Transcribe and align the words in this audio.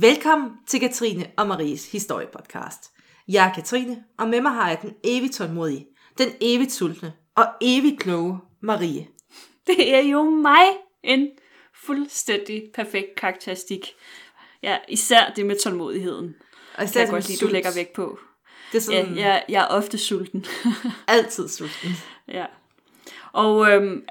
Velkommen 0.00 0.50
til 0.66 0.80
Katrine 0.80 1.26
og 1.36 1.46
Maries 1.46 1.92
historiepodcast. 1.92 2.90
Jeg 3.28 3.48
er 3.48 3.54
Katrine, 3.54 4.04
og 4.18 4.28
med 4.28 4.40
mig 4.40 4.52
har 4.52 4.68
jeg 4.68 4.78
den 4.82 4.94
evigt 5.04 5.34
tålmodige, 5.34 5.86
den 6.18 6.28
evigt 6.40 6.72
sultne 6.72 7.12
og 7.36 7.46
evigt 7.60 8.00
kloge 8.00 8.38
Marie. 8.62 9.06
Det 9.66 9.94
er 9.94 10.00
jo 10.00 10.22
mig 10.30 10.66
en 11.02 11.28
fuldstændig 11.84 12.62
perfekt 12.74 13.06
karakteristik. 13.16 13.88
Ja, 14.62 14.78
især 14.88 15.32
det 15.36 15.46
med 15.46 15.56
tålmodigheden. 15.64 16.34
Og 16.76 16.84
Det 16.84 16.92
kan 16.92 17.00
jeg 17.02 17.10
godt 17.10 17.28
lide, 17.28 17.46
du 17.46 17.52
lægger 17.52 17.70
vægt 17.74 17.92
på. 17.92 18.18
Det 18.72 18.78
er 18.78 18.82
sådan 18.82 19.14
Ja, 19.14 19.20
jeg, 19.28 19.44
jeg 19.48 19.62
er 19.62 19.66
ofte 19.68 19.98
sulten. 19.98 20.44
altid 21.08 21.48
sulten. 21.48 21.90
ja. 22.28 22.44
Og 23.32 23.70
øhm, 23.72 24.02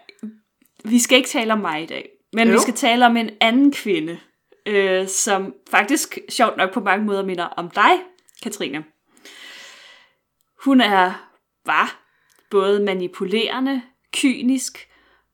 vi 0.86 1.00
skal 1.00 1.18
ikke 1.18 1.30
tale 1.30 1.54
om 1.54 1.60
mig 1.60 1.84
i 1.84 1.86
dag, 1.86 2.10
men 2.34 2.48
Jo. 2.48 2.54
vi 2.54 2.60
skal 2.60 2.74
tale 2.74 3.06
om 3.06 3.18
en 3.18 3.30
anden 3.42 3.72
kvinde, 3.72 4.20
øh, 4.68 5.08
som 5.08 5.54
faktisk 5.72 6.18
sjovt 6.30 6.58
nok 6.58 6.74
på 6.74 6.80
mange 6.80 7.06
måder 7.06 7.26
minder 7.26 7.46
om 7.46 7.70
dig, 7.70 7.92
Katrine. 8.44 8.84
Hun 10.64 10.82
er, 10.82 11.30
var 11.66 12.00
både 12.52 12.84
manipulerende, 12.84 13.82
kynisk, 14.14 14.88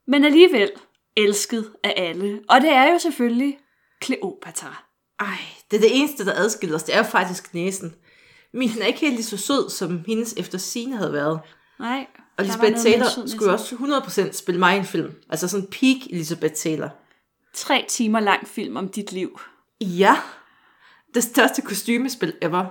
men 0.07 0.25
alligevel 0.25 0.71
elsket 1.15 1.71
af 1.83 1.93
alle. 1.97 2.41
Og 2.49 2.61
det 2.61 2.69
er 2.69 2.91
jo 2.91 2.99
selvfølgelig 2.99 3.57
Kleopatra. 4.01 4.83
Ej, 5.19 5.38
det 5.71 5.77
er 5.77 5.81
det 5.81 5.99
eneste, 5.99 6.25
der 6.25 6.33
adskiller 6.35 6.75
os. 6.75 6.83
Det 6.83 6.95
er 6.95 6.97
jo 6.97 7.03
faktisk 7.03 7.53
næsen. 7.53 7.95
Min 8.53 8.69
er 8.81 8.85
ikke 8.85 8.99
helt 8.99 9.15
lige 9.15 9.23
så 9.23 9.38
sød, 9.38 9.69
som 9.69 10.03
hendes 10.08 10.33
efter 10.38 10.58
sine 10.58 10.97
havde 10.97 11.13
været. 11.13 11.39
Nej, 11.80 12.08
Og 12.38 12.45
Lisbeth 12.45 12.77
Taylor 12.77 13.27
skulle 13.27 13.52
også 13.52 13.75
100% 13.75 14.31
spille 14.31 14.59
mig 14.59 14.75
i 14.75 14.80
en 14.80 14.86
film. 14.86 15.11
Altså 15.30 15.47
sådan 15.47 15.67
peak 15.67 15.97
Elizabeth 16.09 16.53
Taylor. 16.53 16.89
Tre 17.53 17.85
timer 17.87 18.19
lang 18.19 18.47
film 18.47 18.77
om 18.77 18.89
dit 18.89 19.11
liv. 19.11 19.39
Ja, 19.81 20.15
det 21.13 21.23
største 21.23 21.61
kostymespil 21.61 22.33
ever. 22.41 22.65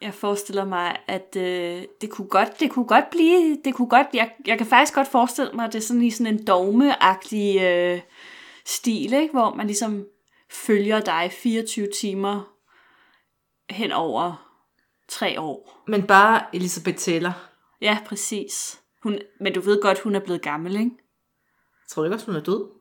Jeg 0.00 0.14
forestiller 0.14 0.64
mig, 0.64 0.98
at 1.06 1.36
øh, 1.36 1.82
det, 2.00 2.10
kunne 2.10 2.28
godt, 2.28 2.60
det 2.60 2.70
kunne 2.70 2.86
godt 2.86 3.10
blive, 3.10 3.58
det 3.64 3.74
kunne 3.74 3.88
godt, 3.88 4.06
jeg, 4.14 4.32
jeg 4.46 4.58
kan 4.58 4.66
faktisk 4.66 4.94
godt 4.94 5.08
forestille 5.08 5.52
mig, 5.52 5.64
at 5.64 5.72
det 5.72 5.78
er 5.78 5.82
sådan 5.82 6.02
i 6.02 6.10
sådan 6.10 6.34
en 6.34 6.46
dogmeagtig 6.46 7.60
øh, 7.62 8.00
stil, 8.66 9.12
ikke? 9.12 9.32
hvor 9.32 9.54
man 9.54 9.66
ligesom 9.66 10.06
følger 10.50 11.00
dig 11.00 11.30
24 11.32 11.88
timer 12.00 12.54
hen 13.70 13.92
over 13.92 14.50
tre 15.08 15.40
år. 15.40 15.84
Men 15.86 16.06
bare 16.06 16.42
Elizabeth 16.52 16.98
Taylor. 16.98 17.32
Ja, 17.80 17.98
præcis. 18.06 18.80
Hun, 19.02 19.18
men 19.40 19.54
du 19.54 19.60
ved 19.60 19.82
godt, 19.82 20.00
hun 20.00 20.14
er 20.14 20.20
blevet 20.20 20.42
gammel, 20.42 20.76
ikke? 20.76 20.90
Tror 21.88 22.02
du 22.02 22.06
ikke 22.06 22.16
også, 22.16 22.26
hun 22.26 22.36
er 22.36 22.40
død? 22.40 22.79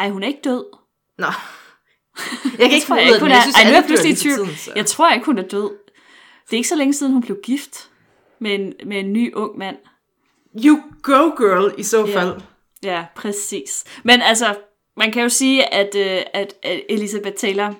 Ej, 0.00 0.10
hun 0.10 0.22
er 0.22 0.26
ikke 0.26 0.40
død. 0.44 0.64
Nå. 1.18 1.26
Jeg 2.58 2.68
kan 2.68 2.72
ikke 2.72 2.94
jeg 2.94 3.08
ud 3.08 3.12
af 3.12 3.12
det, 3.12 3.22
men 3.22 3.30
er. 3.30 3.34
jeg 3.34 3.42
synes, 3.42 3.56
Ej, 3.56 3.64
nu 3.64 3.70
er 3.70 3.74
jeg 3.74 3.84
pludselig 3.86 4.12
i 4.12 4.16
tvivl. 4.16 4.48
Jeg 4.76 4.86
tror 4.86 5.12
ikke, 5.12 5.26
hun 5.26 5.38
er 5.38 5.42
død. 5.48 5.70
Det 6.44 6.52
er 6.52 6.56
ikke 6.56 6.68
så 6.68 6.76
længe 6.76 6.92
siden, 6.94 7.12
hun 7.12 7.22
blev 7.22 7.38
gift 7.42 7.90
med 8.40 8.54
en, 8.54 8.72
med 8.86 8.98
en 8.98 9.12
ny 9.12 9.34
ung 9.34 9.58
mand. 9.58 9.76
You 10.64 10.80
go, 11.02 11.30
girl, 11.36 11.74
i 11.78 11.82
så 11.82 12.06
Ja. 12.06 12.20
fald. 12.20 12.40
Ja, 12.82 13.04
præcis. 13.16 13.84
Men 14.04 14.20
altså, 14.22 14.56
man 14.96 15.12
kan 15.12 15.22
jo 15.22 15.28
sige, 15.28 15.74
at, 15.74 15.94
øh, 15.96 16.22
at, 16.34 16.54
at 16.62 16.80
Elizabeth 16.88 17.36
Taylor, 17.36 17.74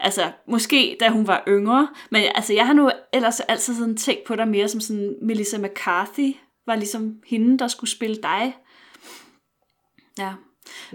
altså 0.00 0.32
måske 0.48 0.96
da 1.00 1.08
hun 1.08 1.26
var 1.26 1.44
yngre, 1.48 1.88
men 2.10 2.22
altså 2.34 2.52
jeg 2.52 2.66
har 2.66 2.72
nu 2.72 2.90
ellers 3.12 3.40
altid 3.40 3.74
sådan 3.76 3.96
tænkt 3.96 4.24
på 4.24 4.36
dig 4.36 4.48
mere 4.48 4.68
som 4.68 4.80
sådan 4.80 5.14
Melissa 5.22 5.58
McCarthy, 5.58 6.34
var 6.66 6.74
ligesom 6.76 7.14
hende, 7.26 7.58
der 7.58 7.68
skulle 7.68 7.90
spille 7.90 8.16
dig. 8.22 8.56
Ja, 10.18 10.32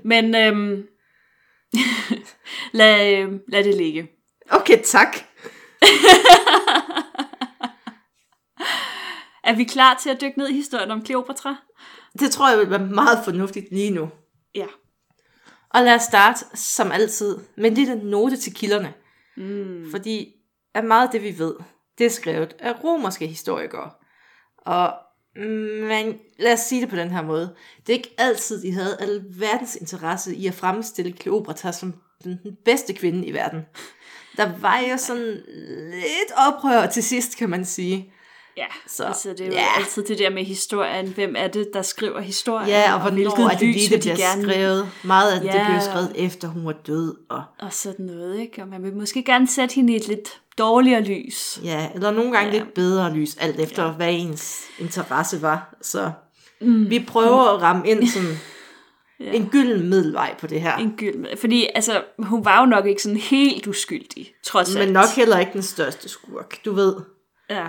men 0.03 0.35
øhm, 0.35 0.88
lad, 2.79 3.13
øh, 3.13 3.40
lad 3.47 3.63
det 3.63 3.75
ligge. 3.75 4.07
Okay, 4.51 4.81
tak. 4.84 5.17
Er 9.44 9.56
vi 9.56 9.63
klar 9.63 10.00
til 10.01 10.09
at 10.09 10.22
dykke 10.22 10.38
ned 10.38 10.50
i 10.50 10.53
historien 10.53 10.91
om 10.91 11.06
Cleopatra? 11.06 11.56
Det 12.19 12.31
tror 12.31 12.50
jeg 12.50 12.59
vil 12.59 12.69
være 12.69 12.85
meget 12.85 13.19
fornuftigt 13.25 13.66
lige 13.72 13.91
nu. 13.91 14.09
Ja. 14.56 14.66
Og 15.69 15.84
lad 15.84 15.96
os 15.96 16.01
starte, 16.01 16.46
som 16.53 16.91
altid, 16.91 17.38
med 17.57 17.69
en 17.69 17.73
lille 17.73 17.96
note 17.96 18.38
til 18.38 18.53
kilderne. 18.53 18.94
Mm. 19.38 19.91
Fordi 19.91 20.34
at 20.73 20.85
meget 20.85 21.07
af 21.07 21.11
det, 21.11 21.23
vi 21.23 21.40
ved, 21.40 21.56
det 21.97 22.06
er 22.06 22.09
skrevet 22.09 22.56
af 22.59 22.84
romerske 22.84 23.28
historikere. 23.28 23.91
Og 24.57 24.94
men 25.48 26.18
lad 26.40 26.54
os 26.54 26.60
sige 26.60 26.82
det 26.82 26.90
på 26.90 26.96
den 26.96 27.12
her 27.12 27.22
måde. 27.22 27.56
Det 27.88 27.94
er 27.94 27.98
ikke 27.98 28.14
altid, 28.18 28.62
de 28.62 28.72
havde 28.72 28.98
al 29.00 29.22
verdens 29.30 29.76
interesse 29.76 30.36
i 30.36 30.48
at 30.48 30.54
fremstille 30.54 31.12
Kleopatra 31.12 31.72
som 31.72 31.94
den 32.24 32.40
bedste 32.66 32.94
kvinde 32.94 33.26
i 33.28 33.34
verden. 33.34 33.60
Der 34.38 34.52
var 34.60 34.80
jo 34.92 34.98
sådan 34.98 35.38
lidt 35.94 36.32
oprør 36.48 36.86
til 36.86 37.04
sidst, 37.04 37.38
kan 37.38 37.50
man 37.50 37.66
sige. 37.66 38.14
Ja, 38.58 38.66
Så, 38.88 38.96
så, 38.96 39.04
altså 39.06 39.30
det 39.30 39.42
er 39.42 39.46
jo 39.46 39.52
ja. 39.52 39.60
ja. 39.60 39.68
altid 39.78 40.04
det 40.04 40.20
der 40.20 40.30
med 40.30 40.44
historien. 40.46 41.08
Hvem 41.08 41.36
er 41.38 41.48
det, 41.48 41.70
der 41.74 41.82
skriver 41.82 42.20
historien? 42.22 42.70
Ja, 42.70 42.94
og 42.94 43.02
hvornår 43.02 43.16
hvilket 43.16 43.44
er 43.54 43.58
det 43.58 43.68
lige, 43.68 43.90
det 43.90 44.04
de 44.04 44.10
bliver 44.14 44.16
gerne... 44.30 44.42
skrevet. 44.54 44.90
Meget 45.04 45.32
af 45.34 45.42
det, 45.42 45.52
det 45.52 45.58
Ja. 45.60 45.66
bliver 45.66 45.80
skrevet 45.80 46.12
efter, 46.16 46.48
hun 46.48 46.66
var 46.66 46.76
død. 46.88 47.16
Og, 47.30 47.44
Og 47.60 47.74
sådan 47.74 48.06
noget, 48.06 48.40
ikke? 48.40 48.62
Og 48.62 48.68
man 48.68 48.84
vil 48.84 48.96
måske 48.96 49.24
gerne 49.24 49.48
sætte 49.48 49.76
hende 49.76 49.94
i 49.94 49.96
et 49.96 50.08
lidt 50.08 50.42
dårligere 50.59 51.02
lys. 51.02 51.59
ja, 51.64 51.90
eller 51.96 52.12
nogle 52.12 52.31
gange 52.31 52.52
Ja. 52.52 52.58
lidt 52.59 52.74
bedre 52.74 53.14
lys, 53.14 53.38
alt 53.38 53.59
efter 53.59 53.86
ja. 53.86 53.92
hvad 53.92 54.14
ens 54.14 54.62
interesse 54.80 55.42
var. 55.42 55.75
Så 55.81 56.12
mm. 56.62 56.90
vi 56.90 57.06
prøver 57.08 57.56
at 57.56 57.62
ramme 57.62 57.88
ind 57.90 58.08
sådan 58.08 58.38
Ja. 59.20 59.31
en 59.31 59.50
gylden 59.50 59.90
middelvej 59.90 60.36
på 60.40 60.47
det 60.47 60.62
her. 60.62 60.78
En 60.78 60.94
gyld. 60.97 61.38
Fordi 61.38 61.68
altså, 61.75 62.03
hun 62.20 62.46
var 62.46 62.59
jo 62.59 62.66
nok 62.66 62.86
ikke 62.86 63.02
sådan 63.02 63.18
helt 63.18 63.68
uskyldig, 63.68 64.34
trods 64.44 64.75
alt. 64.75 64.86
Men 64.86 64.94
nok 64.94 65.08
heller 65.16 65.40
ikke 65.40 65.53
den 65.53 65.62
største 65.64 66.09
skurk, 66.09 66.66
du 66.66 66.74
ved. 66.74 66.96
Ja. 67.50 67.68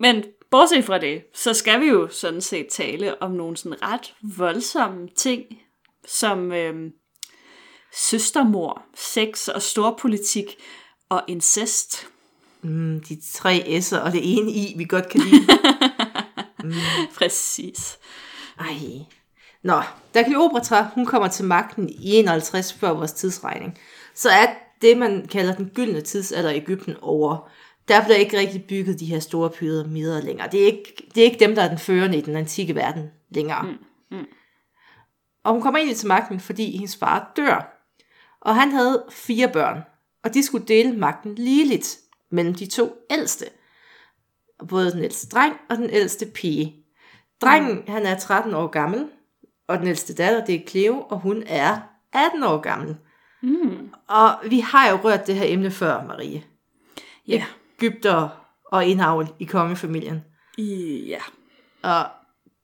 Men 0.00 0.24
bortset 0.50 0.84
fra 0.84 0.98
det, 0.98 1.22
så 1.34 1.54
skal 1.54 1.80
vi 1.80 1.86
jo 1.86 2.08
sådan 2.08 2.40
set 2.40 2.66
tale 2.70 3.22
om 3.22 3.30
nogle 3.30 3.56
sådan 3.56 3.82
ret 3.82 4.14
voldsomme 4.36 5.08
ting, 5.16 5.44
som 6.08 6.52
øhm, 6.52 6.90
søstermor, 7.94 8.82
sex 8.94 9.48
og 9.48 9.62
storpolitik 9.62 10.56
og 11.08 11.22
incest. 11.28 12.06
Mm, 12.62 13.00
de 13.08 13.18
tre 13.34 13.80
S'er 13.80 13.98
og 13.98 14.12
det 14.12 14.20
ene 14.38 14.50
I, 14.50 14.74
vi 14.76 14.84
godt 14.84 15.08
kan 15.08 15.20
lide. 15.20 15.46
Præcis. 17.18 17.98
Ej. 18.60 19.06
Nå, 19.62 19.80
da 20.14 20.22
Kleopatra, 20.22 20.88
hun 20.94 21.06
kommer 21.06 21.28
til 21.28 21.44
magten 21.44 21.88
i 21.88 22.14
51 22.14 22.72
før 22.72 22.90
vores 22.90 23.12
tidsregning, 23.12 23.78
så 24.14 24.28
er 24.30 24.46
det, 24.82 24.98
man 24.98 25.26
kalder 25.30 25.54
den 25.54 25.70
gyldne 25.74 26.00
tidsalder 26.00 26.50
i 26.50 26.56
Ægypten 26.56 26.94
over. 27.02 27.50
Der 27.88 28.04
bliver 28.04 28.16
ikke 28.16 28.38
rigtig 28.38 28.64
bygget 28.64 29.00
de 29.00 29.06
her 29.06 29.20
store 29.20 29.50
pyramider 29.50 30.22
længere. 30.22 30.48
Det 30.52 30.62
er 30.62 30.66
ikke, 30.66 31.08
det 31.14 31.20
er 31.20 31.24
ikke 31.24 31.44
dem, 31.44 31.54
der 31.54 31.62
er 31.62 31.68
den 31.68 31.78
førende 31.78 32.18
i 32.18 32.20
den 32.20 32.36
antikke 32.36 32.74
verden 32.74 33.10
længere. 33.30 33.62
Mm, 33.62 34.16
mm. 34.16 34.26
Og 35.44 35.52
hun 35.52 35.62
kommer 35.62 35.78
egentlig 35.78 35.96
til 35.96 36.08
magten, 36.08 36.40
fordi 36.40 36.76
hendes 36.76 36.96
far 36.96 37.32
dør. 37.36 37.72
Og 38.40 38.56
han 38.56 38.70
havde 38.70 39.04
fire 39.10 39.48
børn, 39.48 39.80
og 40.24 40.34
de 40.34 40.42
skulle 40.42 40.66
dele 40.66 40.92
magten 40.96 41.34
ligeligt 41.34 41.98
mellem 42.30 42.54
de 42.54 42.66
to 42.66 42.96
ældste. 43.10 43.44
Både 44.68 44.92
den 44.92 45.04
ældste 45.04 45.28
dreng 45.28 45.56
og 45.70 45.76
den 45.76 45.90
ældste 45.90 46.26
pige. 46.26 46.76
Drengen, 47.40 47.76
mm. 47.76 47.84
han 47.88 48.06
er 48.06 48.18
13 48.18 48.54
år 48.54 48.66
gammel, 48.66 49.08
og 49.68 49.78
den 49.78 49.86
ældste 49.86 50.14
datter, 50.14 50.44
det 50.44 50.54
er 50.54 50.66
Cleo, 50.68 51.00
og 51.00 51.18
hun 51.20 51.42
er 51.46 51.78
18 52.12 52.42
år 52.42 52.60
gammel. 52.60 52.96
Mm. 53.42 53.90
Og 54.08 54.30
vi 54.50 54.60
har 54.60 54.90
jo 54.90 54.96
rørt 54.96 55.26
det 55.26 55.34
her 55.34 55.44
emne 55.48 55.70
før, 55.70 56.04
Marie. 56.06 56.44
Ja. 57.28 57.44
Ægypter 57.78 58.28
og 58.64 58.86
indavl 58.86 59.28
i 59.38 59.44
kongefamilien. 59.44 60.24
Ja. 61.08 61.20
Og 61.82 62.06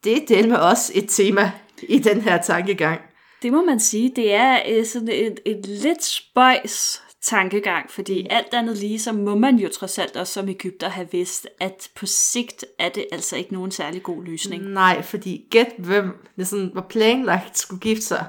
det 0.05 0.23
er 0.23 0.26
del 0.26 0.49
med 0.49 0.56
os 0.56 0.91
et 0.94 1.05
tema 1.09 1.53
i 1.88 1.99
den 1.99 2.20
her 2.20 2.43
tankegang. 2.43 3.00
Det 3.43 3.53
må 3.53 3.64
man 3.64 3.81
sige, 3.81 4.12
det 4.17 4.35
er 4.35 4.59
øh, 4.69 4.87
sådan 4.87 5.09
et, 5.09 5.41
et 5.47 5.67
lidt 5.67 6.05
spøjs 6.05 7.03
tankegang, 7.23 7.91
fordi 7.91 8.27
alt 8.31 8.55
andet 8.55 8.79
lige, 8.79 8.99
så 9.01 9.13
må 9.13 9.35
man 9.35 9.57
jo 9.57 9.69
trods 9.69 9.99
alt 9.99 10.17
også 10.17 10.33
som 10.33 10.49
Ægypter 10.49 10.89
have 10.89 11.09
vidst, 11.13 11.49
at 11.61 11.89
på 11.95 12.07
sigt 12.07 12.65
er 12.79 12.89
det 12.89 13.07
altså 13.13 13.37
ikke 13.37 13.53
nogen 13.53 13.71
særlig 13.71 14.03
god 14.03 14.25
løsning. 14.25 14.63
Nej, 14.65 15.03
fordi 15.03 15.45
gæt 15.51 15.73
hvem 15.79 16.27
det 16.37 16.49
sådan 16.49 16.71
var 16.75 16.87
planlagt 16.89 17.59
skulle 17.59 17.81
gifte 17.81 18.05
sig. 18.05 18.25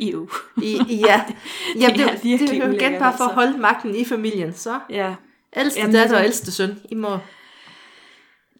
Jo. 0.00 0.28
I, 0.62 0.76
ja, 0.90 1.24
ja 1.80 1.86
det, 1.86 2.00
er 2.00 2.10
det, 2.12 2.24
virkelig 2.24 2.50
det 2.50 2.62
er 2.62 2.66
jo 2.66 2.72
igen 2.72 2.92
bare 2.98 3.16
for 3.16 3.24
at 3.24 3.30
altså. 3.30 3.34
holde 3.34 3.58
magten 3.58 3.94
i 3.96 4.04
familien. 4.04 4.54
Så 4.54 4.80
Ja. 4.90 5.14
ældste 5.56 5.80
Jamen, 5.80 5.94
datter 5.94 6.16
og 6.16 6.20
det- 6.20 6.26
ældste 6.26 6.52
søn, 6.52 6.80
I 6.90 6.94
må... 6.94 7.18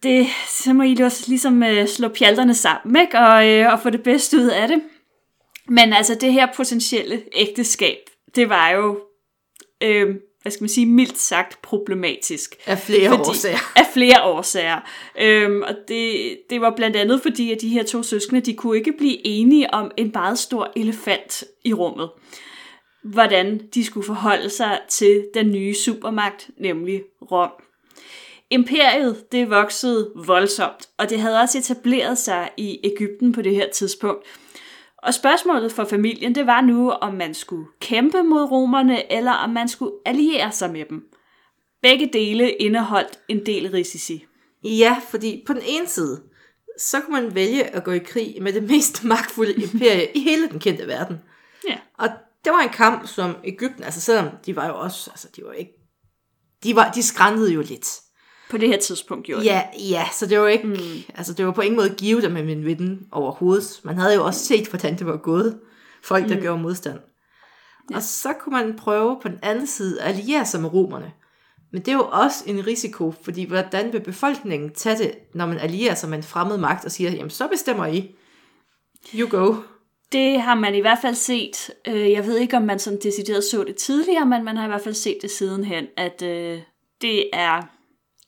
Det, 0.03 0.27
så 0.47 0.73
må 0.73 0.83
I 0.83 0.93
jo 0.99 1.05
også 1.05 1.23
ligesom 1.27 1.63
øh, 1.63 1.87
slå 1.87 2.07
pjalterne 2.07 2.53
sammen, 2.55 3.01
ikke? 3.01 3.19
Og, 3.19 3.47
øh, 3.49 3.73
og 3.73 3.79
få 3.79 3.89
det 3.89 4.03
bedste 4.03 4.37
ud 4.37 4.47
af 4.47 4.67
det. 4.67 4.81
Men 5.67 5.93
altså, 5.93 6.15
det 6.15 6.33
her 6.33 6.47
potentielle 6.55 7.23
ægteskab, 7.33 7.97
det 8.37 8.49
var 8.49 8.69
jo, 8.69 8.99
øh, 9.83 10.15
hvad 10.41 10.51
skal 10.51 10.63
man 10.63 10.69
sige, 10.69 10.85
mildt 10.85 11.17
sagt 11.17 11.61
problematisk. 11.61 12.55
Af 12.65 12.79
flere 12.79 13.09
fordi, 13.09 13.29
årsager. 13.29 13.57
Af 13.81 13.85
flere 13.93 14.23
årsager. 14.23 14.79
Øhm, 15.21 15.61
og 15.61 15.75
det, 15.87 16.37
det 16.49 16.61
var 16.61 16.73
blandt 16.75 16.95
andet 16.95 17.21
fordi, 17.21 17.51
at 17.51 17.61
de 17.61 17.69
her 17.69 17.83
to 17.83 18.03
søskende, 18.03 18.41
de 18.41 18.53
kunne 18.53 18.77
ikke 18.77 18.93
blive 18.97 19.27
enige 19.27 19.73
om 19.73 19.91
en 19.97 20.11
meget 20.13 20.39
stor 20.39 20.71
elefant 20.75 21.43
i 21.63 21.73
rummet. 21.73 22.09
hvordan 23.03 23.61
de 23.73 23.83
skulle 23.83 24.05
forholde 24.05 24.49
sig 24.49 24.79
til 24.89 25.25
den 25.33 25.51
nye 25.51 25.75
supermagt, 25.75 26.49
nemlig 26.57 27.03
Rom. 27.31 27.51
Imperiet, 28.49 29.31
det 29.31 29.49
voksede 29.49 30.11
voldsomt, 30.15 30.89
og 30.97 31.09
det 31.09 31.19
havde 31.19 31.39
også 31.39 31.57
etableret 31.57 32.17
sig 32.17 32.49
i 32.57 32.79
Ægypten 32.83 33.33
på 33.33 33.41
det 33.41 33.55
her 33.55 33.69
tidspunkt. 33.69 34.25
Og 35.03 35.13
spørgsmålet 35.13 35.71
for 35.71 35.85
familien, 35.85 36.35
det 36.35 36.47
var 36.47 36.61
nu, 36.61 36.91
om 36.91 37.13
man 37.13 37.33
skulle 37.33 37.67
kæmpe 37.79 38.23
mod 38.23 38.51
romerne, 38.51 39.11
eller 39.11 39.31
om 39.31 39.49
man 39.49 39.67
skulle 39.67 39.91
alliere 40.05 40.51
sig 40.51 40.71
med 40.71 40.85
dem. 40.89 41.03
Begge 41.81 42.09
dele 42.13 42.51
indeholdt 42.51 43.19
en 43.27 43.45
del 43.45 43.71
risici. 43.71 44.25
Ja, 44.63 44.97
fordi 45.09 45.43
på 45.47 45.53
den 45.53 45.61
ene 45.65 45.87
side, 45.87 46.21
så 46.79 47.01
kunne 47.01 47.21
man 47.21 47.35
vælge 47.35 47.63
at 47.63 47.83
gå 47.83 47.91
i 47.91 47.99
krig 47.99 48.37
med 48.41 48.53
det 48.53 48.63
mest 48.63 49.03
magtfulde 49.13 49.53
imperie 49.53 50.11
i 50.15 50.19
hele 50.19 50.49
den 50.49 50.59
kendte 50.59 50.87
verden. 50.87 51.17
Ja. 51.69 51.77
Og 51.97 52.09
det 52.45 52.51
var 52.51 52.59
en 52.59 52.69
kamp, 52.69 53.07
som 53.07 53.35
Ægypten, 53.43 53.83
altså 53.83 54.01
selvom 54.01 54.27
de 54.45 54.55
var 54.55 54.67
jo 54.67 54.79
også, 54.79 55.09
altså 55.11 55.27
de 55.35 55.43
var 55.43 55.51
ikke, 55.51 55.71
de, 56.63 56.75
var, 56.75 56.91
de 56.91 57.03
skrændede 57.03 57.53
jo 57.53 57.61
lidt. 57.61 58.01
På 58.49 58.57
det 58.57 58.69
her 58.69 58.77
tidspunkt 58.77 59.25
gjorde 59.25 59.43
Ja, 59.43 59.63
ja, 59.89 60.05
så 60.13 60.25
det 60.25 60.39
var 60.39 60.47
ikke, 60.47 60.67
mm. 60.67 60.75
altså 61.15 61.33
det 61.33 61.45
var 61.45 61.51
på 61.51 61.61
ingen 61.61 61.75
måde 61.75 61.89
givet 61.89 62.23
dem 62.23 62.31
med 62.31 62.43
min 62.43 62.65
viden 62.65 63.07
overhovedet. 63.11 63.79
Man 63.83 63.97
havde 63.97 64.15
jo 64.15 64.25
også 64.25 64.45
set, 64.45 64.67
hvordan 64.67 64.97
det 64.97 65.07
var 65.07 65.17
gået. 65.17 65.59
Folk, 66.03 66.29
der 66.29 66.35
mm. 66.35 66.41
gjorde 66.41 66.61
modstand. 66.61 66.99
Ja. 67.91 67.95
Og 67.95 68.01
så 68.01 68.33
kunne 68.33 68.53
man 68.53 68.75
prøve 68.77 69.19
på 69.21 69.27
den 69.27 69.39
anden 69.41 69.67
side 69.67 70.01
at 70.01 70.07
alliere 70.17 70.45
sig 70.45 70.61
med 70.61 70.73
romerne. 70.73 71.11
Men 71.71 71.81
det 71.81 71.87
er 71.87 71.95
jo 71.95 72.09
også 72.11 72.43
en 72.47 72.67
risiko, 72.67 73.13
fordi 73.21 73.45
hvordan 73.45 73.93
vil 73.93 73.99
befolkningen 73.99 74.73
tage 74.73 74.97
det, 74.97 75.11
når 75.33 75.45
man 75.45 75.57
allierer 75.57 75.95
sig 75.95 76.09
med 76.09 76.17
en 76.17 76.23
fremmed 76.23 76.57
magt 76.57 76.85
og 76.85 76.91
siger, 76.91 77.11
jamen 77.11 77.29
så 77.29 77.47
bestemmer 77.47 77.85
I. 77.85 78.15
You 79.15 79.29
go. 79.29 79.55
Det 80.11 80.41
har 80.41 80.55
man 80.55 80.75
i 80.75 80.79
hvert 80.79 80.97
fald 81.01 81.15
set. 81.15 81.71
Øh, 81.87 82.11
Jeg 82.11 82.25
ved 82.25 82.37
ikke, 82.37 82.57
om 82.57 82.63
man 82.63 82.79
sådan 82.79 82.99
decideret 83.03 83.43
så 83.43 83.63
det 83.63 83.75
tidligere, 83.75 84.25
men 84.25 84.43
man 84.43 84.57
har 84.57 84.65
i 84.65 84.67
hvert 84.67 84.81
fald 84.81 84.95
set 84.95 85.17
det 85.21 85.31
sidenhen, 85.31 85.87
at 85.97 86.21
øh, 86.21 86.59
det 87.01 87.29
er 87.33 87.61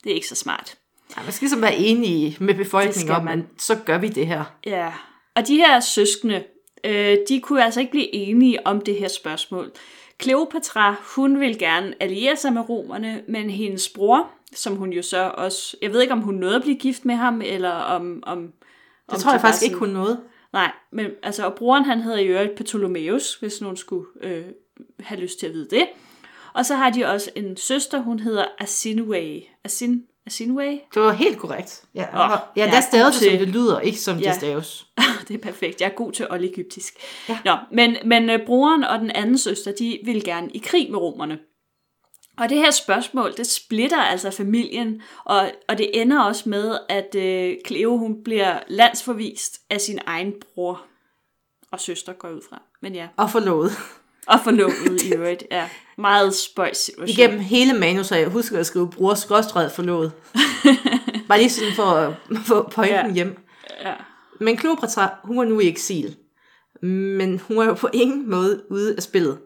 det 0.04 0.10
er 0.10 0.16
ikke 0.16 0.28
så 0.28 0.36
smart. 0.36 0.78
Ja, 1.18 1.24
man 1.24 1.31
skal 1.31 1.46
ligesom 1.46 1.62
være 1.62 1.75
enige 1.75 2.38
med 2.40 2.56
befolkningen 2.56 3.16
om, 3.16 3.28
at 3.28 3.40
så 3.57 3.75
gør 3.86 3.98
vi 3.98 4.07
det 4.07 4.28
her. 4.28 4.44
Ja, 4.66 4.94
og 5.36 5.48
de 5.48 5.56
her 5.56 5.80
søskende, 5.80 6.44
øh, 6.84 7.18
de 7.30 7.42
kunne 7.42 7.66
altså 7.66 7.80
ikke 7.80 7.92
blive 7.92 8.16
enige 8.16 8.68
om 8.68 8.81
det 8.81 8.96
her 8.96 9.07
spørgsmål. 9.07 9.72
Kleopatra, 10.18 10.96
hun 11.16 11.40
vil 11.40 11.60
gerne 11.60 11.94
alliere 12.00 12.36
sig 12.36 12.54
med 12.54 12.69
romerne, 12.69 13.22
men 13.28 13.50
hendes 13.50 13.90
bror, 13.90 14.30
som 14.54 14.75
hun 14.75 14.94
jo 14.94 15.01
så 15.01 15.31
også, 15.38 15.78
jeg 15.81 15.94
ved 15.94 16.02
ikke 16.02 16.13
om 16.13 16.22
hun 16.22 16.36
nåede 16.36 16.56
at 16.56 16.62
blive 16.62 16.78
gift 16.78 17.06
med 17.06 17.16
ham, 17.16 17.42
eller 17.42 17.72
om... 17.72 18.24
om 18.25 18.42
Det 18.42 18.54
om 19.07 19.19
tror 19.19 19.31
jeg 19.31 19.42
faktisk 19.42 19.63
ikke, 19.63 19.78
hun 19.78 19.90
nåede. 19.90 20.19
Nej, 20.54 20.72
men 20.92 21.06
altså, 21.24 21.45
og 21.45 21.56
broren 21.56 21.86
han 21.86 22.02
hedder 22.02 22.18
i 22.18 22.25
øvrigt 22.25 22.56
Ptolemæus, 22.56 23.36
hvis 23.36 23.62
nogen 23.62 23.78
skulle 23.78 24.06
øh, 24.22 24.45
have 25.00 25.22
lyst 25.22 25.40
til 25.40 25.48
at 25.48 25.54
vide 25.54 25.68
det. 25.69 25.88
Og 26.54 26.66
så 26.66 26.75
har 26.75 26.90
de 26.90 27.06
også 27.06 27.31
en 27.36 27.57
søster, 27.57 28.00
hun 28.00 28.19
hedder 28.19 28.46
Asinway. 28.60 29.42
Asin, 29.63 30.04
Asinway? 30.25 30.78
Det 30.94 31.01
var 31.01 31.12
helt 31.12 31.38
korrekt. 31.38 31.84
Ja, 31.96 32.25
Åh, 32.34 32.40
ja 32.56 32.66
der 32.66 32.78
er 32.78 32.81
staves 32.81 33.06
det, 33.16 33.24
som 33.24 33.30
til- 33.30 33.40
det 33.40 33.48
lyder, 33.50 33.80
ikke 33.80 34.00
som 34.00 34.18
Ja. 34.19 34.28
det 34.30 34.36
staves. 34.36 34.88
det 35.28 35.34
er 35.34 35.38
perfekt. 35.40 35.81
Jeg 35.81 35.88
er 35.88 35.94
god 35.96 36.12
til 36.12 36.28
oldegyptisk. 36.31 36.94
Ja. 37.30 37.40
Nå, 37.46 37.56
men, 37.72 37.98
men 38.06 38.30
øh, 38.30 38.40
broren 38.46 38.84
og 38.84 39.00
den 39.00 39.12
anden 39.12 39.38
søster, 39.38 39.72
de 39.80 40.00
vil 40.06 40.24
gerne 40.24 40.50
i 40.54 40.57
krig 40.57 40.92
med 40.92 41.00
romerne. 41.00 41.40
Og 42.38 42.50
det 42.50 42.57
her 42.57 42.72
spørgsmål, 42.72 43.34
det 43.38 43.48
splitter 43.48 43.98
altså 44.02 44.31
familien, 44.31 45.02
og, 45.25 45.52
og 45.69 45.78
det 45.78 46.02
ender 46.02 46.22
også 46.22 46.50
med, 46.50 46.78
at 46.90 47.16
øh, 47.16 47.56
Cleo 47.68 47.98
hun 47.98 48.24
bliver 48.24 48.60
landsforvist 48.68 49.60
af 49.69 49.81
sin 49.81 50.00
egen 50.06 50.34
bror 50.56 50.81
og 51.72 51.80
søster, 51.80 52.13
går 52.13 52.30
ud 52.30 52.42
fra. 52.50 52.62
Men 52.81 52.95
ja, 52.95 53.07
Og 53.18 53.30
forlovet. 53.30 53.72
Og 54.30 54.40
forlovet 54.44 55.02
i 55.04 55.14
øvrigt. 55.14 55.44
Ja, 55.52 55.70
meget 55.98 56.36
spøjs 56.36 56.78
situation. 56.78 57.10
Igennem 57.10 57.40
hele 57.40 57.74
manus, 57.80 58.12
og 58.12 58.20
jeg 58.20 58.28
husker 58.28 58.60
at 58.60 58.66
skrive 58.66 58.90
bror 58.90 59.14
skråstred 59.14 59.70
forlovet. 59.70 60.12
Bare 61.28 61.38
lige 61.38 61.50
sådan 61.50 61.74
for 61.76 61.84
at 61.84 62.14
få 62.46 62.70
pointen 62.70 62.96
Ja. 62.96 63.08
ja. 63.08 63.14
hjem. 63.14 63.38
Ja. 63.81 63.94
Men 64.40 64.58
Kleopatra, 64.58 65.10
hun 65.24 65.38
var 65.38 65.44
nu 65.44 65.60
i 65.60 65.68
eksil. 65.68 66.16
Men 66.81 67.40
hun 67.48 67.58
var 67.58 67.66
jo 67.66 67.74
på 67.74 67.90
ingen 67.94 68.30
måde 68.30 68.64
ude 68.72 68.96
af 68.96 69.04
spillet. 69.04 69.40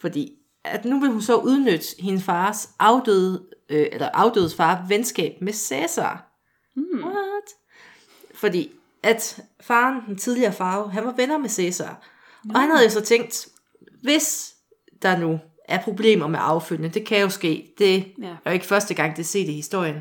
Fordi 0.00 0.32
at 0.64 0.84
nu 0.84 1.00
vil 1.00 1.10
hun 1.10 1.22
så 1.22 1.36
udnytte 1.36 1.86
hendes 1.98 2.24
fars 2.24 2.68
afdøde, 2.78 3.42
øh, 3.70 3.86
eller 3.92 4.08
afdødes 4.14 4.54
far 4.54 4.84
venskab 4.88 5.32
med 5.40 5.52
Caesar. 5.52 6.32
Hmm. 6.74 7.04
What? 7.04 7.44
Fordi 8.34 8.70
at 9.02 9.40
faren, 9.60 10.00
den 10.06 10.16
tidligere 10.18 10.52
far, 10.52 10.86
han 10.86 11.04
var 11.04 11.12
venner 11.16 11.38
med 11.38 11.48
Caesar. 11.50 12.02
Og 12.54 12.60
han 12.60 12.70
havde 12.70 12.84
jo 12.84 12.90
så 12.90 13.00
tænkt, 13.00 13.48
hvis 14.06 14.52
der 15.02 15.18
nu 15.18 15.38
er 15.68 15.82
problemer 15.82 16.26
med 16.26 16.38
affølgende, 16.42 16.94
det 16.94 17.06
kan 17.06 17.20
jo 17.20 17.28
ske, 17.28 17.72
det 17.78 18.12
Ja. 18.22 18.26
er 18.44 18.50
jo 18.50 18.52
ikke 18.52 18.66
første 18.66 18.94
gang, 18.94 19.16
det 19.16 19.26
set 19.26 19.48
i 19.48 19.52
historien, 19.52 19.96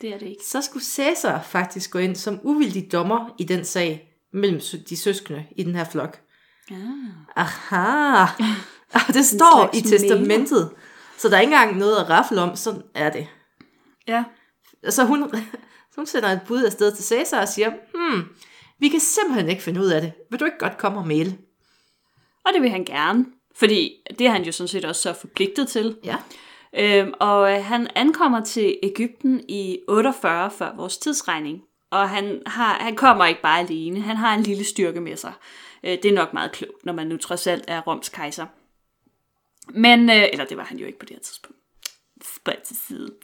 Det 0.00 0.14
er 0.14 0.18
det 0.18 0.26
ikke. 0.26 0.44
så 0.44 0.62
skulle 0.62 0.84
Caesar 0.84 1.42
faktisk 1.42 1.90
gå 1.90 1.98
ind 1.98 2.16
som 2.16 2.40
uvildig 2.42 2.92
dommer 2.92 3.34
i 3.38 3.44
den 3.44 3.64
sag 3.64 4.08
mellem 4.32 4.60
de 4.88 4.96
søskende 4.96 5.44
i 5.56 5.62
den 5.62 5.74
her 5.74 5.84
flok. 5.84 6.20
Ah. 6.70 6.76
Aha! 7.36 8.22
Og 8.94 9.00
det 9.14 9.24
står 9.26 9.70
i 9.74 9.80
testamentet. 9.80 10.70
Så 11.18 11.28
der 11.28 11.36
er 11.36 11.40
ikke 11.40 11.52
engang 11.52 11.76
noget 11.78 11.96
at 11.96 12.10
rafle 12.10 12.40
om, 12.40 12.56
sådan 12.56 12.82
er 12.94 13.10
det. 13.10 13.26
Ja. 14.08 14.24
Så 14.88 15.04
hun, 15.04 15.30
hun 15.96 16.06
sender 16.06 16.28
et 16.28 16.40
bud 16.48 16.64
afsted 16.64 16.96
til 16.96 17.04
Caesar 17.04 17.40
og 17.40 17.48
siger, 17.48 17.70
hmm, 17.94 18.22
vi 18.78 18.88
kan 18.88 19.00
simpelthen 19.00 19.48
ikke 19.48 19.62
finde 19.62 19.80
ud 19.80 19.86
af 19.86 20.00
det. 20.00 20.12
Vil 20.30 20.40
du 20.40 20.44
ikke 20.44 20.58
godt 20.58 20.78
komme 20.78 20.98
og 20.98 21.06
male? 21.06 21.38
Og 22.44 22.52
det 22.54 22.62
vil 22.62 22.70
han 22.70 22.84
gerne, 22.84 23.24
fordi 23.58 24.02
det 24.18 24.26
er 24.26 24.30
han 24.30 24.44
jo 24.44 24.52
sådan 24.52 24.68
set 24.68 24.84
også 24.84 25.02
så 25.02 25.12
forpligtet 25.12 25.68
til. 25.68 25.96
Ja. 26.04 26.16
Øhm, 26.78 27.12
og 27.20 27.52
øh, 27.52 27.64
han 27.64 27.88
ankommer 27.94 28.44
til 28.44 28.78
Ægypten 28.82 29.44
i 29.48 29.78
48 29.88 30.50
før 30.50 30.76
vores 30.76 30.98
tidsregning. 30.98 31.62
Og 31.90 32.10
han, 32.10 32.42
har, 32.46 32.74
han 32.74 32.96
kommer 32.96 33.26
ikke 33.26 33.42
bare 33.42 33.60
alene, 33.60 34.00
han 34.00 34.16
har 34.16 34.34
en 34.34 34.42
lille 34.42 34.64
styrke 34.64 35.00
med 35.00 35.16
sig. 35.16 35.32
Øh, 35.84 35.90
det 35.90 36.04
er 36.04 36.12
nok 36.12 36.32
meget 36.32 36.52
klogt, 36.52 36.86
når 36.86 36.92
man 36.92 37.06
nu 37.06 37.16
trods 37.16 37.46
alt 37.46 37.64
er 37.68 37.80
Roms 37.80 38.08
kejser. 38.08 38.46
Men, 39.68 40.10
øh, 40.10 40.24
eller 40.32 40.44
det 40.44 40.56
var 40.56 40.64
han 40.64 40.78
jo 40.78 40.86
ikke 40.86 40.98
på 40.98 41.06
det 41.06 41.16
her 41.16 41.22
tidspunkt. 41.22 41.58
Spøj 42.36 42.56
til 42.64 42.76
side. 42.76 43.14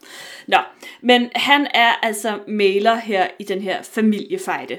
Nå, 0.48 0.58
men 1.00 1.30
han 1.34 1.66
er 1.74 1.92
altså 2.02 2.38
maler 2.48 2.94
her 2.94 3.28
i 3.38 3.44
den 3.44 3.62
her 3.62 3.82
familiefejde. 3.82 4.78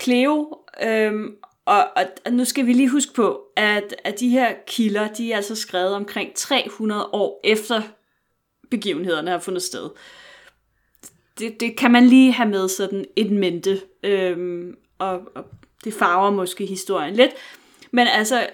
Cleo, 0.00 0.58
øhm, 0.82 1.36
og, 1.66 1.84
og, 1.96 2.04
og 2.24 2.32
nu 2.32 2.44
skal 2.44 2.66
vi 2.66 2.72
lige 2.72 2.90
huske 2.90 3.14
på, 3.14 3.42
at, 3.56 3.94
at 4.04 4.20
de 4.20 4.28
her 4.28 4.54
kilder, 4.66 5.12
de 5.12 5.32
er 5.32 5.36
altså 5.36 5.54
skrevet 5.54 5.94
omkring 5.94 6.34
300 6.34 7.06
år 7.12 7.40
efter 7.44 7.82
begivenhederne 8.70 9.30
har 9.30 9.38
fundet 9.38 9.62
sted. 9.62 9.90
Det, 11.38 11.60
det 11.60 11.76
kan 11.76 11.90
man 11.90 12.06
lige 12.06 12.32
have 12.32 12.48
med 12.48 12.68
sådan 12.68 13.04
et 13.16 13.30
mente, 13.30 13.80
øhm, 14.02 14.74
og, 14.98 15.20
og 15.34 15.44
det 15.84 15.94
farver 15.94 16.30
måske 16.30 16.66
historien 16.66 17.14
lidt. 17.14 17.30
Men 17.90 18.06
altså, 18.06 18.46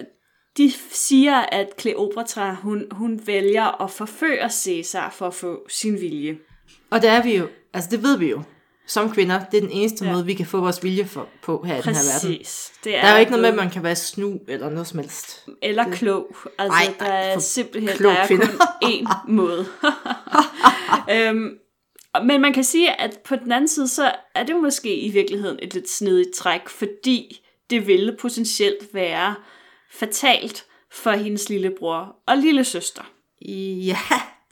de 0.57 0.71
siger, 0.89 1.35
at 1.35 1.75
Kleopatra, 1.77 2.53
hun, 2.53 2.87
hun 2.91 3.21
vælger 3.25 3.81
at 3.83 3.91
forføre 3.91 4.49
Caesar 4.49 5.09
for 5.09 5.27
at 5.27 5.33
få 5.33 5.65
sin 5.69 6.01
vilje. 6.01 6.37
Og 6.89 7.01
det 7.01 7.09
er 7.09 7.23
vi 7.23 7.37
jo, 7.37 7.47
altså 7.73 7.89
det 7.91 8.03
ved 8.03 8.17
vi 8.17 8.29
jo, 8.29 8.43
som 8.87 9.11
kvinder, 9.11 9.45
det 9.51 9.57
er 9.57 9.61
den 9.61 9.71
eneste 9.71 10.05
Ja. 10.05 10.11
måde, 10.11 10.25
vi 10.25 10.33
kan 10.33 10.45
få 10.45 10.59
vores 10.59 10.83
vilje 10.83 11.05
for, 11.05 11.27
på 11.41 11.63
her 11.67 11.75
i 11.77 11.81
den 11.81 11.95
her 11.95 12.01
verden. 12.13 12.39
Det 12.83 12.93
Der 12.93 12.97
er 12.99 13.13
jo 13.13 13.19
ikke 13.19 13.31
noget 13.31 13.41
med, 13.41 13.49
at 13.49 13.55
man 13.55 13.69
kan 13.69 13.83
være 13.83 13.95
snu 13.95 14.39
eller 14.47 14.69
noget 14.69 14.87
som 14.87 14.99
helst. 14.99 15.45
Eller 15.61 15.91
klog. 15.91 16.35
Altså, 16.57 16.77
Ej, 16.77 16.83
Ej, 16.83 16.93
der 16.99 17.05
er 17.13 17.39
simpelthen 17.39 17.97
klog 17.97 18.11
der 18.13 18.17
er 18.19 18.27
kun 18.27 18.41
én 18.83 19.07
måde. 19.31 19.65
øhm, 21.11 21.49
men 22.25 22.41
man 22.41 22.53
kan 22.53 22.63
sige, 22.63 23.01
at 23.01 23.19
på 23.25 23.35
den 23.35 23.51
anden 23.51 23.67
side, 23.67 23.87
så 23.87 24.11
er 24.35 24.43
det 24.43 24.55
måske 24.61 24.95
i 24.95 25.09
virkeligheden 25.09 25.59
et 25.61 25.73
lidt 25.73 25.89
snedigt 25.89 26.35
træk, 26.35 26.69
fordi 26.69 27.39
det 27.69 27.87
ville 27.87 28.17
potentielt 28.19 28.93
være 28.93 29.35
fatalt 29.91 30.65
for 30.91 31.11
hendes 31.11 31.49
lillebror 31.49 32.15
og 32.27 32.37
lille 32.37 32.63
søster. 32.63 33.01
Ja, 33.85 33.97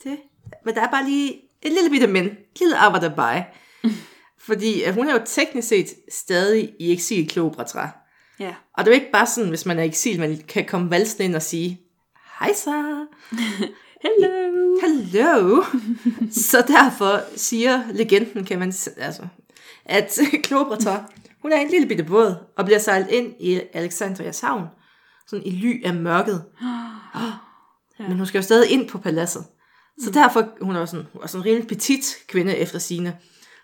det. 0.04 0.18
Men 0.66 0.76
der 0.76 0.82
er 0.82 0.92
bare 0.92 1.06
lige 1.06 1.34
et 1.62 1.72
lille 1.72 1.90
bitte 1.90 2.08
men. 2.08 2.38
Lille 2.60 2.78
arbejde 2.78 3.14
bare. 3.16 3.44
Fordi 4.46 4.82
at 4.82 4.94
hun 4.94 5.08
er 5.08 5.14
jo 5.14 5.22
teknisk 5.26 5.68
set 5.68 5.88
stadig 6.12 6.74
i 6.80 6.92
eksil 6.92 7.30
Kleopatra. 7.30 7.90
Ja. 8.40 8.56
Og 8.78 8.86
det 8.86 8.92
er 8.92 8.96
jo 8.96 9.02
ikke 9.02 9.12
bare 9.12 9.28
sådan, 9.28 9.50
hvis 9.50 9.66
man 9.66 9.80
er 9.80 9.84
i 9.84 9.88
eksil, 9.88 10.20
man 10.20 10.42
kan 10.48 10.66
komme 10.66 10.90
valsende 10.90 11.26
ind 11.26 11.36
og 11.36 11.42
sige, 11.42 11.82
hej 12.40 12.54
så, 12.54 13.06
Hello! 14.04 14.78
hallo. 14.82 15.64
så 16.52 16.64
derfor 16.68 17.22
siger 17.36 17.82
legenden, 17.94 18.46
kan 18.46 18.60
man 18.60 18.74
altså, 18.98 19.28
at 19.86 20.20
Kleopatra, 20.44 21.04
hun 21.42 21.52
er 21.52 21.60
i 21.60 21.62
en 21.62 21.70
lille 21.70 21.88
bitte 21.88 22.04
båd, 22.04 22.36
og 22.58 22.66
bliver 22.66 22.80
sejlet 22.80 23.10
ind 23.10 23.34
i 23.40 23.62
Alexandrias 23.74 24.40
havn, 24.40 24.68
sådan 25.28 25.46
i 25.46 25.52
ly 25.52 25.86
af 25.86 25.94
mørket. 25.94 26.44
Men 28.10 28.18
hun 28.18 28.26
skal 28.26 28.38
jo 28.38 28.44
stadig 28.44 28.72
ind 28.72 28.90
på 28.90 28.98
paladset. 28.98 29.46
Så 30.04 30.12
derfor, 30.12 30.50
hun 30.62 30.76
er 30.76 30.86
sådan, 30.86 31.06
hun 31.14 31.24
er 31.24 31.28
sådan 31.28 31.42
en 31.42 31.46
rimelig 31.46 31.68
petit 31.68 32.18
kvinde 32.28 32.58
efter 32.58 32.80
sine. 32.80 33.18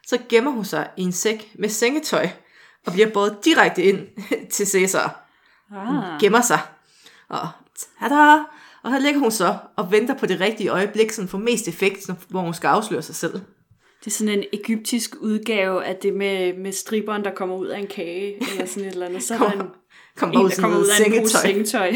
Så 0.08 0.18
gemmer 0.30 0.52
hun 0.52 0.66
sig 0.66 0.90
i 0.98 1.02
en 1.02 1.12
sæk 1.12 1.52
med 1.60 1.70
sengetøj, 1.70 2.30
og 2.86 2.94
bliver 2.94 3.10
båret 3.10 3.38
direkte 3.46 3.84
ind 3.84 4.00
til 4.54 4.68
Caesar. 4.68 5.30
Ah. 5.72 6.22
Gemmer 6.22 6.42
sig. 6.42 6.60
Og 7.30 7.48
tada! 8.00 8.44
Og 8.84 8.92
her 8.92 9.00
ligger 9.00 9.20
hun 9.20 9.32
så 9.32 9.56
og 9.76 9.92
venter 9.92 10.18
på 10.18 10.26
det 10.26 10.40
rigtige 10.40 10.70
øjeblik, 10.70 11.12
sådan 11.12 11.30
for 11.30 11.38
mest 11.38 11.68
effekt, 11.68 12.10
hvor 12.30 12.42
hun 12.42 12.54
skal 12.54 12.68
afsløre 12.68 13.02
sig 13.02 13.16
selv. 13.16 13.34
Det 14.00 14.08
er 14.08 14.12
sådan 14.12 14.40
en 14.40 14.44
egyptisk 14.54 15.16
udgave 15.20 15.86
af 15.86 15.96
det 15.96 16.14
med, 16.14 16.54
med 16.58 16.72
striberen, 16.72 17.24
der 17.24 17.32
kommer 17.32 17.56
ud 17.56 17.68
af 17.68 17.80
en 17.80 17.88
kage, 17.88 18.36
eller 18.52 18.66
sådan 18.66 18.88
et 18.88 18.94
eller 18.94 19.06
andet. 19.06 19.24
Så 19.24 19.34
er 19.34 19.38
der 19.38 19.52
en, 19.52 19.62
Kommer 20.18 20.40
en 20.40 20.46
ud 20.46 20.50
der 20.50 20.62
kommer 20.62 20.78
ud 20.78 20.88
af 20.88 21.06
en 21.06 21.22
pose 21.22 21.38
sengetøj. 21.38 21.96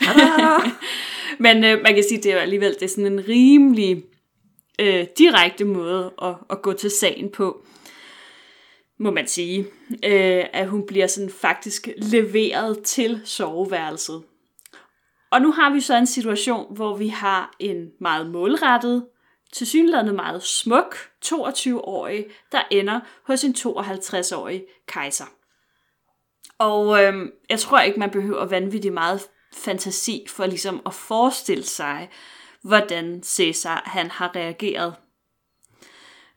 Men 1.44 1.64
øh, 1.64 1.82
man 1.82 1.94
kan 1.94 2.04
sige, 2.08 2.22
det 2.22 2.32
er 2.32 2.38
alligevel 2.38 2.74
det 2.74 2.82
er 2.82 2.88
sådan 2.88 3.12
en 3.12 3.28
rimelig 3.28 4.04
øh, 4.80 5.06
direkte 5.18 5.64
måde 5.64 6.12
at, 6.22 6.34
at 6.50 6.62
gå 6.62 6.72
til 6.72 6.90
sagen 6.90 7.30
på, 7.30 7.64
må 8.98 9.10
man 9.10 9.26
sige. 9.26 9.66
Øh, 10.04 10.44
at 10.52 10.68
hun 10.68 10.86
bliver 10.86 11.06
sådan 11.06 11.30
faktisk 11.30 11.88
leveret 11.96 12.82
til 12.82 13.20
soveværelset. 13.24 14.22
Og 15.30 15.42
nu 15.42 15.52
har 15.52 15.72
vi 15.72 15.80
så 15.80 15.96
en 15.96 16.06
situation, 16.06 16.74
hvor 16.74 16.96
vi 16.96 17.08
har 17.08 17.54
en 17.58 17.90
meget 18.00 18.26
målrettet, 18.26 19.06
tilsyneladende 19.52 20.12
meget 20.12 20.42
smuk 20.42 20.96
22-årig, 21.24 22.26
der 22.52 22.62
ender 22.70 23.00
hos 23.26 23.44
en 23.44 23.54
52-årig 23.58 24.64
kejser. 24.86 25.24
Og 26.58 27.02
øhm, 27.02 27.30
jeg 27.50 27.58
tror 27.58 27.80
ikke, 27.80 27.98
man 27.98 28.10
behøver 28.10 28.44
vanvittigt 28.44 28.94
meget 28.94 29.20
fantasi 29.52 30.26
for 30.28 30.46
ligesom 30.46 30.82
at 30.86 30.94
forestille 30.94 31.64
sig, 31.64 32.10
hvordan 32.64 33.22
Cæsar 33.22 33.82
han 33.86 34.10
har 34.10 34.36
reageret. 34.36 34.94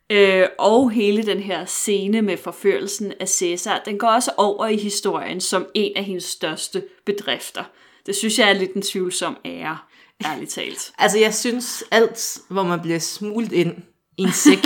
Øh, 0.09 0.47
og 0.59 0.91
hele 0.91 1.23
den 1.23 1.39
her 1.39 1.65
scene 1.65 2.21
med 2.21 2.37
forførelsen 2.37 3.13
af 3.19 3.29
Cæsar, 3.29 3.81
den 3.85 3.97
går 3.97 4.07
også 4.07 4.31
over 4.37 4.67
i 4.67 4.77
historien 4.77 5.41
som 5.41 5.65
en 5.73 5.91
af 5.95 6.03
hendes 6.03 6.23
største 6.23 6.83
bedrifter. 7.05 7.63
Det 8.05 8.15
synes 8.15 8.39
jeg 8.39 8.49
er 8.49 8.53
lidt 8.53 8.73
en 8.73 8.81
tvivlsom 8.81 9.37
ære, 9.45 9.77
ærligt 10.25 10.51
talt. 10.51 10.91
Altså, 10.97 11.19
jeg 11.19 11.35
synes 11.35 11.83
alt, 11.91 12.37
hvor 12.49 12.63
man 12.63 12.81
bliver 12.81 12.99
smuglet 12.99 13.51
ind 13.51 13.75
i 14.17 14.21
en 14.21 14.31
sæk, 14.31 14.57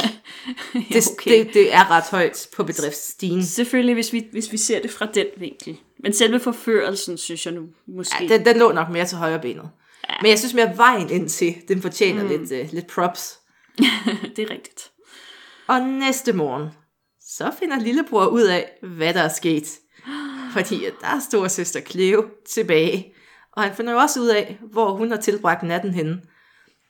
det, 0.94 1.08
okay. 1.12 1.32
det, 1.32 1.54
det 1.54 1.74
er 1.74 1.92
ret 1.92 2.04
højt 2.12 2.48
på 2.56 2.64
bedriftsstigen. 2.64 3.44
Selvfølgelig, 3.44 3.94
hvis 3.94 4.14
vi, 4.14 4.28
hvis 4.32 4.52
vi 4.52 4.58
ser 4.58 4.82
det 4.82 4.92
fra 4.92 5.06
den 5.06 5.26
vinkel. 5.38 5.78
Men 6.00 6.14
selve 6.14 6.40
forførelsen, 6.40 7.18
synes 7.18 7.46
jeg 7.46 7.54
nu 7.54 7.64
måske... 7.88 8.24
Ja, 8.24 8.38
den, 8.38 8.46
den 8.46 8.58
lå 8.58 8.72
nok 8.72 8.90
mere 8.90 9.06
til 9.06 9.18
højre 9.18 9.40
benet. 9.40 9.70
Ja. 10.10 10.16
Men 10.22 10.30
jeg 10.30 10.40
synes 10.40 10.54
mere 10.54 10.78
vejen 10.78 11.10
ind 11.10 11.30
til, 11.30 11.56
den 11.68 11.82
fortjener 11.82 12.24
mm. 12.24 12.30
lidt, 12.30 12.52
uh, 12.52 12.74
lidt 12.74 12.88
props. 12.88 13.40
det 14.36 14.40
er 14.40 14.50
rigtigt. 14.50 14.92
Og 15.68 15.82
næste 15.82 16.34
morgen, 16.34 16.70
så 17.22 17.52
finder 17.60 17.80
lillebror 17.80 18.26
ud 18.26 18.44
af, 18.44 18.70
hvad 18.82 19.14
der 19.14 19.22
er 19.22 19.34
sket. 19.34 19.68
Fordi 20.54 20.80
der 21.02 21.08
er 21.08 21.20
stor 21.20 21.48
søster 21.48 21.82
Cleo 21.82 22.26
tilbage. 22.50 23.14
Og 23.52 23.64
han 23.64 23.76
finder 23.76 23.94
jo 23.94 24.00
også 24.00 24.20
ud 24.20 24.28
af, 24.28 24.60
hvor 24.72 24.94
hun 24.94 25.12
har 25.12 25.18
tilbragt 25.18 25.64
natten 25.64 25.94
henne. 25.94 26.22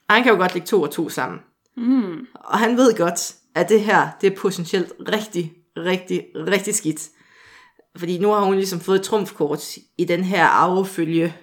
Og 0.10 0.16
han 0.16 0.24
kan 0.24 0.32
jo 0.32 0.38
godt 0.38 0.54
lægge 0.54 0.68
to 0.68 0.82
og 0.82 0.92
to 0.92 1.10
sammen. 1.10 1.40
Mm. 1.78 2.28
Og 2.34 2.60
han 2.60 2.78
ved 2.78 2.98
godt, 2.98 3.36
at 3.56 3.70
det 3.70 3.82
her, 3.82 4.08
det 4.22 4.32
er 4.32 4.38
potentielt 4.38 4.94
rigtig, 5.00 5.54
rigtig, 5.78 6.26
rigtig 6.36 6.76
skidt. 6.76 7.10
Fordi 7.98 8.18
nu 8.18 8.30
har 8.30 8.46
hun 8.46 8.56
ligesom 8.56 8.80
fået 8.80 9.00
et 9.00 9.06
trumfkort 9.06 9.78
i 9.98 10.06
den 10.06 10.24
her 10.24 10.46
arvefølge 10.46 11.36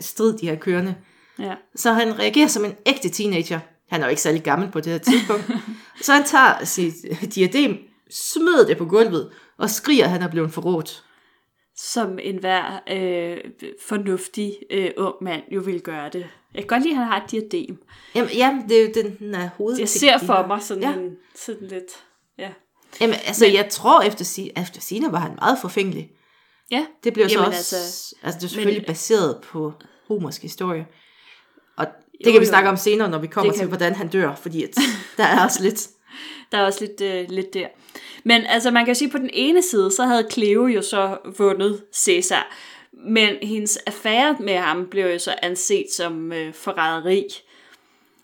strid, 0.00 0.38
de 0.38 0.48
her 0.48 0.56
kørende. 0.56 0.94
Ja. 1.38 1.54
Så 1.76 1.92
han 1.92 2.18
reagerer 2.18 2.46
som 2.46 2.64
en 2.64 2.74
ægte 2.86 3.08
teenager. 3.08 3.60
Han 3.90 4.00
er 4.00 4.06
jo 4.06 4.10
ikke 4.10 4.22
særlig 4.22 4.42
gammel 4.42 4.70
på 4.70 4.80
det 4.80 4.92
her 4.92 4.98
tidspunkt. 4.98 5.44
så 6.02 6.12
han 6.12 6.24
tager 6.24 6.64
sit 6.64 6.94
diadem, 7.34 7.76
smider 8.10 8.66
det 8.66 8.78
på 8.78 8.84
gulvet, 8.84 9.30
og 9.58 9.70
skriger, 9.70 10.04
at 10.04 10.10
han 10.10 10.22
er 10.22 10.28
blevet 10.30 10.52
forrådt. 10.52 11.04
Som 11.76 12.18
enhver 12.22 12.80
øh, 12.90 13.36
fornuftig 13.86 14.56
øh, 14.70 14.90
ung 14.96 15.14
mand 15.22 15.42
jo 15.52 15.60
vil 15.60 15.80
gøre 15.80 16.08
det. 16.08 16.26
Jeg 16.54 16.62
kan 16.62 16.66
godt 16.68 16.82
lide, 16.82 16.92
at 16.94 16.98
han 16.98 17.06
har 17.06 17.24
et 17.24 17.30
diadem. 17.30 17.82
Jamen, 18.14 18.30
jamen 18.30 18.68
det 18.68 18.78
er 18.78 18.82
jo 18.82 18.90
den, 18.94 19.16
den 19.18 19.34
er 19.34 19.48
hovedet. 19.56 19.80
Jeg 19.80 19.88
ser 19.88 20.18
for 20.18 20.46
mig 20.46 20.62
sådan, 20.62 20.82
Ja. 20.82 20.90
ja. 20.90 20.96
en, 20.96 21.16
sådan 21.36 21.66
lidt... 21.68 21.92
Ja. 22.38 22.50
Jamen, 23.00 23.16
altså, 23.26 23.44
Men, 23.44 23.54
jeg 23.54 23.68
tror, 23.70 24.00
efter, 24.02 24.48
efter 24.62 24.80
sine 24.80 25.12
var 25.12 25.18
han 25.18 25.34
meget 25.34 25.58
forfængelig. 25.60 26.10
Ja, 26.70 26.86
Det 27.04 27.12
bliver 27.12 27.28
så 27.28 27.38
også... 27.38 27.56
Altså, 27.76 28.14
altså, 28.22 28.38
det 28.38 28.44
er 28.44 28.48
selvfølgelig 28.48 28.82
men- 28.82 28.86
baseret 28.86 29.40
på 29.44 29.72
romersk 30.10 30.42
historie. 30.42 30.86
Og 31.76 31.86
det 31.86 32.26
Jo, 32.26 32.32
kan 32.32 32.40
vi 32.40 32.46
snakke 32.46 32.68
om 32.68 32.76
senere, 32.76 33.10
når 33.10 33.18
vi 33.18 33.26
kommer 33.26 33.52
til, 33.52 33.62
vi. 33.62 33.68
hvordan 33.68 33.94
han 33.94 34.08
dør, 34.08 34.34
fordi 34.34 34.62
at 34.62 34.70
der 35.18 35.24
er 35.24 35.44
også 35.44 35.62
lidt... 35.62 35.88
der 36.52 36.58
er 36.58 36.64
også 36.64 36.80
lidt, 36.80 37.00
øh, 37.00 37.24
lidt 37.28 37.54
der. 37.54 37.66
Men 38.24 38.46
altså, 38.46 38.70
man 38.70 38.84
kan 38.84 38.94
sige, 38.94 39.10
på 39.10 39.18
den 39.18 39.30
ene 39.32 39.62
side, 39.62 39.90
så 39.90 40.04
havde 40.04 40.28
Cleo 40.32 40.66
jo 40.66 40.82
så 40.82 41.18
vundet 41.38 41.82
Caesar. 41.94 42.56
Men 42.92 43.34
hendes 43.42 43.76
affære 43.76 44.36
med 44.40 44.56
ham 44.56 44.86
blev 44.86 45.06
jo 45.06 45.18
så 45.18 45.34
anset 45.42 45.86
som 45.96 46.32
øh, 46.32 46.54
forræderi. 46.54 47.26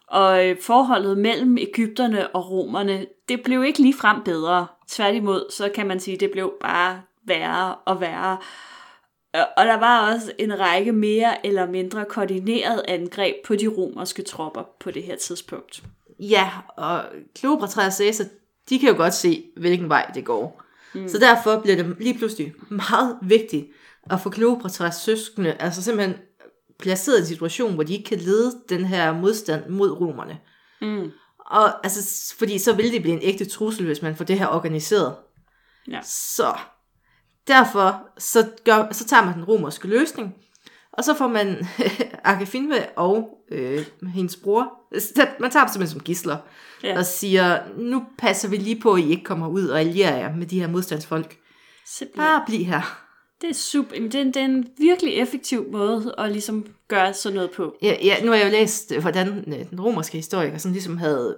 Og 0.07 0.47
øh, 0.47 0.57
forholdet 0.61 1.19
mellem 1.19 1.59
Ægypterne 1.59 2.29
og 2.29 2.51
romerne, 2.51 3.07
det 3.29 3.43
blev 3.43 3.65
ikke 3.65 3.79
lige 3.79 3.95
frem 3.95 4.23
bedre. 4.25 4.67
Tværtimod, 4.89 5.51
så 5.51 5.69
kan 5.75 5.87
man 5.87 6.01
sige, 6.01 6.17
det 6.17 6.31
blev 6.31 6.53
bare 6.61 7.01
værre 7.25 7.75
og 7.75 8.01
værre. 8.01 8.37
Og 9.57 9.67
der 9.67 9.77
var 9.77 10.15
også 10.15 10.33
en 10.39 10.61
række 10.61 10.93
mere 10.93 11.47
eller 11.47 11.67
mindre 11.67 12.05
koordineret 12.05 12.83
angreb 12.89 13.35
på 13.47 13.57
de 13.57 13.67
romerske 13.67 14.23
tropper 14.23 14.63
på 14.81 14.91
det 14.91 15.03
her 15.03 15.17
tidspunkt. 15.17 15.83
Ja, 16.19 16.51
og 16.77 17.05
Kleopatra 17.35 17.87
og 17.87 17.93
Caesar, 17.93 18.25
de 18.69 18.79
kan 18.79 18.89
jo 18.89 18.97
godt 18.97 19.15
se, 19.15 19.45
hvilken 19.57 19.89
vej 19.89 20.11
det 20.15 20.25
går. 20.25 20.63
Mm. 20.95 21.09
Så 21.09 21.19
derfor 21.19 21.61
bliver 21.61 21.77
det 21.77 21.97
lige 22.01 22.19
pludselig 22.19 22.55
meget 22.71 23.19
vigtigt 23.23 23.67
at 24.11 24.21
få 24.21 24.31
Kleopatras 24.31 24.97
søskende, 24.97 25.53
altså 25.53 25.83
simpelthen 25.83 26.17
placeret 26.79 27.19
i 27.19 27.21
en 27.21 27.27
situation, 27.27 27.75
hvor 27.75 27.83
de 27.83 27.93
ikke 27.93 28.09
kan 28.09 28.19
lede 28.19 28.53
den 28.69 28.85
her 28.85 29.13
modstand 29.13 29.69
mod 29.69 29.91
romerne. 29.91 30.39
Mm. 30.81 31.11
Og 31.39 31.85
altså, 31.85 32.35
fordi 32.39 32.59
så 32.59 32.73
vil 32.73 32.93
det 32.93 33.03
blive 33.03 33.15
en 33.15 33.23
ægte 33.23 33.45
trussel, 33.45 33.87
hvis 33.87 34.03
man 34.03 34.17
får 34.17 34.25
det 34.25 34.39
her 34.39 34.47
organiseret. 34.47 35.15
Ja. 35.91 36.01
Så 36.05 36.55
derfor 37.49 38.03
så, 38.19 38.47
gør, 38.65 38.89
så 38.93 39.05
tager 39.05 39.25
man 39.25 39.35
den 39.35 39.45
romerske 39.45 39.89
løsning, 39.89 40.35
og 40.93 41.05
så 41.05 41.15
får 41.15 41.29
man 41.29 41.67
Agafinve 42.25 42.87
og 42.97 43.29
øh, 43.51 43.87
hendes 44.15 44.37
bror, 44.37 44.73
man 45.41 45.51
tager 45.51 45.65
dem 45.65 45.73
simpelthen 45.73 45.87
som 45.89 46.01
gisler, 46.01 46.37
Ja. 46.83 46.99
og 46.99 47.05
siger, 47.07 47.59
nu 47.77 48.05
passer 48.19 48.49
vi 48.49 48.57
lige 48.57 48.81
på, 48.81 48.93
at 48.93 49.01
I 49.01 49.11
ikke 49.11 49.25
kommer 49.25 49.49
ud 49.49 49.67
og 49.69 49.81
allierer 49.81 50.17
jer 50.17 50.37
med 50.37 50.47
de 50.47 50.61
her 50.61 50.69
modstandsfolk. 50.69 51.37
Simpelthen. 51.87 52.25
Bare 52.27 52.43
bliv 52.47 52.65
her. 52.65 53.05
Det 53.41 53.51
er 53.51 53.55
super. 53.55 53.95
Jamen, 53.95 54.13
det, 54.13 54.21
er, 54.21 54.25
det 54.25 54.37
er 54.37 54.45
en 54.45 54.67
virkelig 54.79 55.15
effektiv 55.15 55.67
måde 55.73 56.15
at 56.19 56.33
ligesom 56.33 56.67
gøre 56.89 57.15
sådan 57.15 57.35
noget 57.35 57.51
på. 57.51 57.75
Ja, 57.83 57.97
ja, 58.03 58.25
nu 58.25 58.31
har 58.31 58.39
jeg 58.39 58.47
jo 58.47 58.51
læst, 58.51 58.93
øh, 58.93 59.01
hvordan 59.01 59.45
øh, 59.59 59.71
den 59.71 59.81
romerske 59.81 60.17
historiker 60.17 60.59
sådan 60.59 60.73
ligesom 60.73 60.97
havde 60.97 61.37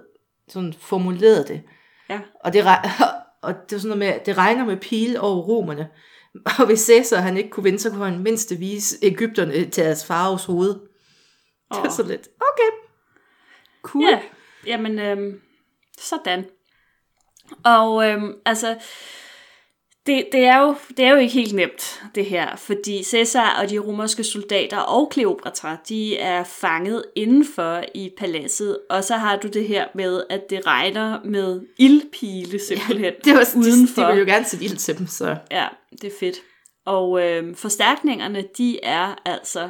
sådan 0.49 0.73
formuleret 0.79 1.47
det. 1.47 1.61
Ja. 2.09 2.19
Og 2.45 2.53
det, 2.53 2.63
og 3.41 3.53
det 3.53 3.71
var 3.71 3.77
sådan 3.79 3.97
noget 3.97 3.99
med, 3.99 4.07
at 4.07 4.25
det 4.25 4.37
regner 4.37 4.65
med 4.65 4.77
pile 4.77 5.21
over 5.21 5.41
romerne. 5.41 5.89
Og 6.59 6.65
hvis 6.65 6.85
Caesar 6.85 7.17
han 7.21 7.37
ikke 7.37 7.49
kunne 7.49 7.63
vinde, 7.63 7.79
så 7.79 7.89
kunne 7.89 8.09
han 8.09 8.23
mindst 8.23 8.59
vise 8.59 8.97
Ægypterne 9.01 9.69
til 9.69 9.83
deres 9.83 10.05
faraos 10.05 10.45
hoved. 10.45 10.73
Det 11.73 11.83
var 11.83 11.89
så 11.89 12.03
lidt, 12.03 12.27
okay, 12.35 12.87
cool. 13.81 14.03
Ja, 14.03 14.19
jamen, 14.65 14.99
øhm, 14.99 15.41
sådan. 15.97 16.45
Og 17.65 18.09
øhm, 18.09 18.33
altså, 18.45 18.75
det, 20.05 20.25
det, 20.31 20.45
er 20.45 20.61
jo, 20.61 20.75
det 20.97 21.05
er 21.05 21.09
jo 21.09 21.15
ikke 21.17 21.33
helt 21.33 21.53
nemt, 21.53 22.01
det 22.15 22.25
her, 22.25 22.55
fordi 22.55 23.03
Caesar 23.03 23.59
og 23.61 23.69
de 23.69 23.79
romerske 23.79 24.23
soldater 24.23 24.77
og 24.77 25.09
Kleopatra, 25.11 25.77
de 25.89 26.17
er 26.17 26.43
fanget 26.43 27.03
indenfor 27.15 27.83
i 27.95 28.09
paladset, 28.17 28.77
og 28.89 29.03
så 29.03 29.15
har 29.15 29.35
du 29.37 29.47
det 29.47 29.67
her 29.67 29.85
med, 29.95 30.23
at 30.29 30.41
det 30.49 30.67
regner 30.67 31.19
med 31.25 31.61
ildpile 31.79 32.59
simpelthen 32.67 33.13
Det 33.25 33.33
var, 33.33 33.49
de, 33.53 33.57
udenfor. 33.59 34.01
de 34.01 34.07
ville 34.07 34.19
jo 34.19 34.25
gerne 34.33 34.45
sætte 34.45 34.65
ild 34.65 34.77
til 34.77 34.97
dem, 34.97 35.07
så 35.07 35.37
Ja, 35.51 35.67
det 35.91 36.03
er 36.03 36.17
fedt. 36.19 36.35
Og 36.85 37.21
øhm, 37.27 37.55
forstærkningerne, 37.55 38.43
de 38.57 38.79
er 38.83 39.15
altså 39.25 39.69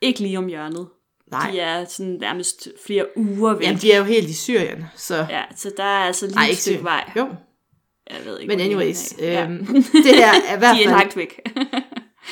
ikke 0.00 0.20
lige 0.20 0.38
om 0.38 0.46
hjørnet. 0.46 0.88
nej. 1.30 1.50
De 1.50 1.60
er 1.60 1.84
sådan 1.84 2.16
nærmest 2.20 2.68
flere 2.86 3.06
uger 3.16 3.54
væk. 3.54 3.66
Jamen, 3.66 3.80
de 3.80 3.92
er 3.92 3.98
jo 3.98 4.04
helt 4.04 4.28
i 4.28 4.34
Syrien, 4.34 4.84
så... 4.96 5.26
Ja, 5.30 5.42
så 5.56 5.72
der 5.76 5.84
er 5.84 6.04
altså 6.04 6.26
lige 6.26 6.34
Nej, 6.36 6.48
et 6.50 6.56
stykke 6.56 6.84
vej. 6.84 7.10
Jo, 7.16 7.28
Jeg 8.16 8.24
ved 8.24 8.38
ikke, 8.40 8.56
men 8.56 8.60
anyways, 8.60 9.12
øhm, 9.20 9.66
det 10.06 10.14
her 10.14 10.32
er 10.48 10.56
i 10.56 10.58
hvert 10.58 10.76
De 10.76 10.82
er 10.82 10.88
fald 10.88 10.98
langt 10.98 11.16
væk. 11.22 11.40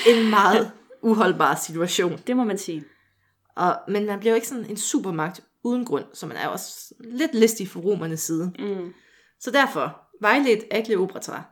en 0.07 0.31
meget 0.31 0.71
uholdbar 1.03 1.55
situation. 1.55 2.21
det 2.27 2.37
må 2.37 2.45
man 2.45 2.59
sige. 2.59 2.85
Og, 3.57 3.77
men 3.89 4.07
man 4.07 4.19
bliver 4.19 4.33
jo 4.33 4.35
ikke 4.35 4.49
sådan 4.49 4.71
en 4.71 4.77
supermagt 4.77 5.41
uden 5.65 5.85
grund, 5.85 6.05
så 6.15 6.27
man 6.27 6.37
er 6.37 6.45
jo 6.45 6.53
også 6.53 6.95
lidt 7.01 7.35
listig 7.35 7.69
for 7.69 7.81
romernes 7.81 8.21
side. 8.21 8.53
Mm. 8.59 8.93
Så 9.41 9.51
derfor, 9.51 10.01
vejledt 10.21 10.65
af 10.71 10.85
Kleopatra, 10.85 11.43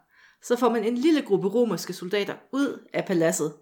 så 0.42 0.56
får 0.56 0.68
man 0.68 0.84
en 0.84 0.98
lille 0.98 1.22
gruppe 1.22 1.48
romerske 1.48 1.92
soldater 1.92 2.34
ud 2.52 2.86
af 2.94 3.04
paladset. 3.04 3.52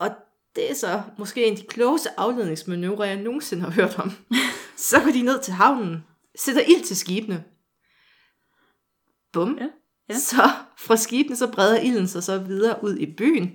Og 0.00 0.10
det 0.56 0.70
er 0.70 0.74
så 0.74 1.02
måske 1.18 1.44
en 1.46 1.52
af 1.52 1.58
de 1.58 1.66
klogeste 1.66 2.08
afledningsmanøvrer, 2.16 3.04
jeg 3.04 3.16
nogensinde 3.16 3.62
har 3.62 3.70
hørt 3.70 3.98
om. 3.98 4.12
så 4.76 5.00
går 5.00 5.10
de 5.10 5.22
ned 5.22 5.42
til 5.42 5.52
havnen, 5.52 6.04
sætter 6.38 6.62
ild 6.62 6.84
til 6.84 6.96
skibene. 6.96 7.44
Bum. 9.34 9.58
Ja, 9.60 9.66
ja. 10.08 10.18
Så 10.18 10.50
fra 10.78 10.96
skibene 10.96 11.36
så 11.36 11.46
breder 11.50 11.80
ilden 11.80 12.08
sig 12.08 12.22
så 12.22 12.38
videre 12.38 12.84
ud 12.84 12.96
i 12.96 13.14
byen. 13.16 13.50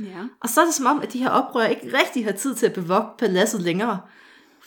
Ja. 0.00 0.18
Og 0.40 0.48
så 0.48 0.60
er 0.60 0.64
det 0.64 0.74
som 0.74 0.86
om, 0.86 1.00
at 1.00 1.12
de 1.12 1.18
her 1.18 1.30
oprør 1.30 1.66
ikke 1.66 1.98
rigtig 1.98 2.24
har 2.24 2.32
tid 2.32 2.54
til 2.54 2.66
at 2.66 2.72
bevogte 2.72 3.10
paladset 3.18 3.60
længere, 3.62 4.00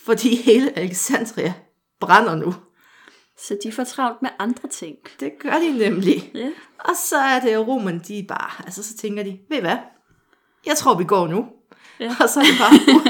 fordi 0.06 0.36
hele 0.36 0.78
Alexandria 0.80 1.54
brænder 2.00 2.36
nu. 2.36 2.56
Så 3.38 3.58
de 3.64 3.72
får 3.72 3.84
travlt 3.84 4.22
med 4.22 4.30
andre 4.40 4.70
ting. 4.70 4.96
Det 5.20 5.32
gør 5.40 5.60
de 5.60 5.78
nemlig. 5.78 6.32
Ja. 6.36 6.50
Og 6.80 6.96
så 6.96 7.18
er 7.18 7.40
det 7.40 7.54
jo 7.54 7.60
romerne, 7.60 8.02
de 8.08 8.26
bare, 8.28 8.66
altså 8.66 8.84
så 8.84 8.98
tænker 8.98 9.24
de, 9.24 9.40
ved 9.50 9.62
hvad? 9.62 9.78
Jeg 10.66 10.78
tror, 10.78 10.98
vi 10.98 11.04
går 11.04 11.28
nu. 11.28 11.46
Ja. 12.00 12.16
Og 12.20 12.30
så 12.30 12.40
er, 12.40 12.44
det 12.44 12.56
bare 12.60 12.74
ud, 12.96 13.02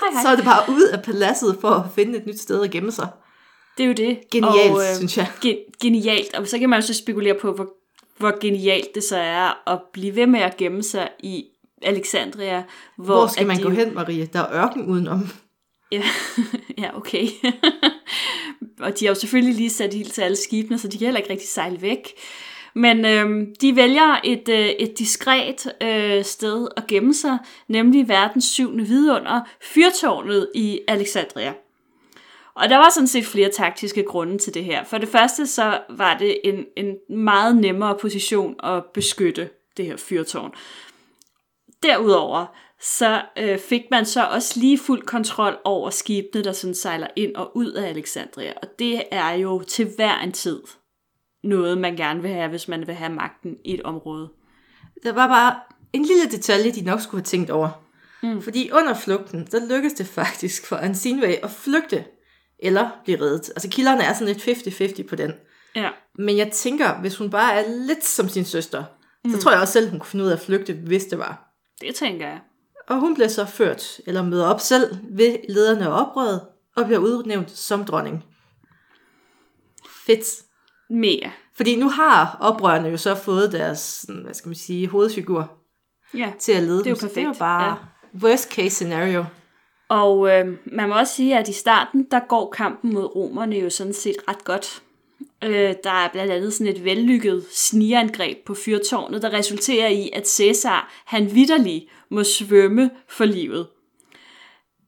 Hej, 0.00 0.10
hej. 0.12 0.22
så 0.22 0.28
er 0.28 0.36
det 0.36 0.44
bare 0.44 0.74
ud 0.74 0.82
af 0.82 1.02
paladset 1.02 1.58
for 1.60 1.70
at 1.70 1.90
finde 1.94 2.18
et 2.18 2.26
nyt 2.26 2.40
sted 2.40 2.64
at 2.64 2.70
gemme 2.70 2.92
sig. 2.92 3.08
Det 3.76 3.82
er 3.82 3.86
jo 3.86 3.92
det. 3.92 4.30
Genialt, 4.30 4.72
og, 4.72 4.80
øh, 4.80 4.96
synes 4.96 5.16
jeg. 5.16 5.30
Ge- 5.44 5.70
genialt. 5.80 6.34
Og 6.34 6.48
så 6.48 6.58
kan 6.58 6.70
man 6.70 6.80
jo 6.80 6.86
så 6.86 6.94
spekulere 6.94 7.34
på, 7.34 7.52
hvor, 7.52 7.68
hvor 8.18 8.40
genialt 8.40 8.94
det 8.94 9.04
så 9.04 9.16
er 9.16 9.70
at 9.72 9.78
blive 9.92 10.16
ved 10.16 10.26
med 10.26 10.40
at 10.40 10.56
gemme 10.56 10.82
sig 10.82 11.08
i 11.22 11.44
Alexandria. 11.82 12.62
Hvor, 12.96 13.04
Hvor 13.14 13.26
skal 13.26 13.46
man 13.46 13.56
de 13.56 13.62
gå 13.62 13.68
hen, 13.70 13.94
Maria? 13.94 14.26
Der 14.32 14.40
er 14.40 14.64
ørken 14.64 14.86
udenom. 14.86 15.28
Ja, 15.92 16.02
ja 16.78 16.96
okay. 16.96 17.26
og 18.84 19.00
de 19.00 19.04
har 19.04 19.10
jo 19.10 19.20
selvfølgelig 19.20 19.54
lige 19.54 19.70
sat 19.70 19.94
ild 19.94 20.10
til 20.10 20.22
alle 20.22 20.36
skibene, 20.36 20.78
så 20.78 20.88
de 20.88 20.98
kan 20.98 21.04
heller 21.04 21.20
ikke 21.20 21.30
rigtig 21.30 21.48
sejle 21.48 21.82
væk. 21.82 22.12
Men 22.74 23.04
øhm, 23.04 23.54
de 23.60 23.76
vælger 23.76 24.20
et, 24.24 24.48
øh, 24.48 24.66
et 24.66 24.98
diskret 24.98 25.72
øh, 25.82 26.24
sted 26.24 26.68
at 26.76 26.86
gemme 26.86 27.14
sig, 27.14 27.38
nemlig 27.68 28.08
verdens 28.08 28.44
syvende 28.44 28.84
vidunder, 28.84 29.40
fyrtårnet 29.62 30.48
i 30.54 30.80
Alexandria. 30.88 31.52
Og 32.56 32.68
der 32.68 32.76
var 32.76 32.90
sådan 32.90 33.06
set 33.06 33.26
flere 33.26 33.50
taktiske 33.50 34.02
grunde 34.02 34.38
til 34.38 34.54
det 34.54 34.64
her. 34.64 34.84
For 34.84 34.98
det 34.98 35.08
første 35.08 35.46
så 35.46 35.80
var 35.90 36.18
det 36.18 36.38
en, 36.44 36.64
en 36.76 37.16
meget 37.16 37.56
nemmere 37.56 37.98
position 38.00 38.54
at 38.62 38.84
beskytte 38.94 39.50
det 39.76 39.86
her 39.86 39.96
fyrtårn. 39.96 40.52
Derudover 41.82 42.46
så 42.80 43.22
øh, 43.38 43.58
fik 43.58 43.82
man 43.90 44.06
så 44.06 44.24
også 44.24 44.60
lige 44.60 44.78
fuld 44.78 45.02
kontrol 45.02 45.58
over 45.64 45.90
skibene, 45.90 46.44
der 46.44 46.52
sådan 46.52 46.74
sejler 46.74 47.06
ind 47.16 47.34
og 47.34 47.56
ud 47.56 47.72
af 47.72 47.88
Alexandria. 47.88 48.52
Og 48.62 48.68
det 48.78 49.02
er 49.10 49.30
jo 49.30 49.62
til 49.62 49.88
hver 49.96 50.18
en 50.18 50.32
tid 50.32 50.62
noget, 51.44 51.78
man 51.78 51.96
gerne 51.96 52.22
vil 52.22 52.30
have, 52.30 52.48
hvis 52.48 52.68
man 52.68 52.86
vil 52.86 52.94
have 52.94 53.12
magten 53.12 53.56
i 53.64 53.74
et 53.74 53.82
område. 53.82 54.28
Der 55.02 55.12
var 55.12 55.28
bare 55.28 55.60
en 55.92 56.02
lille 56.02 56.30
detalje, 56.30 56.70
de 56.70 56.84
nok 56.84 57.00
skulle 57.00 57.20
have 57.20 57.24
tænkt 57.24 57.50
over. 57.50 57.68
Mm. 58.22 58.42
Fordi 58.42 58.70
under 58.70 58.94
flugten, 58.94 59.48
der 59.52 59.68
lykkedes 59.68 59.92
det 59.92 60.06
faktisk 60.06 60.66
for 60.66 60.76
Ansinway 60.76 61.34
at 61.42 61.50
flygte 61.50 62.04
eller 62.64 62.90
blive 63.04 63.20
reddet. 63.20 63.48
Altså 63.48 63.68
kilderne 63.68 64.02
er 64.02 64.12
sådan 64.12 64.34
lidt 64.34 65.02
50-50 65.02 65.08
på 65.08 65.16
den. 65.16 65.32
Ja. 65.76 65.90
Men 66.18 66.36
jeg 66.36 66.52
tænker, 66.52 67.00
hvis 67.00 67.16
hun 67.16 67.30
bare 67.30 67.52
er 67.54 67.64
lidt 67.68 68.04
som 68.04 68.28
sin 68.28 68.44
søster, 68.44 68.84
mm. 69.24 69.30
så 69.30 69.38
tror 69.38 69.50
jeg 69.52 69.60
også 69.60 69.72
selv, 69.72 69.90
hun 69.90 69.98
kunne 69.98 70.08
finde 70.08 70.24
ud 70.24 70.30
af 70.30 70.34
at 70.34 70.40
flygte, 70.40 70.72
hvis 70.72 71.04
det 71.04 71.18
var. 71.18 71.50
Det 71.80 71.94
tænker 71.94 72.26
jeg. 72.26 72.40
Og 72.88 73.00
hun 73.00 73.14
bliver 73.14 73.28
så 73.28 73.44
ført, 73.44 74.00
eller 74.06 74.22
møder 74.22 74.46
op 74.46 74.60
selv 74.60 74.96
ved 75.10 75.36
lederne 75.48 75.84
af 75.84 76.00
oprøret, 76.06 76.40
og 76.76 76.84
bliver 76.84 76.98
udnævnt 76.98 77.50
som 77.50 77.84
dronning. 77.84 78.24
Fedt. 80.06 80.26
Mega. 80.90 81.30
Fordi 81.56 81.76
nu 81.76 81.88
har 81.88 82.36
oprørerne 82.40 82.88
jo 82.88 82.96
så 82.96 83.14
fået 83.14 83.52
deres, 83.52 84.06
hvad 84.22 84.34
skal 84.34 84.48
man 84.48 84.54
sige, 84.54 84.88
hovedfigur 84.88 85.52
Ja. 86.14 86.32
til 86.38 86.52
at 86.52 86.62
lede 86.62 86.78
Det 86.78 86.86
er 86.86 86.90
jo. 86.90 86.96
Så 86.96 87.00
Det 87.00 87.10
er 87.10 87.14
perfekt, 87.14 87.26
jo 87.28 87.38
bare 87.38 87.68
ja. 87.68 88.18
worst 88.18 88.52
case 88.52 88.70
scenario. 88.70 89.24
Og 89.94 90.30
øh, 90.30 90.56
man 90.64 90.88
må 90.88 90.98
også 90.98 91.14
sige, 91.14 91.38
at 91.38 91.48
i 91.48 91.52
starten, 91.52 92.06
der 92.10 92.20
går 92.28 92.50
kampen 92.50 92.94
mod 92.94 93.16
romerne 93.16 93.56
jo 93.56 93.70
sådan 93.70 93.92
set 93.92 94.16
ret 94.28 94.44
godt. 94.44 94.82
Øh, 95.44 95.74
der 95.84 95.90
er 95.90 96.08
blandt 96.12 96.32
andet 96.32 96.52
sådan 96.52 96.72
et 96.72 96.84
vellykket 96.84 97.44
snigeangreb 97.50 98.38
på 98.46 98.54
fyrtårnet, 98.54 99.22
der 99.22 99.32
resulterer 99.32 99.88
i, 99.88 100.10
at 100.12 100.28
Cæsar, 100.28 100.92
han 101.04 101.34
vidderlig 101.34 101.88
må 102.08 102.24
svømme 102.24 102.90
for 103.08 103.24
livet. 103.24 103.66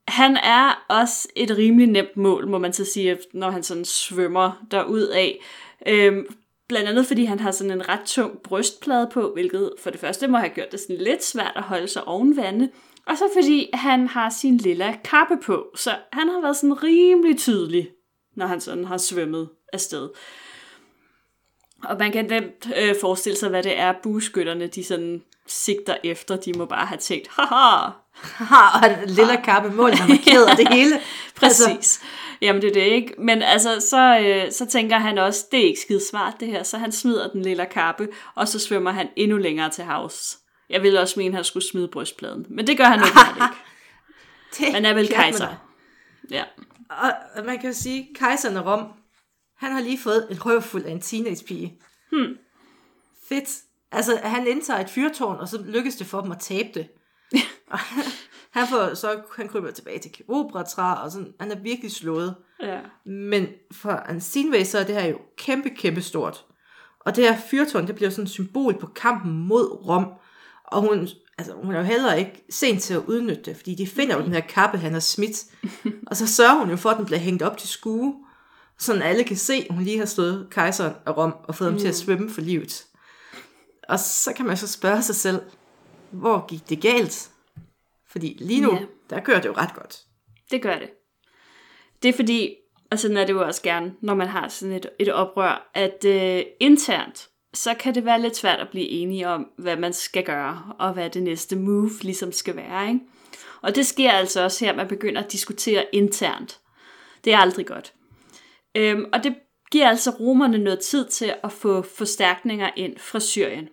Han 0.09 0.37
er 0.37 0.85
også 0.89 1.29
et 1.37 1.59
rimelig 1.59 1.87
nemt 1.87 2.17
mål, 2.17 2.49
må 2.49 2.59
man 2.59 2.73
så 2.73 2.85
sige, 2.85 3.19
når 3.35 3.51
han 3.51 3.63
sådan 3.63 3.85
svømmer 3.85 4.67
derud 4.71 5.07
af. 5.07 5.39
Øhm, 5.87 6.27
blandt 6.69 6.89
andet 6.89 7.07
fordi 7.07 7.25
han 7.25 7.41
har 7.41 7.51
sådan 7.51 7.73
en 7.73 7.89
ret 7.89 8.05
tung 8.07 8.39
brystplade 8.43 9.09
på, 9.13 9.31
hvilket 9.35 9.73
for 9.79 9.91
det 9.91 10.01
første 10.01 10.29
må 10.29 10.39
have 10.39 10.51
gjort 10.51 10.73
det 10.73 10.81
sådan 10.81 10.97
lidt 10.97 11.25
svært 11.25 11.53
at 11.57 11.63
holde 11.63 11.89
sig 11.89 12.09
oven 12.09 12.37
vande. 12.37 12.69
Og 13.07 13.19
så 13.19 13.31
fordi 13.37 13.71
han 13.75 14.09
har 14.09 14.31
sin 14.31 14.57
lille 14.57 14.99
kappe 15.05 15.37
på, 15.45 15.67
så 15.77 15.91
han 16.13 16.29
har 16.29 16.41
været 16.41 16.57
sådan 16.57 16.83
rimelig 16.83 17.39
tydelig, 17.39 17.91
når 18.37 18.47
han 18.47 18.61
sådan 18.61 18.85
har 18.85 18.99
svømmet 18.99 19.49
afsted. 19.73 20.09
Og 21.85 21.97
man 21.99 22.13
kan 22.13 22.25
nemt 22.25 22.69
øh, 22.77 22.95
forestille 23.01 23.39
sig, 23.39 23.49
hvad 23.49 23.63
det 23.63 23.79
er, 23.79 23.95
bueskytterne 24.03 24.67
de 24.67 24.85
sådan 24.85 25.23
sigter 25.47 25.97
efter. 26.05 26.37
De 26.37 26.53
må 26.53 26.65
bare 26.65 26.87
have 26.87 26.99
tænkt, 26.99 27.29
haha, 27.29 27.91
Haha, 28.23 28.87
og 28.87 29.07
lille 29.07 29.37
kappe 29.45 29.71
mål, 29.71 29.91
der 29.91 30.09
markeret 30.09 30.51
og 30.51 30.57
det 30.57 30.69
hele. 30.79 31.01
Præcis. 31.37 31.61
Altså, 31.61 31.71
Altså, 31.71 32.01
Jamen 32.41 32.63
det 32.63 32.69
er 32.69 32.75
det 32.75 32.81
ikke. 32.81 33.15
Men 33.19 33.43
altså, 33.43 33.81
så, 33.81 34.19
øh, 34.19 34.53
så 34.53 34.67
tænker 34.67 34.99
han 34.99 35.19
også, 35.19 35.47
det 35.53 35.61
er 35.61 35.65
ikke 35.65 35.81
skide 35.81 36.09
smart 36.09 36.35
det 36.41 36.49
her, 36.49 36.63
så 36.63 36.79
han 36.79 36.93
smider 36.93 37.29
den 37.29 37.43
lille 37.43 37.67
kappe, 37.67 38.09
og 38.35 38.49
så 38.49 38.59
svømmer 38.59 38.91
han 38.91 39.09
endnu 39.17 39.37
længere 39.37 39.71
til 39.71 39.85
havs. 39.85 40.39
Jeg 40.71 40.83
ville 40.83 41.01
også 41.01 41.15
mene, 41.21 41.29
at 41.29 41.35
han 41.35 41.45
skulle 41.45 41.69
smide 41.71 41.89
brystpladen. 41.89 42.47
Men 42.49 42.67
det 42.67 42.77
gør 42.77 42.85
han 42.85 42.99
ikke. 42.99 43.19
det 44.59 44.73
Man 44.73 44.85
er 44.85 44.95
vel 44.95 45.09
kejser. 45.09 45.69
Ja. 46.31 46.45
Og 47.37 47.45
man 47.45 47.59
kan 47.59 47.71
jo 47.71 47.77
sige, 47.77 48.09
kejseren 48.15 48.57
af 48.57 48.65
Rom, 48.65 48.87
han 49.57 49.73
har 49.73 49.81
lige 49.81 49.99
fået 49.99 50.27
en 50.31 50.47
røvfuld 50.47 50.85
af 50.85 50.91
en 50.91 51.01
teenagepige. 51.01 51.81
Hmm. 52.13 52.39
Fedt. 53.29 53.49
Altså, 53.93 54.21
han 54.23 54.47
indtager 54.47 54.81
et 54.81 54.91
fyrtårn, 54.91 55.37
og 55.37 55.49
så 55.49 55.63
lykkes 55.63 55.97
det 55.97 56.07
for 56.07 56.21
dem 56.21 56.33
at 56.33 56.39
tabe 56.41 56.69
det. 56.75 56.89
Og 57.71 57.79
han 58.51 58.67
får 58.69 58.95
så 58.95 59.21
han 59.37 59.49
kryber 59.49 59.71
tilbage 59.71 59.99
til 59.99 60.13
Kleopatra, 60.13 61.05
og 61.05 61.11
sådan, 61.13 61.35
han 61.41 61.53
er 61.53 61.57
virkelig 61.57 61.93
slået. 61.93 62.35
ja. 62.63 62.81
Men 63.05 63.49
for 63.73 63.91
Ansinway, 63.91 64.65
så 64.65 64.79
er 64.79 64.85
det 64.85 64.95
her 64.95 65.07
jo 65.07 65.19
kæmpe, 65.37 65.71
kæmpe 65.71 66.03
stort. 66.03 66.45
Og 67.01 67.17
det 67.17 67.25
her 67.25 67.39
fyrtårn, 67.51 67.87
det 67.87 67.95
bliver 67.95 68.11
sådan 68.11 68.25
et 68.25 68.31
symbol 68.31 68.79
på 68.81 68.87
kampen 68.87 69.47
mod 69.47 69.87
Rom. 69.87 70.13
Og 70.67 70.81
hun, 70.81 71.09
altså, 71.39 71.55
hun 71.63 71.75
er 71.75 71.79
jo 71.79 71.85
heller 71.85 72.15
ikke 72.15 72.45
sent 72.51 72.83
til 72.83 72.95
at 72.95 73.03
udnytte 73.07 73.43
det, 73.43 73.57
fordi 73.57 73.75
de 73.75 73.87
finder 73.87 74.17
jo 74.17 74.23
den 74.25 74.33
her 74.33 74.41
kappe, 74.41 74.79
han 74.79 74.93
har 74.93 75.01
smidt. 75.01 75.45
Og 76.11 76.17
så 76.17 76.27
sørger 76.27 76.59
hun 76.59 76.71
jo 76.71 76.77
for, 76.77 76.91
at 76.91 76.97
den 76.97 77.07
bliver 77.07 77.19
hængt 77.19 77.43
op 77.43 77.57
til 77.59 77.69
skue, 77.69 78.15
sådan 78.79 79.03
alle 79.03 79.25
kan 79.25 79.37
se, 79.37 79.55
at 79.55 79.75
hun 79.75 79.83
lige 79.85 79.99
har 79.99 80.07
slået 80.07 80.49
kejseren 80.51 80.95
af 81.07 81.17
Rom 81.17 81.35
og 81.45 81.55
fået 81.55 81.71
ham 81.71 81.81
til 81.81 81.89
at 81.89 81.97
svømme 81.97 82.31
for 82.31 82.41
livet. 82.41 82.85
Og 83.89 83.99
så 84.01 84.33
kan 84.37 84.47
man 84.47 84.57
så 84.57 84.69
spørge 84.69 85.03
sig 85.03 85.15
selv, 85.15 85.41
hvor 86.11 86.47
gik 86.49 86.69
det 86.69 86.81
galt? 86.81 87.31
Fordi 88.09 88.37
lige 88.41 88.61
nu, 88.61 88.73
Ja. 88.73 88.79
der 89.11 89.21
kører 89.21 89.41
det 89.41 89.49
jo 89.49 89.55
ret 89.57 89.75
godt. 89.75 89.99
Det 90.51 90.63
gør 90.63 90.79
det. 90.79 90.91
Det 92.03 92.09
er 92.09 92.13
fordi, 92.13 92.55
og 92.91 92.99
sådan 92.99 93.17
er 93.17 93.25
det 93.27 93.33
jo 93.33 93.47
også 93.47 93.63
gerne, 93.63 93.95
når 94.01 94.15
man 94.15 94.29
har 94.29 94.49
sådan 94.49 94.75
et, 94.75 94.87
et 94.99 95.13
oprør, 95.13 95.71
at 95.75 96.05
øh, 96.05 96.43
internt, 96.61 97.29
så 97.57 97.75
kan 97.75 97.95
det 97.95 98.05
være 98.05 98.21
lidt 98.21 98.37
svært 98.37 98.61
at 98.61 98.69
blive 98.69 98.89
enige 98.89 99.29
om, 99.29 99.49
hvad 99.57 99.77
man 99.77 99.93
skal 99.93 100.25
gøre, 100.25 100.63
og 100.79 100.93
hvad 100.93 101.11
det 101.11 101.23
næste 101.23 101.57
move 101.57 101.91
ligesom 102.03 102.33
skal 102.33 102.57
være. 102.57 102.89
Ikke? 102.89 103.01
Og 103.63 103.75
det 103.75 103.87
sker 103.87 104.13
altså 104.13 104.45
også 104.45 104.65
her, 104.65 104.73
at 104.73 104.77
man 104.77 104.89
begynder 104.89 105.23
at 105.23 105.33
diskutere 105.33 105.85
internt. 105.93 106.61
Det 107.25 107.33
er 107.33 107.39
aldrig 107.39 107.67
godt. 107.67 107.93
Øhm, 108.75 109.05
og 109.13 109.25
det 109.25 109.35
giver 109.71 109.89
altså 109.89 110.11
romerne 110.11 110.59
noget 110.59 110.81
tid 110.81 111.09
til 111.09 111.35
at 111.45 111.53
få 111.53 111.83
forstærkninger 111.83 112.71
ind 112.77 112.99
fra 112.99 113.21
Syrien. 113.21 113.69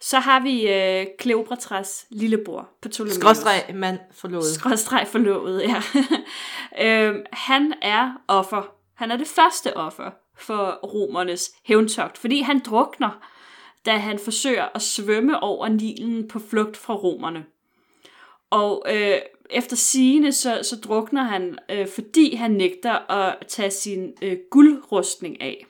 Så 0.00 0.18
har 0.18 0.40
vi 0.40 0.68
øh, 0.68 1.06
Kleopatras 1.18 2.06
lillebror, 2.10 2.68
Ptolemæus. 2.82 3.14
Skråstreg 3.14 3.64
mand 3.74 3.98
forlovet. 4.12 4.46
Skråstreg 4.46 5.06
forlovet, 5.08 5.62
ja. 5.62 5.82
øhm, 7.08 7.24
han 7.32 7.74
er 7.82 8.12
offer. 8.28 8.62
Han 8.94 9.10
er 9.10 9.16
det 9.16 9.26
første 9.26 9.76
offer 9.76 10.10
for 10.36 10.80
romernes 10.82 11.50
hævntogt, 11.64 12.18
fordi 12.18 12.40
han 12.40 12.62
drukner, 12.66 13.20
da 13.86 13.96
han 13.96 14.18
forsøger 14.18 14.68
at 14.74 14.82
svømme 14.82 15.42
over 15.42 15.68
Nilen 15.68 16.28
på 16.28 16.38
flugt 16.50 16.76
fra 16.76 16.94
romerne. 16.94 17.44
Og 18.50 18.86
øh, 18.90 19.18
efter 19.50 19.76
sigende, 19.76 20.32
så, 20.32 20.60
så 20.62 20.76
drukner 20.76 21.22
han, 21.22 21.58
øh, 21.70 21.88
fordi 21.88 22.34
han 22.34 22.50
nægter 22.50 23.10
at 23.12 23.36
tage 23.48 23.70
sin 23.70 24.12
øh, 24.22 24.36
guldrustning 24.50 25.42
af. 25.42 25.66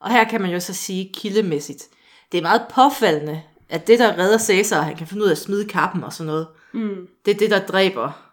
Og 0.00 0.10
her 0.10 0.24
kan 0.24 0.40
man 0.40 0.50
jo 0.50 0.60
så 0.60 0.74
sige 0.74 1.10
kildemæssigt. 1.14 1.88
Det 2.32 2.38
er 2.38 2.42
meget 2.42 2.62
påfaldende, 2.74 3.42
at 3.68 3.86
det, 3.86 3.98
der 3.98 4.18
redder 4.18 4.38
Caesar, 4.38 4.80
han 4.80 4.96
kan 4.96 5.06
finde 5.06 5.22
ud 5.22 5.28
af 5.28 5.32
at 5.32 5.38
smide 5.38 5.68
kappen 5.68 6.04
og 6.04 6.12
sådan 6.12 6.26
noget, 6.26 6.46
mm. 6.72 7.08
det 7.24 7.34
er 7.34 7.38
det, 7.38 7.50
der 7.50 7.66
dræber. 7.66 8.32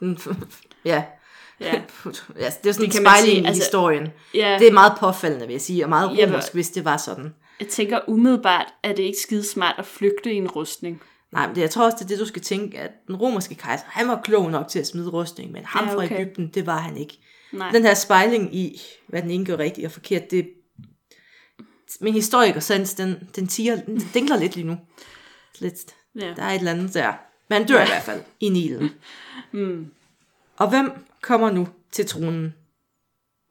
ja. 0.84 1.04
Ja. 1.60 1.72
ja. 2.40 2.50
Det 2.62 2.68
er 2.68 2.72
sådan 2.72 2.84
en 2.84 2.90
kan 2.90 3.02
man 3.02 3.12
spejling 3.12 3.44
i 3.44 3.46
altså- 3.46 3.62
historien. 3.62 4.08
Ja, 4.34 4.56
Det 4.60 4.68
er 4.68 4.72
meget 4.72 4.92
påfaldende, 5.00 5.46
vil 5.46 5.54
jeg 5.54 5.60
sige, 5.60 5.84
og 5.84 5.88
meget 5.88 6.18
Ja, 6.18 6.24
romersk, 6.26 6.52
hvis 6.54 6.70
det 6.70 6.84
var 6.84 6.96
sådan. 6.96 7.34
jeg 7.60 7.68
tænker 7.68 8.00
umiddelbart, 8.08 8.66
at 8.82 8.96
det 8.96 9.02
ikke 9.02 9.18
skide 9.18 9.44
smart 9.48 9.74
at 9.78 9.86
flygte 9.86 10.32
i 10.32 10.36
en 10.36 10.48
rustning. 10.50 11.02
Nej, 11.32 11.46
men 11.46 11.56
det, 11.56 11.60
jeg 11.62 11.70
tror 11.70 11.84
også, 11.84 11.96
det 11.98 12.04
er 12.04 12.08
det, 12.08 12.18
du 12.18 12.26
skal 12.26 12.42
tænke, 12.42 12.78
at 12.78 12.90
den 13.06 13.16
romerske 13.16 13.54
kejser, 13.54 13.84
han 13.88 14.08
var 14.08 14.20
klog 14.24 14.50
nok 14.50 14.68
til 14.68 14.78
at 14.78 14.86
smide 14.86 15.08
rustning, 15.10 15.52
men 15.52 15.64
ham 15.64 15.84
Ja, 15.86 15.94
fra 15.94 16.04
okay. 16.04 16.20
Ægypten, 16.20 16.48
det 16.54 16.66
var 16.66 16.78
han 16.78 16.96
ikke. 16.96 17.18
Nej. 17.52 17.70
Den 17.70 17.82
her 17.82 17.94
spejling 17.94 18.54
i, 18.56 18.80
hvad 19.06 19.22
den 19.22 19.30
ene 19.30 19.44
gør 19.46 19.58
rigtigt 19.58 19.84
og 19.86 19.92
forkert, 19.92 20.30
det 20.30 20.48
min 22.00 22.14
historiker 22.14 22.60
sans, 22.60 22.94
den, 22.94 23.28
den, 23.36 23.46
tiger, 23.46 23.76
den 23.76 24.08
dingler 24.14 24.36
lidt 24.38 24.54
lige 24.56 24.66
nu. 24.66 24.76
Lidt. 25.58 25.74
Ja. 26.20 26.32
Der 26.36 26.42
er 26.42 26.50
et 26.50 26.58
eller 26.58 26.70
andet 26.70 26.94
der. 26.94 27.12
Men 27.48 27.58
han 27.58 27.66
dør 27.66 27.82
i 27.82 27.86
hvert 27.86 28.02
fald 28.02 28.20
i 28.40 28.48
Nilen. 28.48 28.90
Mm. 29.52 29.86
Og 30.56 30.68
hvem 30.68 30.90
kommer 31.26 31.50
nu 31.50 31.68
til 31.92 32.06
tronen? 32.06 32.54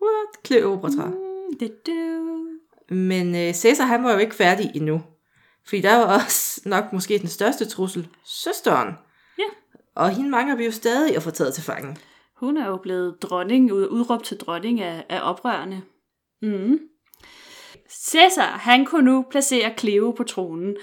What? 0.02 0.44
Kleopatra. 0.44 1.12
Det 1.60 1.88
du. 1.88 2.48
Men 2.96 3.36
øh, 3.36 3.54
Caesar, 3.54 3.86
han 3.86 4.04
var 4.04 4.12
jo 4.14 4.18
ikke 4.18 4.36
færdig 4.36 4.72
endnu. 4.76 5.02
Fordi 5.68 5.82
der 5.82 5.96
var 5.96 6.24
også 6.24 6.62
nok 6.66 6.94
måske 6.94 7.18
den 7.18 7.28
største 7.28 7.66
trussel, 7.66 8.08
søsteren. 8.26 8.94
Ja. 9.38 9.44
Og 9.96 10.10
hende 10.10 10.30
mangler 10.30 10.56
vi 10.56 10.66
jo 10.66 10.72
stadig 10.72 11.16
at 11.16 11.24
få 11.24 11.32
taget 11.32 11.54
til 11.54 11.64
fange. 11.64 11.98
Hun 12.36 12.58
er 12.58 12.68
jo 12.68 12.78
blevet 12.78 13.22
dronning, 13.22 13.74
ud- 13.74 13.88
udråbt 13.88 14.26
til 14.26 14.38
dronning 14.38 14.82
af, 14.82 15.06
af 15.10 15.30
oprørende. 15.30 15.82
Mm. 16.42 16.80
Cæsar, 17.90 18.58
han 18.58 18.86
kunne 18.86 19.06
nu 19.06 19.26
placere 19.32 19.74
Cleo 19.78 20.12
på 20.12 20.24
tronen. 20.24 20.76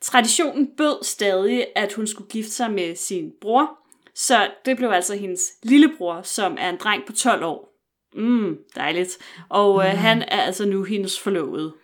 Traditionen 0.00 0.68
bød 0.76 1.04
stadig, 1.04 1.66
at 1.76 1.92
hun 1.92 2.06
skulle 2.06 2.30
gifte 2.30 2.52
sig 2.52 2.70
med 2.72 2.96
sin 2.96 3.32
bror, 3.40 3.78
så 4.14 4.50
det 4.64 4.76
blev 4.76 4.90
altså 4.90 5.14
hendes 5.14 5.42
lillebror, 5.62 6.22
som 6.22 6.56
er 6.58 6.70
en 6.70 6.76
dreng 6.76 7.02
på 7.06 7.12
12 7.12 7.44
år. 7.44 7.70
Mm, 8.14 8.56
dejligt. 8.76 9.18
Og 9.48 9.86
øh, 9.86 9.90
han 9.90 10.22
er 10.22 10.40
altså 10.40 10.66
nu 10.66 10.84
hendes 10.84 11.20
forlovede. 11.20 11.74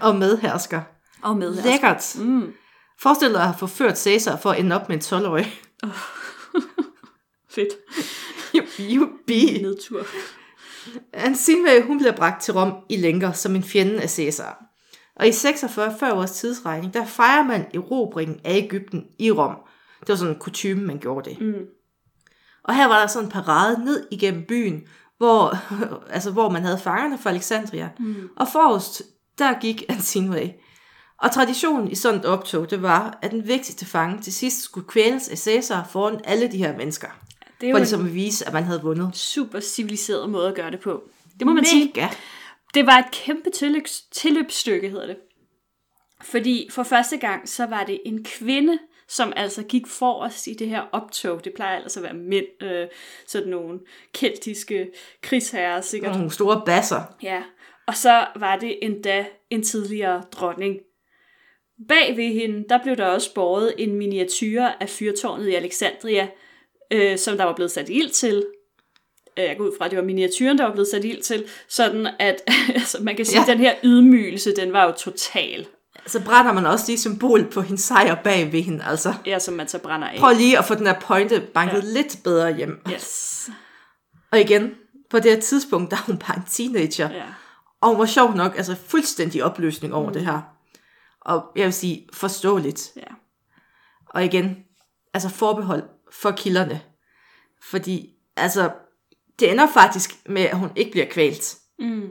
Og 0.00 0.16
medhersker. 0.16 0.80
Og 1.22 1.36
med 1.36 1.62
Lækkert. 1.62 2.16
Mm. 2.18 2.54
Forestil 3.00 3.28
dig 3.28 3.40
at 3.40 3.46
have 3.46 3.58
forført 3.58 3.98
Caesar 3.98 4.36
for 4.36 4.50
at 4.50 4.60
ende 4.60 4.76
op 4.76 4.88
med 4.88 4.96
en 4.96 5.02
12-årig. 5.02 5.46
Fedt. 7.54 7.74
Jubi. 8.78 9.58
Nedtur. 9.62 10.06
Ansinve, 11.12 11.82
hun 11.82 11.98
bliver 11.98 12.16
bragt 12.16 12.42
til 12.42 12.54
Rom 12.54 12.72
i 12.88 12.96
lænker 12.96 13.32
som 13.32 13.56
en 13.56 13.62
fjende 13.62 14.02
af 14.02 14.10
Caesar. 14.10 14.62
Og 15.16 15.28
i 15.28 15.32
46 15.32 15.94
før 16.00 16.14
vores 16.14 16.30
tidsregning, 16.30 16.94
der 16.94 17.06
fejrer 17.06 17.42
man 17.42 17.66
erobringen 17.74 18.40
af 18.44 18.56
Ægypten 18.56 19.04
i 19.18 19.30
Rom. 19.30 19.56
Det 20.06 20.12
var 20.12 20.16
sådan 20.16 20.34
en 20.34 20.40
kutume, 20.40 20.82
man 20.82 20.98
gjorde 20.98 21.30
det. 21.30 21.40
Mm. 21.40 21.64
Og 22.64 22.76
her 22.76 22.86
var 22.86 23.00
der 23.00 23.06
sådan 23.06 23.26
en 23.26 23.32
parade 23.32 23.84
ned 23.84 24.06
igennem 24.10 24.44
byen, 24.48 24.82
hvor, 25.18 25.58
altså, 26.14 26.30
hvor 26.30 26.48
man 26.48 26.62
havde 26.62 26.78
fangerne 26.78 27.18
fra 27.18 27.30
Alexandria. 27.30 27.88
Mm. 27.98 28.28
Og 28.36 28.48
forrest, 28.48 29.02
der 29.38 29.60
gik 29.60 29.84
Ansinve. 29.88 30.52
Og 31.22 31.32
traditionen 31.32 31.90
i 31.90 31.94
sådan 31.94 32.20
et 32.20 32.26
optog, 32.26 32.70
det 32.70 32.82
var, 32.82 33.18
at 33.22 33.30
den 33.30 33.48
vigtigste 33.48 33.86
fange 33.86 34.22
til 34.22 34.32
sidst 34.32 34.62
skulle 34.62 34.88
kvæles 34.88 35.28
af 35.28 35.38
Caesar 35.38 35.88
foran 35.90 36.20
alle 36.24 36.52
de 36.52 36.58
her 36.58 36.76
mennesker. 36.76 37.08
Det 37.60 37.72
For 37.72 37.78
ligesom 37.78 38.06
at 38.06 38.14
vise, 38.14 38.46
at 38.46 38.52
man 38.52 38.64
havde 38.64 38.82
vundet. 38.82 39.16
super 39.16 39.60
civiliseret 39.60 40.30
måde 40.30 40.48
at 40.48 40.54
gøre 40.54 40.70
det 40.70 40.80
på. 40.80 41.02
Det 41.38 41.46
må 41.46 41.52
man 41.52 41.64
sige. 41.64 41.92
Mega. 41.94 42.08
Det 42.74 42.86
var 42.86 42.98
et 42.98 43.10
kæmpe 43.12 43.50
tilløbs, 43.50 44.02
tilløbsstykke, 44.12 44.90
hedder 44.90 45.06
det. 45.06 45.16
Fordi 46.22 46.68
for 46.72 46.82
første 46.82 47.16
gang, 47.16 47.48
så 47.48 47.66
var 47.66 47.84
det 47.84 48.00
en 48.04 48.24
kvinde, 48.24 48.78
som 49.08 49.32
altså 49.36 49.62
gik 49.62 49.86
forrest 49.86 50.46
i 50.46 50.54
det 50.54 50.68
her 50.68 50.82
optog. 50.92 51.44
Det 51.44 51.54
plejer 51.54 51.82
altså 51.82 52.00
at 52.00 52.04
være 52.04 52.14
mænd, 52.14 52.62
øh, 52.62 52.86
sådan 53.26 53.48
nogle 53.48 53.78
keltiske 54.14 54.88
krigsherrer 55.22 55.80
sikkert. 55.80 56.16
Nogle 56.16 56.30
store 56.30 56.62
basser. 56.66 57.02
Ja, 57.22 57.42
og 57.86 57.96
så 57.96 58.26
var 58.36 58.56
det 58.56 58.78
endda 58.82 59.26
en 59.50 59.62
tidligere 59.62 60.22
dronning. 60.32 60.76
Bag 61.88 62.16
ved 62.16 62.24
hende, 62.34 62.64
der 62.68 62.82
blev 62.82 62.96
der 62.96 63.06
også 63.06 63.34
båret 63.34 63.74
en 63.78 63.94
miniatyre 63.94 64.82
af 64.82 64.88
fyrtårnet 64.88 65.48
i 65.48 65.54
Alexandria, 65.54 66.28
øh, 66.92 67.18
som 67.18 67.36
der 67.36 67.44
var 67.44 67.54
blevet 67.54 67.70
sat 67.70 67.88
ild 67.88 68.10
til. 68.10 68.46
Øh, 69.38 69.44
Jeg 69.44 69.56
går 69.56 69.64
ud 69.64 69.72
fra, 69.78 69.84
at 69.84 69.90
det 69.90 69.98
var 69.98 70.04
miniatyren, 70.04 70.58
der 70.58 70.64
var 70.64 70.72
blevet 70.72 70.88
sat 70.88 71.04
ild 71.04 71.22
til, 71.22 71.44
sådan 71.68 72.06
at 72.18 72.42
altså, 72.74 73.02
man 73.02 73.16
kan 73.16 73.24
sige, 73.24 73.40
at 73.40 73.48
Ja. 73.48 73.52
den 73.52 73.60
her 73.60 73.74
ydmygelse, 73.84 74.56
den 74.56 74.72
var 74.72 74.84
jo 74.84 74.92
total. 74.92 75.66
Så 76.06 76.24
brænder 76.24 76.52
man 76.52 76.66
også 76.66 76.84
lige 76.88 76.98
symbol 76.98 77.50
på 77.50 77.60
hendes 77.60 77.82
sejr 77.82 78.22
bag 78.22 78.52
ved 78.52 78.62
hende. 78.62 78.84
Altså, 78.84 79.14
Ja, 79.26 79.38
som 79.38 79.54
man 79.54 79.68
så 79.68 79.78
brænder 79.78 80.08
af. 80.08 80.18
prøv 80.18 80.34
lige 80.36 80.58
at 80.58 80.64
få 80.64 80.74
den 80.74 80.86
her 80.86 81.00
pointe 81.00 81.40
banket 81.54 81.82
ja. 81.84 81.88
lidt 82.00 82.18
bedre 82.24 82.56
hjem. 82.56 82.80
Yes. 82.92 83.50
Og 84.30 84.40
igen, 84.40 84.70
på 85.10 85.18
det 85.18 85.32
her 85.32 85.40
tidspunkt, 85.40 85.90
der 85.90 85.96
er 85.96 86.00
hun 86.06 86.18
bare 86.18 86.36
en 86.36 86.42
teenager. 86.48 87.10
Ja. 87.10 87.24
Og 87.80 87.88
hun 87.88 87.98
var 87.98 88.06
sjov 88.06 88.34
nok, 88.34 88.56
altså 88.56 88.74
fuldstændig 88.86 89.44
opløsning 89.44 89.94
over 89.94 90.06
mm. 90.06 90.12
det 90.12 90.24
her. 90.24 90.40
Og 91.20 91.44
jeg 91.56 91.64
vil 91.64 91.72
sige, 91.72 92.08
forståeligt. 92.12 92.92
ja. 92.96 93.14
Og 94.10 94.24
igen, 94.24 94.56
altså 95.14 95.28
forbehold 95.28 95.82
for 96.12 96.30
kilderne. 96.30 96.80
Fordi, 97.62 98.10
altså, 98.36 98.70
det 99.38 99.50
ender 99.50 99.66
faktisk 99.74 100.10
med, 100.28 100.42
at 100.42 100.56
hun 100.58 100.70
ikke 100.76 100.90
bliver 100.90 101.06
kvalt. 101.10 101.56
Mm. 101.78 102.08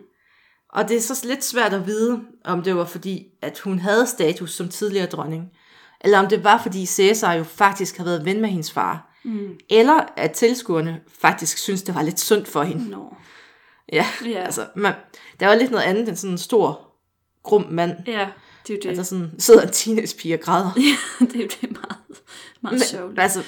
Og 0.75 0.89
det 0.89 0.97
er 0.97 1.01
så 1.01 1.21
lidt 1.27 1.43
svært 1.43 1.73
at 1.73 1.85
vide, 1.87 2.21
om 2.43 2.61
det 2.63 2.75
var 2.75 2.85
fordi, 2.85 3.27
at 3.41 3.59
hun 3.59 3.79
havde 3.79 4.07
status 4.07 4.53
som 4.53 4.69
tidligere 4.69 5.05
dronning. 5.05 5.51
Eller 6.01 6.19
om 6.19 6.27
det 6.27 6.43
var 6.43 6.61
fordi 6.63 6.85
Caesar 6.85 7.33
jo 7.33 7.43
faktisk 7.43 7.97
havde 7.97 8.09
været 8.09 8.25
ven 8.25 8.41
med 8.41 8.49
hendes 8.49 8.71
far. 8.71 9.11
Mm. 9.23 9.49
Eller 9.69 9.99
at 10.17 10.31
tilskuerne 10.31 11.01
faktisk 11.19 11.57
synes 11.57 11.83
det 11.83 11.95
var 11.95 12.01
lidt 12.01 12.19
sundt 12.19 12.47
for 12.47 12.63
hende. 12.63 12.89
Nå. 12.89 13.15
Ja, 13.93 14.05
Ja. 14.25 14.43
altså, 14.43 14.67
man, 14.75 14.93
der 15.39 15.47
var 15.47 15.55
lidt 15.55 15.71
noget 15.71 15.83
andet 15.83 16.09
end 16.09 16.17
sådan 16.17 16.31
en 16.31 16.37
stor, 16.37 16.91
grum 17.43 17.65
mand. 17.71 17.91
Ja, 18.07 18.27
det 18.67 18.73
er 18.73 18.77
jo 18.77 18.79
det. 18.83 18.89
Altså 18.89 19.03
sådan, 19.03 19.31
sidder 19.39 19.61
en 19.61 19.71
teenagepige 19.71 20.33
og 20.33 20.39
græder. 20.39 20.71
Ja, 21.19 21.25
det 21.25 21.35
er 21.35 21.39
jo 21.43 21.47
det 21.61 21.71
meget, 21.71 21.97
meget 22.61 22.73
Men, 22.73 22.79
sørgeligt. 22.79 23.19
altså, 23.21 23.43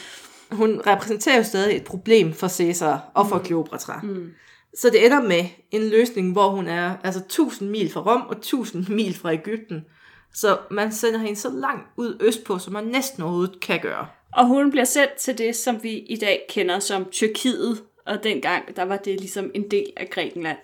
hun 0.52 0.82
repræsenterer 0.88 1.38
jo 1.38 1.44
stadig 1.44 1.76
et 1.76 1.84
problem 1.84 2.34
for 2.34 2.48
Caesar 2.48 3.12
og 3.14 3.30
for 3.30 3.40
Kleopatra. 3.40 4.00
Mm. 4.04 4.30
Så 4.78 4.90
det 4.90 5.06
ender 5.06 5.22
med 5.22 5.46
en 5.72 5.90
løsning, 5.90 6.32
hvor 6.32 6.50
hun 6.50 6.68
er 6.68 6.98
altså 7.04 7.20
1000 7.20 7.70
mil 7.70 7.92
fra 7.92 8.02
Rom 8.02 8.22
og 8.22 8.38
1000 8.38 8.90
mil 8.96 9.14
fra 9.14 9.34
Ægypten. 9.34 9.86
Så 10.34 10.58
man 10.72 10.92
sender 10.92 11.20
hende 11.20 11.36
så 11.36 11.50
langt 11.50 11.88
ud 11.98 12.18
østpå, 12.22 12.60
som 12.60 12.74
man 12.74 12.84
næsten 12.84 13.24
overhovedet 13.24 13.60
kan 13.60 13.80
gøre. 13.80 14.08
Og 14.34 14.48
hun 14.48 14.72
bliver 14.72 14.86
sendt 14.86 15.14
til 15.14 15.38
det, 15.38 15.56
som 15.56 15.84
vi 15.84 15.90
i 15.90 16.16
dag 16.16 16.46
kender 16.50 16.80
som 16.80 17.06
Tyrkiet, 17.12 17.84
og 18.06 18.24
dengang 18.24 18.76
der 18.76 18.84
var 18.84 18.98
det 18.98 19.20
ligesom 19.20 19.52
en 19.54 19.72
del 19.72 19.94
af 19.98 20.10
Grækenland. 20.10 20.58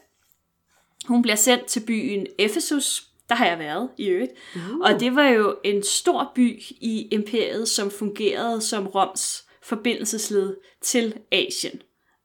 Hun 1.07 1.21
bliver 1.21 1.35
sendt 1.35 1.65
til 1.65 1.79
byen 1.87 2.27
Ephesus, 2.39 3.07
der 3.29 3.35
har 3.35 3.45
jeg 3.45 3.59
været 3.59 3.89
i 3.97 4.05
øvrigt, 4.07 4.31
uh. 4.55 4.79
og 4.79 4.99
det 4.99 5.15
var 5.15 5.27
jo 5.27 5.57
en 5.63 5.83
stor 5.83 6.31
by 6.35 6.61
i 6.69 7.07
imperiet, 7.11 7.67
som 7.67 7.91
fungerede 7.91 8.61
som 8.61 8.87
Roms 8.87 9.45
forbindelsesled 9.63 10.55
til 10.81 11.13
Asien. 11.31 11.81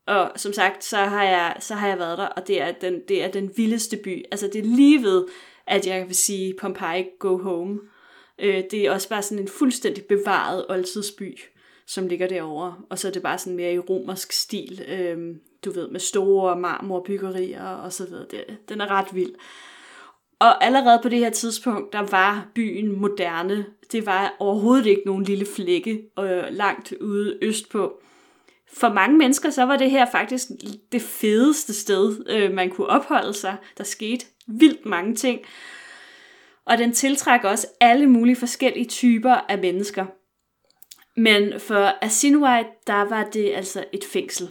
Og 0.08 0.30
som 0.36 0.52
sagt, 0.52 0.84
så 0.84 0.96
har 0.96 1.24
jeg, 1.24 1.56
så 1.60 1.74
har 1.74 1.88
jeg 1.88 1.98
været 1.98 2.18
der, 2.18 2.26
og 2.26 2.46
det 2.46 2.62
er, 2.62 2.72
den, 2.72 3.00
det 3.08 3.24
er 3.24 3.30
den 3.30 3.50
vildeste 3.56 3.96
by. 3.96 4.24
Altså 4.30 4.50
det 4.52 4.58
er 4.58 4.76
lige 4.76 5.02
ved, 5.02 5.24
at 5.66 5.86
jeg 5.86 6.06
vil 6.06 6.16
sige 6.16 6.54
Pompeii 6.60 7.04
go 7.18 7.38
home. 7.38 7.80
Øh, 8.38 8.62
det 8.70 8.86
er 8.86 8.90
også 8.92 9.08
bare 9.08 9.22
sådan 9.22 9.42
en 9.42 9.48
fuldstændig 9.48 10.04
bevaret 10.04 10.66
oldtidsby, 10.68 11.38
som 11.86 12.06
ligger 12.06 12.26
derovre. 12.26 12.74
Og 12.90 12.98
så 12.98 13.08
er 13.08 13.12
det 13.12 13.22
bare 13.22 13.38
sådan 13.38 13.56
mere 13.56 13.74
i 13.74 13.78
romersk 13.78 14.32
stil, 14.32 14.84
øh, 14.88 15.36
du 15.64 15.70
ved, 15.70 15.88
med 15.88 16.00
store 16.00 16.56
marmorbyggerier 16.56 17.66
og 17.66 17.92
så 17.92 18.06
videre. 18.06 18.26
Det, 18.30 18.44
den 18.68 18.80
er 18.80 18.90
ret 18.90 19.14
vild. 19.14 19.34
Og 20.38 20.64
allerede 20.64 21.00
på 21.02 21.08
det 21.08 21.18
her 21.18 21.30
tidspunkt, 21.30 21.92
der 21.92 22.02
var 22.10 22.48
byen 22.54 23.00
moderne. 23.00 23.66
Det 23.92 24.06
var 24.06 24.36
overhovedet 24.38 24.86
ikke 24.86 25.02
nogen 25.06 25.24
lille 25.24 25.46
flække 25.46 26.02
øh, 26.18 26.44
langt 26.50 26.92
ude 26.92 27.38
østpå. 27.42 28.02
For 28.72 28.88
mange 28.92 29.18
mennesker, 29.18 29.50
så 29.50 29.62
var 29.62 29.76
det 29.76 29.90
her 29.90 30.06
faktisk 30.10 30.48
det 30.92 31.02
fedeste 31.02 31.74
sted, 31.74 32.24
øh, 32.28 32.52
man 32.52 32.70
kunne 32.70 32.86
opholde 32.86 33.34
sig. 33.34 33.56
Der 33.78 33.84
skete 33.84 34.26
vildt 34.46 34.86
mange 34.86 35.14
ting. 35.14 35.40
Og 36.64 36.78
den 36.78 36.92
tiltrækker 36.92 37.48
også 37.48 37.66
alle 37.80 38.06
mulige 38.06 38.36
forskellige 38.36 38.86
typer 38.88 39.34
af 39.34 39.58
mennesker. 39.58 40.06
Men 41.16 41.60
for 41.60 42.04
Asinwai, 42.04 42.64
der 42.86 43.02
var 43.02 43.24
det 43.24 43.52
altså 43.54 43.84
et 43.92 44.04
fængsel. 44.04 44.50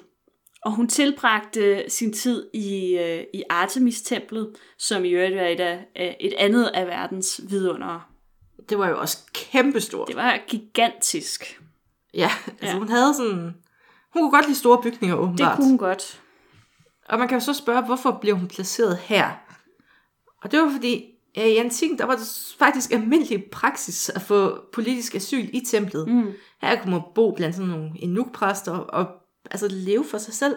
Og 0.61 0.71
hun 0.71 0.87
tilbragte 0.87 1.83
sin 1.87 2.13
tid 2.13 2.47
i, 2.53 2.97
øh, 2.97 3.23
i 3.33 3.43
Artemis-templet, 3.49 4.55
som 4.77 5.05
i 5.05 5.09
øvrigt 5.09 5.35
er 5.35 5.47
et, 5.47 5.59
af, 5.59 6.17
et 6.19 6.33
andet 6.37 6.65
af 6.65 6.87
verdens 6.87 7.41
vidundere. 7.49 8.01
Det 8.69 8.77
var 8.77 8.89
jo 8.89 8.99
også 8.99 9.17
kæmpestort. 9.33 10.07
Det 10.07 10.15
var 10.15 10.39
gigantisk. 10.47 11.61
Ja, 12.13 12.29
altså 12.47 12.75
Ja. 12.75 12.77
hun 12.77 12.89
havde 12.89 13.13
sådan... 13.13 13.55
Hun 14.17 14.23
kunne 14.23 14.37
godt 14.37 14.45
lide 14.45 14.57
store 14.57 14.81
bygninger, 14.81 15.15
Det 15.15 15.23
åbenbart. 15.23 15.55
kunne 15.55 15.67
hun 15.67 15.77
godt. 15.77 16.21
Og 17.09 17.19
man 17.19 17.27
kan 17.27 17.37
jo 17.37 17.45
så 17.45 17.53
spørge, 17.53 17.85
hvorfor 17.85 18.17
blev 18.21 18.37
hun 18.37 18.47
placeret 18.47 18.97
her? 18.97 19.31
Og 20.43 20.51
det 20.51 20.59
var 20.61 20.69
fordi, 20.71 21.05
ja, 21.35 21.45
i 21.45 21.55
antikken, 21.55 21.97
der 21.97 22.05
var 22.05 22.15
det 22.15 22.55
faktisk 22.59 22.91
almindelig 22.91 23.45
praksis 23.51 24.09
at 24.09 24.21
få 24.21 24.59
politisk 24.73 25.15
asyl 25.15 25.49
i 25.53 25.61
templet. 25.67 26.07
Mm. 26.07 26.31
Her 26.61 26.81
kunne 26.81 26.91
man 26.91 27.01
bo 27.15 27.31
blandt 27.31 27.55
sådan 27.55 27.69
nogle 27.71 27.91
enukpræster 27.95 28.71
og, 28.71 28.85
og 29.05 29.07
altså 29.51 29.67
leve 29.67 30.05
for 30.11 30.17
sig 30.17 30.33
selv. 30.33 30.55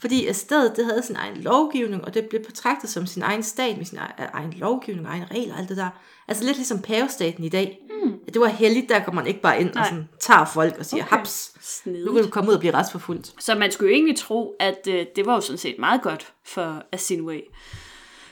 Fordi 0.00 0.26
at 0.26 0.36
stedet, 0.36 0.76
det 0.76 0.84
havde 0.84 1.02
sin 1.02 1.16
egen 1.16 1.36
lovgivning, 1.36 2.04
og 2.04 2.14
det 2.14 2.26
blev 2.30 2.42
betragtet 2.44 2.90
som 2.90 3.06
sin 3.06 3.22
egen 3.22 3.42
stat 3.42 3.76
med 3.76 3.84
sin 3.84 3.98
egen, 3.98 4.28
egen 4.32 4.52
lovgivning 4.52 5.06
og 5.06 5.12
egen 5.12 5.30
regler 5.30 5.54
og 5.54 5.60
alt 5.60 5.68
det 5.68 5.76
der. 5.76 5.88
Altså 6.28 6.44
lidt 6.44 6.56
ligesom 6.56 6.82
pavestaten 6.82 7.44
i 7.44 7.48
dag. 7.48 7.78
Mm. 8.02 8.12
Det 8.32 8.40
var 8.40 8.46
heldigt, 8.46 8.88
der 8.88 8.98
går 8.98 9.12
man 9.12 9.26
ikke 9.26 9.40
bare 9.40 9.60
ind 9.60 9.74
Nej. 9.74 9.82
og 9.82 9.86
sådan, 9.86 10.08
tager 10.20 10.44
folk 10.44 10.78
og 10.78 10.86
siger, 10.86 11.04
okay. 11.04 11.16
haps, 11.16 11.52
nu 11.86 12.12
kan 12.12 12.22
du 12.22 12.30
komme 12.30 12.50
ud 12.50 12.54
og 12.54 12.60
blive 12.60 12.74
retsforfulgt. 12.74 13.34
Så 13.40 13.54
man 13.54 13.72
skulle 13.72 13.90
jo 13.90 13.94
egentlig 13.94 14.16
tro, 14.16 14.54
at 14.60 14.88
øh, 14.88 15.06
det 15.16 15.26
var 15.26 15.34
jo 15.34 15.40
sådan 15.40 15.58
set 15.58 15.78
meget 15.78 16.02
godt 16.02 16.32
for 16.44 16.82
Asinway. 16.92 17.40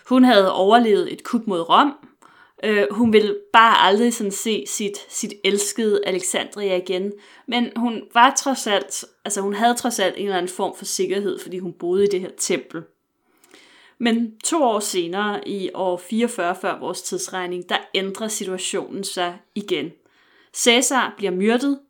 Hun 0.09 0.24
havde 0.24 0.52
overlevet 0.52 1.12
et 1.12 1.24
kup 1.24 1.42
mod 1.46 1.61
Rom, 1.61 1.94
Øh, 2.64 2.87
hun 2.90 3.12
vil 3.12 3.37
bare 3.52 3.87
aldrig 3.87 4.14
sådan 4.14 4.33
se 4.33 4.64
sit, 4.66 4.98
sit 5.09 5.35
elskede 5.44 6.00
Alexandria 6.07 6.76
igen. 6.76 7.12
Men 7.48 7.72
hun 7.76 8.02
var 8.14 8.35
trods 8.38 8.66
alt, 8.66 9.04
altså 9.24 9.40
hun 9.40 9.54
havde 9.54 9.74
trods 9.74 9.98
alt 9.98 10.14
en 10.16 10.24
eller 10.24 10.37
anden 10.37 10.52
form 10.52 10.76
for 10.76 10.85
sikkerhed, 10.85 11.38
fordi 11.38 11.59
hun 11.59 11.72
boede 11.72 12.04
i 12.04 12.07
det 12.07 12.20
her 12.20 12.30
tempel. 12.38 12.83
Men 14.00 14.38
to 14.44 14.62
år 14.62 14.80
senere, 14.80 15.48
i 15.48 15.70
år 15.74 15.96
44 15.96 16.57
før 16.61 16.78
vores 16.78 17.02
tidsregning, 17.02 17.68
der 17.68 17.76
ændrer 17.94 18.28
situationen 18.28 19.04
sig 19.04 19.38
igen. 19.54 19.90
Cæsar 20.54 21.14
bliver 21.16 21.33
myrdet, 21.33 21.80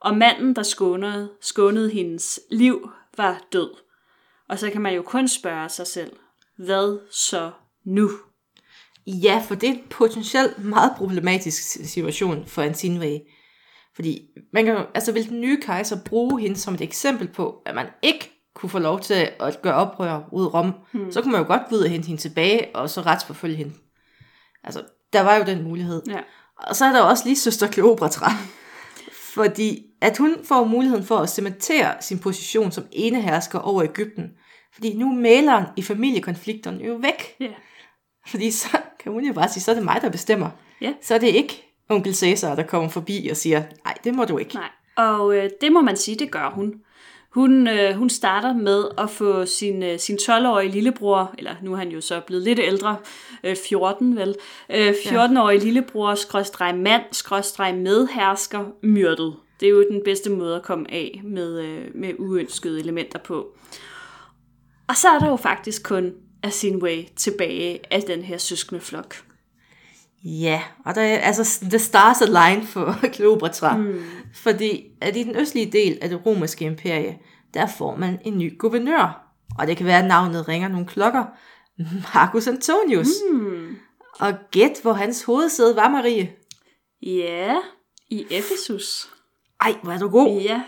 og 0.00 0.16
manden, 0.16 0.56
der 0.56 0.62
skånede, 0.62 1.30
skånede 1.40 1.90
hendes 1.90 2.40
liv, 2.50 2.90
var 3.16 3.42
død. 3.52 3.70
Og 4.48 4.58
så 4.58 4.70
kan 4.70 4.80
man 4.80 4.94
jo 4.94 5.02
kun 5.02 5.28
spørge 5.28 5.68
sig 5.68 5.86
selv, 5.86 6.12
hvad 6.56 6.98
så 7.10 7.50
nu? 7.84 8.10
Ja, 9.06 9.44
for 9.48 9.54
det 9.54 9.68
er 9.68 9.74
en 9.74 9.84
potentielt 9.90 10.64
meget 10.64 10.92
problematisk 10.96 11.62
situation 11.90 12.46
for 12.46 12.62
Antinvæ. 12.62 13.18
Fordi 13.94 14.28
man 14.52 14.64
kan, 14.64 14.86
altså 14.94 15.12
vil 15.12 15.28
den 15.28 15.40
nye 15.40 15.60
kejser 15.62 15.96
bruge 16.04 16.40
hende 16.40 16.56
som 16.56 16.74
et 16.74 16.80
eksempel 16.80 17.28
på, 17.28 17.62
at 17.66 17.74
man 17.74 17.86
ikke 18.02 18.39
kunne 18.54 18.70
få 18.70 18.78
lov 18.78 19.00
til 19.00 19.30
at 19.40 19.62
gøre 19.62 19.74
oprør 19.74 20.20
ud 20.32 20.54
Rom, 20.54 20.72
hmm. 20.92 21.12
så 21.12 21.22
kunne 21.22 21.32
man 21.32 21.40
jo 21.40 21.46
godt 21.46 21.62
gå 21.68 21.76
ud 21.76 21.80
og 21.80 21.90
hente 21.90 22.06
hende 22.06 22.22
tilbage, 22.22 22.68
og 22.74 22.90
så 22.90 23.00
retsforfølge 23.00 23.56
hende. 23.56 23.72
Altså, 24.64 24.82
der 25.12 25.20
var 25.20 25.36
jo 25.36 25.44
den 25.44 25.62
mulighed. 25.62 26.02
Ja. 26.08 26.20
Og 26.56 26.76
så 26.76 26.84
er 26.84 26.92
der 26.92 27.00
også 27.00 27.24
lige 27.24 27.36
søster 27.36 27.66
Kleopatra. 27.66 28.32
Fordi 29.34 29.86
at 30.00 30.18
hun 30.18 30.36
får 30.44 30.64
muligheden 30.64 31.04
for 31.04 31.16
at 31.16 31.30
cementere 31.30 31.94
sin 32.00 32.18
position 32.18 32.72
som 32.72 32.84
enehersker 32.92 33.58
over 33.58 33.82
Ægypten. 33.82 34.30
Fordi 34.74 34.96
nu 34.96 35.10
er 35.10 35.14
maleren 35.14 35.64
i 35.76 35.82
familiekonflikterne 35.82 36.84
jo 36.84 36.94
væk. 36.94 37.36
Ja. 37.40 37.50
Fordi 38.26 38.50
så 38.50 38.78
kan 39.00 39.12
hun 39.12 39.24
jo 39.24 39.32
bare 39.32 39.48
sige, 39.48 39.62
så 39.62 39.70
er 39.70 39.74
det 39.74 39.84
mig, 39.84 39.98
der 40.02 40.10
bestemmer. 40.10 40.50
Ja. 40.80 40.92
Så 41.02 41.14
er 41.14 41.18
det 41.18 41.28
ikke 41.28 41.64
onkel 41.88 42.14
Cæsar, 42.14 42.54
der 42.54 42.62
kommer 42.62 42.88
forbi 42.88 43.28
og 43.30 43.36
siger, 43.36 43.62
nej, 43.84 43.94
det 44.04 44.14
må 44.14 44.24
du 44.24 44.38
ikke. 44.38 44.54
Nej, 44.54 44.70
og 44.96 45.36
øh, 45.36 45.50
det 45.60 45.72
må 45.72 45.80
man 45.80 45.96
sige, 45.96 46.18
det 46.18 46.30
gør 46.30 46.50
hun. 46.50 46.74
Hun, 47.30 47.68
øh, 47.68 47.94
hun 47.94 48.10
starter 48.10 48.54
med 48.54 48.84
at 48.98 49.10
få 49.10 49.46
sin, 49.46 49.82
øh, 49.82 49.98
sin 49.98 50.16
12-årige 50.16 50.70
lillebror, 50.70 51.34
eller 51.38 51.54
nu 51.62 51.72
er 51.72 51.76
han 51.76 51.88
jo 51.88 52.00
så 52.00 52.20
blevet 52.26 52.42
lidt 52.44 52.58
ældre, 52.58 52.96
øh, 53.44 53.56
14 53.68 54.16
vel, 54.16 54.36
øh, 54.70 54.94
14-årige 55.04 55.60
lillebror, 55.60 56.14
skråstreg 56.14 56.74
mand, 56.74 57.02
skråstreg 57.12 57.74
medhersker, 57.74 58.64
myrdet. 58.82 59.34
Det 59.60 59.66
er 59.66 59.70
jo 59.70 59.84
den 59.90 60.02
bedste 60.04 60.30
måde 60.30 60.56
at 60.56 60.62
komme 60.62 60.90
af 60.90 61.20
med, 61.24 61.60
øh, 61.60 61.84
med 61.94 62.14
uønskede 62.18 62.80
elementer 62.80 63.18
på. 63.18 63.46
Og 64.88 64.96
så 64.96 65.08
er 65.08 65.18
der 65.18 65.28
jo 65.28 65.36
faktisk 65.36 65.82
kun 65.82 66.12
Asinway 66.42 67.04
tilbage 67.16 67.80
af 67.90 68.02
den 68.02 68.22
her 68.22 68.38
søskende 68.38 68.80
flok. 68.80 69.29
Ja, 70.24 70.62
og 70.86 70.94
der 70.94 71.00
er 71.00 71.18
altså 71.18 71.64
the 71.64 71.78
stars 71.78 72.22
align 72.22 72.66
for 72.66 72.96
Kleopatra. 73.14 73.76
Mm. 73.76 74.02
Fordi 74.34 74.82
at 75.00 75.16
i 75.16 75.22
den 75.22 75.36
østlige 75.36 75.72
del 75.72 75.98
af 76.02 76.08
det 76.08 76.26
romerske 76.26 76.64
imperie, 76.64 77.18
der 77.54 77.66
får 77.66 77.96
man 77.96 78.18
en 78.24 78.38
ny 78.38 78.58
guvernør. 78.58 79.26
Og 79.58 79.66
det 79.66 79.76
kan 79.76 79.86
være, 79.86 79.98
at 79.98 80.04
navnet 80.08 80.48
ringer 80.48 80.68
nogle 80.68 80.86
klokker. 80.86 81.24
Marcus 82.14 82.46
Antonius. 82.46 83.08
Mm. 83.32 83.76
Og 84.20 84.34
gæt, 84.50 84.78
hvor 84.82 84.92
hans 84.92 85.22
hovedsæde 85.24 85.76
var, 85.76 85.88
Marie. 85.88 86.32
Ja, 87.02 87.56
i 88.10 88.26
Efesus. 88.30 89.08
Ej, 89.60 89.74
hvor 89.82 89.92
er 89.92 89.98
du 89.98 90.08
god. 90.08 90.40
Ja, 90.40 90.62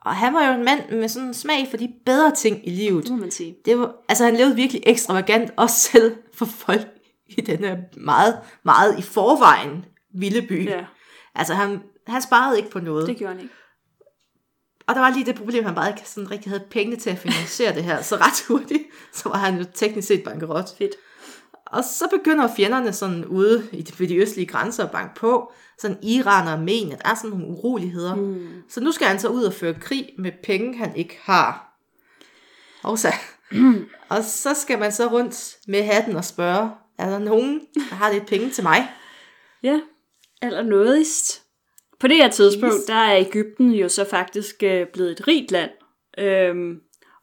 Og 0.00 0.14
han 0.16 0.34
var 0.34 0.48
jo 0.48 0.54
en 0.58 0.64
mand 0.64 0.90
med 0.90 1.08
sådan 1.08 1.28
en 1.28 1.34
smag 1.34 1.66
for 1.70 1.76
de 1.76 1.92
bedre 2.06 2.34
ting 2.34 2.68
i 2.68 2.70
livet. 2.70 3.04
det 3.04 3.12
må 3.12 3.16
man 3.18 3.30
sige. 3.30 3.56
Det 3.64 3.78
var, 3.78 3.94
altså 4.08 4.24
han 4.24 4.36
levede 4.36 4.56
virkelig 4.56 4.82
ekstravagant, 4.86 5.50
også 5.56 5.76
selv 5.76 6.16
for 6.34 6.44
folk 6.44 6.86
i 7.28 7.40
den 7.40 7.58
her 7.58 7.76
meget, 7.96 8.38
meget 8.62 8.98
i 8.98 9.02
forvejen 9.02 9.84
vilde 10.14 10.46
by. 10.46 10.66
Ja, 10.66 10.84
Altså 11.34 11.54
han, 11.54 11.82
han 12.06 12.22
sparede 12.22 12.58
ikke 12.58 12.70
på 12.70 12.80
noget. 12.80 13.06
det 13.06 13.16
gjorde 13.16 13.34
han 13.34 13.42
ikke. 13.42 13.54
Og 14.86 14.94
der 14.94 15.00
var 15.00 15.10
lige 15.10 15.26
det 15.26 15.34
problem, 15.34 15.58
at 15.58 15.64
han 15.64 15.74
bare 15.74 15.88
ikke 15.88 16.02
sådan 16.08 16.30
rigtig 16.30 16.50
havde 16.50 16.64
penge 16.70 16.96
til 16.96 17.10
at 17.10 17.18
finansiere 17.18 17.74
det 17.74 17.84
her. 17.84 18.02
Så 18.02 18.16
ret 18.16 18.44
hurtigt, 18.48 18.82
så 19.12 19.28
var 19.28 19.36
han 19.38 19.58
jo 19.58 19.64
teknisk 19.74 20.08
set 20.08 20.24
bankerot. 20.24 20.76
Fedt. 20.78 20.94
Og 21.66 21.84
så 21.84 22.08
begynder 22.18 22.54
fjenderne 22.56 22.92
sådan 22.92 23.24
ude 23.24 23.68
i 23.72 23.82
de, 23.82 23.98
ved 23.98 24.08
de 24.08 24.16
østlige 24.16 24.46
grænser 24.46 24.84
at 24.84 24.90
banke 24.90 25.14
på. 25.14 25.52
Sådan 25.78 25.98
Iran 26.02 26.46
og 26.46 26.52
Armenien, 26.52 26.90
der 26.90 27.10
er 27.10 27.14
sådan 27.14 27.30
nogle 27.30 27.46
uroligheder. 27.46 28.14
Mm. 28.14 28.62
Så 28.68 28.80
nu 28.80 28.92
skal 28.92 29.06
han 29.06 29.20
så 29.20 29.28
ud 29.28 29.42
og 29.42 29.52
føre 29.52 29.74
krig 29.74 30.10
med 30.18 30.32
penge, 30.44 30.78
han 30.78 30.96
ikke 30.96 31.18
har. 31.22 31.78
Og 32.82 32.98
så, 32.98 33.14
og 34.08 34.24
så 34.24 34.54
skal 34.54 34.78
man 34.78 34.92
så 34.92 35.06
rundt 35.06 35.56
med 35.66 35.82
hatten 35.82 36.16
og 36.16 36.24
spørge, 36.24 36.70
er 36.98 37.10
der 37.10 37.18
nogen, 37.18 37.60
der 37.74 37.94
har 37.94 38.12
lidt 38.12 38.26
penge 38.26 38.50
til 38.50 38.64
mig? 38.64 38.88
Ja, 39.62 39.80
eller 40.42 40.62
nådigst. 40.62 41.42
På 42.00 42.08
det 42.08 42.16
her 42.16 42.30
tidspunkt, 42.30 42.86
der 42.86 42.94
er 42.94 43.18
Ægypten 43.18 43.70
jo 43.70 43.88
så 43.88 44.04
faktisk 44.04 44.62
øh, 44.62 44.86
blevet 44.86 45.10
et 45.10 45.28
rigt 45.28 45.50
land. 45.50 45.70
Øhm, 46.18 46.80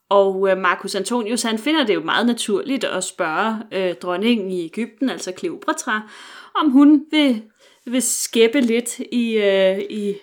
og 0.10 0.50
øh, 0.50 0.58
Marcus 0.58 0.96
Antonius, 0.96 1.42
han 1.42 1.60
finder 1.60 1.86
det 1.86 1.94
jo 1.94 2.02
meget 2.02 2.26
naturligt 2.26 2.84
at 2.84 3.04
spørge 3.04 3.58
øh, 3.72 3.96
dronningen 3.96 4.52
i 4.52 4.66
Ægypten, 4.66 5.10
altså 5.10 5.32
Kleopatra, 5.32 6.10
om 6.56 6.72
hun 6.72 7.06
vil, 7.12 7.44
vil 7.86 8.02
skæppe 8.02 8.62
lidt 8.62 9.00
i, 9.00 9.38
øh, 9.38 9.80
i, 9.90 10.16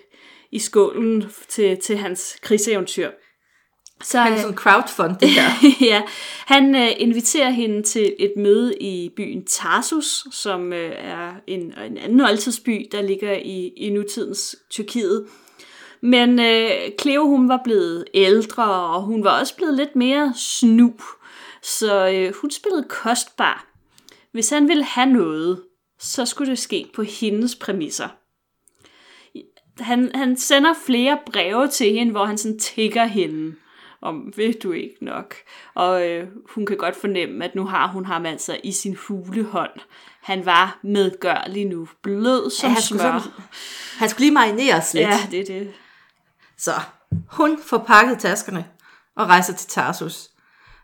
i 0.50 0.58
skålen 0.58 1.24
til, 1.48 1.80
til 1.80 1.96
hans 1.96 2.38
krigseventyr. 2.42 3.10
Så, 4.02 4.18
Han 4.18 4.32
er 4.32 4.40
sådan 4.40 4.56
crowdfund 4.56 5.16
det 5.16 5.28
her. 5.30 5.50
ja, 5.90 6.02
han 6.46 6.74
øh, 6.74 6.88
inviterer 6.96 7.50
hende 7.50 7.82
til 7.82 8.14
et 8.18 8.32
møde 8.36 8.74
i 8.80 9.08
byen 9.16 9.44
Tarsus, 9.44 10.26
som 10.30 10.72
øh, 10.72 10.92
er 10.96 11.32
en, 11.46 11.60
en 11.60 11.98
anden 11.98 12.20
oldtidsby, 12.20 12.88
der 12.92 13.02
ligger 13.02 13.32
i, 13.32 13.72
i 13.76 13.90
nutidens 13.90 14.56
Tyrkiet. 14.70 15.26
Men 16.00 16.40
øh, 16.40 16.70
Cleo, 17.00 17.26
hun 17.26 17.48
var 17.48 17.60
blevet 17.64 18.04
ældre, 18.14 18.64
og 18.64 19.02
hun 19.02 19.24
var 19.24 19.40
også 19.40 19.56
blevet 19.56 19.74
lidt 19.74 19.96
mere 19.96 20.32
snu. 20.36 20.94
Så 21.62 22.08
øh, 22.08 22.34
hun 22.34 22.50
spillede 22.50 22.86
kostbar. 22.88 23.66
Hvis 24.32 24.50
han 24.50 24.68
ville 24.68 24.84
have 24.84 25.06
noget, 25.06 25.62
så 25.98 26.26
skulle 26.26 26.50
det 26.50 26.58
ske 26.58 26.86
på 26.94 27.02
hendes 27.02 27.54
præmisser. 27.56 28.08
Han, 29.78 30.10
han 30.14 30.36
sender 30.36 30.74
flere 30.86 31.18
breve 31.26 31.68
til 31.68 31.92
hende, 31.92 32.12
hvor 32.12 32.24
han 32.24 32.38
sådan 32.38 32.58
tigger 32.58 33.04
hende 33.04 33.54
om, 34.02 34.32
ved 34.36 34.54
du 34.54 34.72
ikke 34.72 34.96
nok? 35.00 35.34
Og 35.74 36.08
øh, 36.08 36.28
hun 36.54 36.66
kan 36.66 36.76
godt 36.76 36.96
fornemme, 36.96 37.44
at 37.44 37.54
nu 37.54 37.64
har 37.66 37.86
hun 37.86 38.06
ham 38.06 38.26
altså 38.26 38.56
i 38.64 38.72
sin 38.72 38.94
hulehånd. 38.94 39.70
Han 40.22 40.46
var 40.46 40.78
medgørlig 40.82 41.66
nu, 41.66 41.88
blød 42.02 42.50
som 42.50 42.68
Ja, 42.68 42.72
han, 42.72 42.82
skulle 42.82 43.00
smør. 43.00 43.18
sådan, 43.18 43.32
han 43.98 44.08
skulle 44.08 44.24
lige 44.24 44.34
marineres 44.34 44.94
lidt. 44.94 45.08
Ja, 45.08 45.18
det 45.30 45.40
er 45.40 45.44
det. 45.44 45.72
Så 46.58 46.72
hun 47.26 47.58
får 47.64 47.78
pakket 47.78 48.18
taskerne 48.18 48.64
og 49.16 49.28
rejser 49.28 49.54
til 49.54 49.68
Tarsus. 49.68 50.28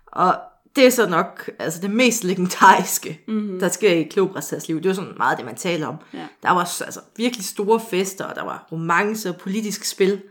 Og 0.06 0.34
det 0.76 0.86
er 0.86 0.90
så 0.90 1.08
nok 1.08 1.50
altså 1.58 1.80
det 1.80 1.90
mest 1.90 2.24
legendariske, 2.24 3.20
mm-hmm. 3.28 3.60
der 3.60 3.68
sker 3.68 3.92
i 3.92 4.02
Kleopatras 4.02 4.68
liv. 4.68 4.82
Det 4.82 4.88
er 4.88 4.92
sådan 4.92 5.14
meget 5.16 5.38
det, 5.38 5.46
man 5.46 5.56
taler 5.56 5.86
om. 5.86 5.96
Ja. 6.14 6.26
Der 6.42 6.50
var 6.50 6.60
altså, 6.60 7.00
virkelig 7.16 7.44
store 7.44 7.80
fester, 7.90 8.24
og 8.24 8.34
der 8.34 8.44
var 8.44 8.68
romance 8.72 9.28
og 9.28 9.36
politisk 9.36 9.84
spil. 9.84 10.22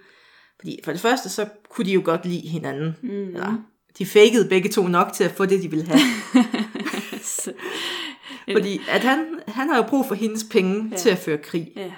Fordi 0.60 0.80
for 0.84 0.92
det 0.92 1.02
første, 1.02 1.30
så 1.30 1.46
kunne 1.70 1.86
de 1.86 1.92
jo 1.92 2.02
godt 2.06 2.26
lide 2.26 2.48
hinanden. 2.48 2.96
Mm-hmm. 3.02 3.36
Eller, 3.36 3.64
de 3.98 4.06
fakede 4.06 4.50
begge 4.50 4.70
to 4.70 4.88
nok 4.88 5.14
til 5.14 5.24
at 5.24 5.32
få 5.32 5.46
det, 5.46 5.64
de 5.64 5.70
ville 5.70 5.86
have. 5.86 6.00
Fordi 8.56 8.82
at 8.90 9.02
han, 9.02 9.40
han 9.48 9.70
har 9.70 9.78
jo 9.78 9.84
brug 9.84 10.06
for 10.06 10.16
hendes 10.16 10.44
penge 10.44 10.90
ja. 10.92 10.98
til 10.98 11.10
at 11.10 11.18
føre 11.18 11.38
krig. 11.38 11.72
Ja. 11.76 11.92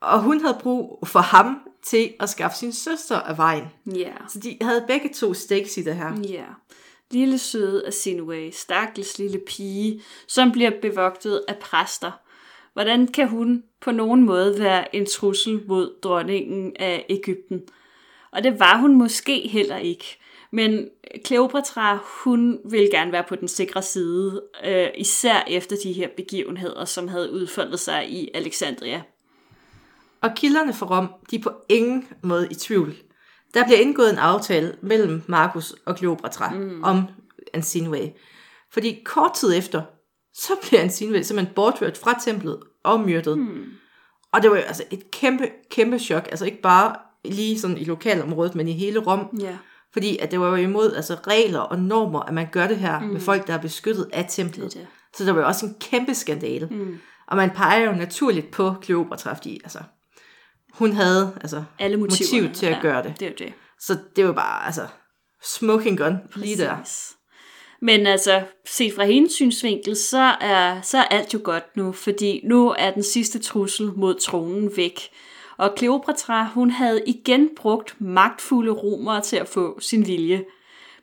Og 0.00 0.22
hun 0.22 0.40
havde 0.40 0.58
brug 0.60 0.98
for 1.06 1.20
ham 1.20 1.58
til 1.82 2.12
at 2.20 2.28
skaffe 2.28 2.58
sin 2.58 2.72
søster 2.72 3.16
af 3.16 3.38
vejen. 3.38 3.64
Ja. 3.96 4.12
Så 4.28 4.38
de 4.38 4.56
havde 4.60 4.84
begge 4.86 5.08
to 5.14 5.34
stakes 5.34 5.76
i 5.76 5.82
det 5.82 5.96
her. 5.96 6.20
Ja. 6.28 6.44
Lille 7.10 7.38
søde 7.38 7.86
Asinway, 7.86 8.50
stakkels 8.52 9.18
lille 9.18 9.40
pige, 9.46 10.02
som 10.28 10.52
bliver 10.52 10.70
bevogtet 10.82 11.42
af 11.48 11.56
præster. 11.56 12.10
Hvordan 12.72 13.06
kan 13.06 13.28
hun 13.28 13.62
på 13.80 13.90
nogen 13.90 14.24
måde 14.24 14.58
være 14.58 14.96
en 14.96 15.06
trussel 15.06 15.62
mod 15.68 15.94
dronningen 16.02 16.76
af 16.76 17.06
Ægypten? 17.08 17.62
Og 18.36 18.44
det 18.44 18.60
var 18.60 18.76
hun 18.76 18.94
måske 18.94 19.48
heller 19.48 19.76
ikke. 19.76 20.18
Men 20.52 20.88
Kleopatra, 21.24 21.98
hun 22.24 22.58
ville 22.70 22.88
gerne 22.90 23.12
være 23.12 23.24
på 23.28 23.36
den 23.36 23.48
sikre 23.48 23.82
side, 23.82 24.42
øh, 24.64 24.88
især 24.96 25.44
efter 25.48 25.76
de 25.82 25.92
her 25.92 26.08
begivenheder, 26.16 26.84
som 26.84 27.08
havde 27.08 27.32
udfoldet 27.32 27.80
sig 27.80 28.10
i 28.10 28.30
Alexandria. 28.34 29.02
Og 30.20 30.30
kilderne 30.36 30.72
for 30.72 30.86
Rom, 30.86 31.08
de 31.30 31.36
er 31.36 31.42
på 31.42 31.52
ingen 31.68 32.08
måde 32.22 32.48
i 32.50 32.54
tvivl. 32.54 32.94
Der 33.54 33.64
bliver 33.64 33.78
indgået 33.78 34.12
en 34.12 34.18
aftale 34.18 34.76
mellem 34.82 35.22
Markus 35.26 35.74
og 35.84 35.96
Kleopatra 35.96 36.50
mm. 36.50 36.82
om 36.84 37.02
Ansinway. 37.54 38.06
Fordi 38.72 39.02
kort 39.04 39.34
tid 39.34 39.58
efter, 39.58 39.82
så 40.34 40.52
bliver 40.62 40.82
Ansinway 40.82 41.22
simpelthen 41.22 41.54
bortført 41.54 41.96
fra 41.96 42.18
templet 42.24 42.60
og 42.84 43.00
myrdet. 43.00 43.38
Mm. 43.38 43.64
Og 44.32 44.42
det 44.42 44.50
var 44.50 44.56
jo 44.56 44.62
altså 44.62 44.84
et 44.90 45.10
kæmpe, 45.10 45.50
kæmpe 45.70 45.98
chok. 45.98 46.28
Altså 46.30 46.44
ikke 46.44 46.60
bare 46.60 47.05
lige 47.30 47.60
sådan 47.60 47.78
i 47.78 47.84
lokalområdet, 47.84 48.54
men 48.54 48.68
i 48.68 48.72
hele 48.72 48.98
Rom. 48.98 49.38
Ja. 49.40 49.56
Fordi 49.92 50.18
at 50.18 50.30
det 50.30 50.40
var 50.40 50.48
jo 50.48 50.54
imod 50.54 50.94
altså 50.94 51.14
regler 51.14 51.60
og 51.60 51.78
normer, 51.78 52.20
at 52.20 52.34
man 52.34 52.48
gør 52.52 52.66
det 52.66 52.76
her 52.76 53.00
mm. 53.00 53.06
med 53.06 53.20
folk, 53.20 53.46
der 53.46 53.54
er 53.54 53.58
beskyttet 53.58 54.08
af 54.12 54.26
templet. 54.28 54.64
Det 54.64 54.74
det. 54.74 54.86
Så 55.16 55.24
der 55.24 55.32
var 55.32 55.40
jo 55.40 55.46
også 55.46 55.66
en 55.66 55.76
kæmpe 55.80 56.14
skandale. 56.14 56.68
Mm. 56.70 56.98
Og 57.26 57.36
man 57.36 57.50
peger 57.50 57.86
jo 57.86 57.92
naturligt 57.92 58.50
på 58.50 58.74
Kleopatra, 58.82 59.34
fordi 59.34 59.60
altså, 59.64 59.78
hun 60.72 60.92
havde 60.92 61.32
altså, 61.40 61.64
Alle 61.78 61.96
motiv 61.96 62.52
til 62.52 62.66
at 62.66 62.78
gøre 62.82 63.02
det. 63.02 63.14
Det 63.20 63.28
er 63.28 63.32
det. 63.38 63.52
Så 63.80 63.98
det 64.16 64.26
var 64.26 64.32
bare, 64.32 64.66
altså, 64.66 64.86
smoking 65.42 65.98
gun 65.98 66.16
lige 66.36 66.56
der. 66.56 66.76
Præcis. 66.76 67.12
Men 67.82 68.06
altså, 68.06 68.42
set 68.66 68.94
fra 68.94 69.04
hendes 69.04 69.32
synsvinkel, 69.32 69.96
så 69.96 70.34
er, 70.40 70.80
så 70.80 70.98
er 70.98 71.04
alt 71.04 71.34
jo 71.34 71.40
godt 71.44 71.76
nu, 71.76 71.92
fordi 71.92 72.40
nu 72.44 72.74
er 72.78 72.90
den 72.90 73.02
sidste 73.02 73.38
trussel 73.38 73.92
mod 73.96 74.14
tronen 74.14 74.76
væk. 74.76 75.00
Og 75.58 75.74
Kleopatra, 75.76 76.48
hun 76.54 76.70
havde 76.70 77.02
igen 77.06 77.48
brugt 77.56 77.96
magtfulde 78.00 78.72
romere 78.72 79.20
til 79.20 79.36
at 79.36 79.48
få 79.48 79.80
sin 79.80 80.06
vilje. 80.06 80.44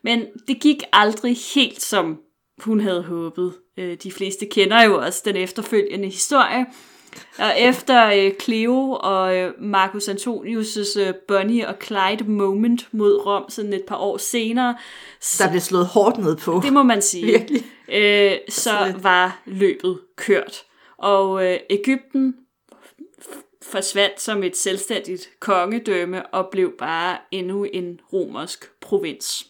Men 0.02 0.24
det 0.48 0.60
gik 0.60 0.82
aldrig 0.92 1.36
helt 1.54 1.82
som 1.82 2.18
hun 2.58 2.80
havde 2.80 3.02
håbet. 3.02 3.54
Øh, 3.76 3.96
De 4.02 4.12
fleste 4.12 4.46
kender 4.46 4.82
jo 4.82 4.98
også 5.00 5.22
den 5.24 5.36
efterfølgende 5.36 6.06
historie. 6.08 6.66
Og 7.38 7.60
efter 7.68 8.06
øh, 8.06 8.32
Cleo 8.40 8.90
og 9.00 9.36
øh, 9.36 9.52
Marcus 9.60 10.08
Antonius' 10.08 11.12
Bonnie 11.28 11.68
og 11.68 11.74
Clyde 11.82 12.24
moment 12.30 12.88
mod 12.92 13.26
Rom 13.26 13.44
sådan 13.48 13.72
et 13.72 13.82
par 13.88 13.96
år 13.96 14.16
senere, 14.16 14.76
Der 15.38 15.50
blev 15.50 15.60
slået 15.60 15.86
hårdt 15.86 16.18
ned 16.18 16.36
på. 16.36 16.60
det 16.64 16.72
må 16.72 16.82
man 16.82 17.02
sige, 17.02 17.26
Virkelig. 17.38 17.64
øh, 17.92 18.32
så 18.48 18.94
var 19.02 19.42
løbet 19.46 19.98
kørt. 20.16 20.62
Og 20.98 21.46
øh, 21.52 21.58
Ægypten 21.70 22.34
forsvandt 23.70 24.20
som 24.20 24.42
et 24.42 24.56
selvstændigt 24.56 25.30
kongedømme 25.40 26.26
og 26.26 26.48
blev 26.50 26.72
bare 26.78 27.18
endnu 27.30 27.64
en 27.64 28.00
romersk 28.12 28.70
provins. 28.80 29.46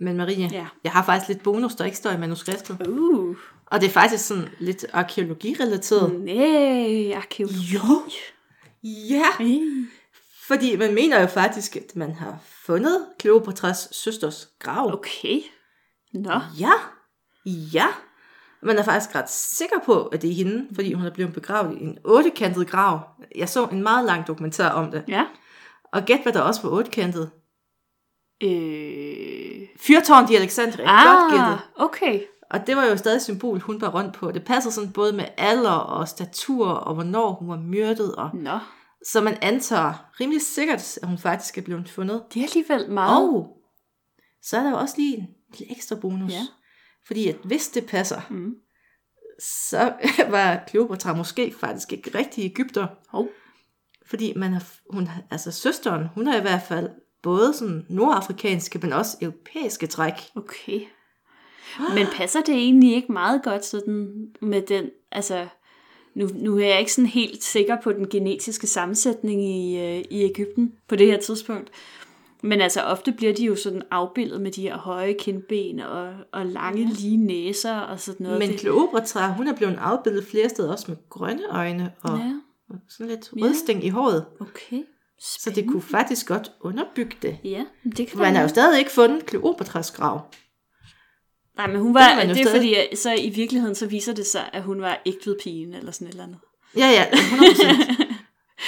Men 0.00 0.16
Marie, 0.16 0.48
Ja. 0.52 0.66
jeg 0.84 0.92
har 0.92 1.04
faktisk 1.04 1.28
lidt 1.28 1.42
bonus, 1.42 1.74
der 1.74 1.84
ikke 1.84 1.96
står 1.96 2.10
i 2.10 2.16
manuskriptet. 2.18 2.86
Uh, 2.86 3.36
Og 3.66 3.80
det 3.80 3.86
er 3.86 3.90
faktisk 3.90 4.26
sådan 4.26 4.48
lidt 4.58 4.86
arkeologirelateret. 4.92 6.20
nej, 6.20 7.12
arkeologi. 7.16 7.74
Jo. 7.74 8.02
Ja, 8.82 9.24
Mm. 9.40 9.88
fordi 10.46 10.76
man 10.76 10.94
mener 10.94 11.20
jo 11.20 11.26
faktisk, 11.26 11.76
at 11.76 11.96
man 11.96 12.12
har 12.12 12.38
fundet 12.66 13.06
Kleopatras 13.18 13.88
søsters 13.92 14.48
grav. 14.58 14.92
Okay. 14.92 15.40
Nå, 16.12 16.40
Ja, 16.60 16.72
ja. 17.46 17.86
Man 18.62 18.78
er 18.78 18.82
faktisk 18.82 19.14
ret 19.14 19.30
sikker 19.30 19.76
på, 19.86 20.02
at 20.06 20.22
det 20.22 20.30
er 20.30 20.34
hende, 20.34 20.68
fordi 20.74 20.92
hun 20.92 21.04
er 21.06 21.10
blevet 21.10 21.32
begravet 21.34 21.78
i 21.78 21.82
en 21.84 21.98
ottekantet 22.04 22.70
grav. 22.70 23.00
Jeg 23.36 23.48
så 23.48 23.66
en 23.66 23.82
meget 23.82 24.06
lang 24.06 24.26
dokumentar 24.26 24.70
om 24.70 24.90
det. 24.90 25.04
ja. 25.08 25.26
Og 25.92 26.02
gæt, 26.02 26.22
hvad 26.22 26.32
der 26.32 26.40
også 26.40 26.62
var 26.62 26.70
ottekantet. 26.70 27.30
Øh... 28.42 29.66
Fyrtårn 29.80 30.32
i 30.32 30.34
Alexandria. 30.34 31.12
Godt 31.14 31.32
gættet. 31.32 31.52
Ah, 31.52 31.84
okay. 31.84 32.20
Og 32.50 32.66
det 32.66 32.76
var 32.76 32.84
jo 32.84 32.96
stadig 32.96 33.22
symbol, 33.22 33.60
hun 33.60 33.80
var 33.80 33.88
rundt 33.88 34.14
på. 34.14 34.30
Det 34.32 34.44
passer 34.44 34.70
sådan 34.70 34.92
både 34.92 35.12
med 35.12 35.24
alder 35.36 35.70
og 35.70 36.08
statur, 36.08 36.68
og 36.68 36.94
hvornår 36.94 37.32
hun 37.32 37.48
var 37.48 37.56
myrdet. 37.56 38.14
Og... 38.14 38.30
Nå, 38.34 38.58
Så 39.06 39.20
man 39.20 39.38
antager 39.42 39.92
rimelig 40.20 40.42
sikkert, 40.42 40.98
at 41.02 41.08
hun 41.08 41.18
faktisk 41.18 41.58
er 41.58 41.62
blevet 41.62 41.88
fundet. 41.90 42.22
det 42.34 42.40
er 42.40 42.46
alligevel 42.46 42.90
meget. 42.90 43.28
Og 43.28 43.56
så 44.42 44.56
er 44.56 44.62
der 44.62 44.70
jo 44.70 44.76
også 44.76 44.94
lige 44.98 45.16
en 45.16 45.28
lille 45.58 45.72
ekstra 45.76 45.96
bonus. 45.96 46.32
Ja. 46.32 46.46
Fordi 47.08 47.28
at 47.28 47.36
hvis 47.44 47.68
det 47.68 47.86
passer, 47.86 48.20
Mm. 48.30 48.54
så 49.38 49.92
var 50.34 50.64
Kleopatra 50.68 51.14
måske 51.14 51.54
faktisk 51.60 51.92
ikke 51.92 52.18
rigtig 52.18 52.44
Ægypter. 52.44 52.86
Hov. 53.08 53.28
Fordi 54.06 54.32
man 54.36 54.52
har, 54.52 54.64
hun, 54.90 55.08
altså 55.30 55.50
søsteren, 55.50 56.06
hun 56.14 56.26
har 56.26 56.38
i 56.38 56.40
hvert 56.40 56.62
fald 56.68 56.88
både 57.22 57.54
sådan 57.54 57.86
nordafrikanske, 57.88 58.78
men 58.78 58.92
også 58.92 59.16
europæiske 59.20 59.86
træk. 59.86 60.12
Okay. 60.34 60.80
Men 61.94 62.06
passer 62.16 62.40
det 62.40 62.54
egentlig 62.54 62.94
ikke 62.94 63.12
meget 63.12 63.42
godt 63.42 63.64
sådan 63.64 64.28
med 64.40 64.62
den, 64.62 64.90
altså, 65.12 65.46
nu, 66.14 66.28
nu 66.34 66.58
er 66.58 66.66
jeg 66.66 66.78
ikke 66.80 66.92
sådan 66.92 67.08
helt 67.08 67.44
sikker 67.44 67.76
på 67.80 67.92
den 67.92 68.08
genetiske 68.08 68.66
sammensætning 68.66 69.44
i, 69.44 69.78
øh, 69.78 70.04
i 70.10 70.22
Ægypten 70.22 70.72
på 70.88 70.96
det 70.96 71.06
her 71.06 71.20
tidspunkt. 71.20 71.70
Men 72.42 72.60
altså 72.60 72.80
ofte 72.82 73.12
bliver 73.12 73.32
de 73.34 73.44
jo 73.44 73.56
sådan 73.56 73.82
afbildet 73.90 74.40
med 74.40 74.52
de 74.52 74.62
her 74.62 74.78
høje 74.78 75.12
kindben 75.12 75.80
og, 75.80 76.12
og 76.32 76.46
lange 76.46 76.84
lige 76.84 77.16
næser 77.16 77.74
og 77.76 78.00
sådan 78.00 78.24
noget. 78.24 78.38
Men 78.38 78.48
det, 78.50 78.60
Kleopatra, 78.60 79.32
hun 79.32 79.48
er 79.48 79.54
blevet 79.54 79.76
afbildet 79.80 80.24
flere 80.26 80.48
steder 80.48 80.72
også 80.72 80.84
med 80.88 80.96
grønne 81.10 81.42
øjne 81.50 81.92
og 82.02 82.18
ja, 82.18 82.32
og 82.70 82.76
sådan 82.88 83.06
lidt 83.08 83.30
Ja. 83.36 83.42
rødstæng 83.44 83.84
i 83.84 83.88
håret. 83.88 84.24
okay. 84.40 84.82
Så 85.20 85.50
det 85.54 85.66
kunne 85.68 85.82
faktisk 85.82 86.26
godt 86.28 86.52
underbygge 86.60 87.16
det. 87.22 87.38
Ja, 87.44 87.64
det 87.96 88.08
kan 88.08 88.18
Man 88.18 88.34
har 88.34 88.42
jo 88.42 88.48
stadig 88.48 88.78
ikke 88.78 88.90
fundet 88.90 89.26
Kleopatras 89.26 89.90
grav. 89.90 90.20
Nej, 91.56 91.66
men 91.66 91.76
hun 91.80 91.86
Det 91.88 91.94
var, 91.94 92.14
det, 92.20 92.24
jo 92.26 92.30
er 92.30 92.34
stadig- 92.34 92.50
fordi, 92.56 92.74
at 92.74 92.98
så 92.98 93.14
i 93.14 93.28
virkeligheden 93.28 93.74
så 93.74 93.86
viser 93.86 94.14
det 94.14 94.26
sig, 94.26 94.50
at 94.52 94.62
hun 94.62 94.80
var 94.80 95.02
ægtved 95.06 95.36
pigen 95.42 95.74
eller 95.74 95.92
sådan 95.92 96.06
et 96.08 96.12
eller 96.12 96.24
andet. 96.24 96.38
Ja, 96.76 96.88
ja, 96.90 97.04
100%. 97.04 98.04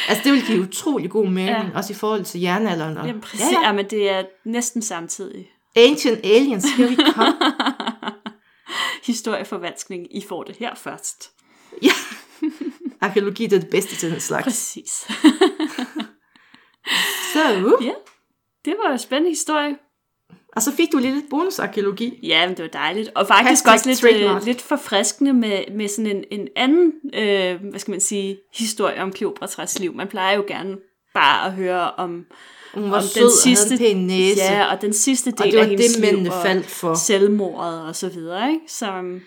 altså, 0.08 0.24
det 0.24 0.32
vil 0.32 0.46
give 0.46 0.60
utrolig 0.60 1.10
god 1.10 1.26
mening, 1.26 1.48
Ja. 1.48 1.64
også 1.74 1.92
i 1.92 1.96
forhold 1.96 2.24
til 2.24 2.40
jernalderen. 2.40 2.96
Og, 2.96 3.06
Jamen 3.06 3.20
præcis, 3.20 3.40
ja, 3.40 3.46
ja, 3.46 3.60
ja. 3.60 3.66
ja. 3.66 3.72
men 3.72 3.86
det 3.90 4.10
er 4.10 4.22
næsten 4.44 4.82
samtidig. 4.82 5.50
Ancient 5.76 6.18
aliens, 6.24 6.66
here 6.76 6.88
we 6.88 6.96
come. 6.96 7.32
Historieforvanskning, 9.06 10.16
I 10.16 10.24
får 10.28 10.42
det 10.42 10.56
her 10.56 10.74
først. 10.74 11.30
ja. 11.82 11.92
Arkeologi 13.00 13.46
det 13.46 13.56
er 13.56 13.60
det 13.60 13.70
bedste 13.70 13.96
til 13.96 14.10
den 14.12 14.20
slags. 14.20 14.44
Præcis. 14.44 14.90
Så, 17.32 17.56
uh. 17.64 17.84
ja, 17.86 17.92
det 18.64 18.76
var 18.84 18.92
en 18.92 18.98
spændende 18.98 19.30
historie. 19.30 19.76
Og 20.56 20.62
så 20.62 20.72
fik 20.72 20.92
du 20.92 20.98
lidt 20.98 21.24
bonusarkeologi. 21.30 22.18
Ja, 22.22 22.46
men 22.48 22.56
det 22.56 22.62
var 22.62 22.68
dejligt. 22.80 23.10
Og 23.14 23.26
faktisk 23.26 23.48
Hashtag 23.66 23.72
også 23.72 23.88
lidt, 23.88 23.98
trademark. 24.18 24.42
øh, 24.42 24.46
lidt 24.46 24.62
forfriskende 24.62 25.32
med, 25.32 25.62
med 25.76 25.88
sådan 25.88 26.06
en, 26.16 26.24
en 26.40 26.48
anden, 26.56 26.92
øh, 27.14 27.70
hvad 27.70 27.80
skal 27.80 27.90
man 27.92 28.00
sige, 28.00 28.38
historie 28.54 29.02
om 29.02 29.12
Kleopatras 29.12 29.78
liv. 29.78 29.94
Man 29.94 30.06
plejer 30.08 30.36
jo 30.36 30.44
gerne 30.48 30.76
bare 31.14 31.46
at 31.46 31.52
høre 31.52 31.90
om, 31.90 32.24
Hun 32.74 32.90
var 32.90 32.96
om 32.96 33.02
sød 33.02 33.24
og 33.24 33.58
havde 33.68 33.78
pæn 33.78 33.96
næse. 34.06 34.40
Ja, 34.42 34.64
og 34.74 34.82
den 34.82 34.92
sidste 34.92 35.30
del 35.30 35.40
og 35.40 35.46
det 35.46 35.56
var 35.56 35.62
af 35.62 35.68
hendes 35.68 35.92
det, 35.94 36.14
liv, 36.18 36.26
og 36.32 36.42
faldt 36.42 36.66
for. 36.66 36.94
selvmordet 36.94 37.82
og 37.82 37.96
så 37.96 38.08
videre, 38.08 38.48
ikke? 38.48 38.64
Så, 38.68 38.86
øhm, 38.92 39.20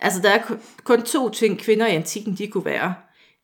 Altså, 0.00 0.20
der 0.22 0.28
er 0.30 0.42
kun- 0.42 0.60
kun 0.84 1.02
to 1.02 1.28
ting, 1.28 1.58
kvinder 1.58 1.86
i 1.86 1.90
antikken, 1.94 2.34
de 2.38 2.46
kunne 2.46 2.64
være. 2.64 2.94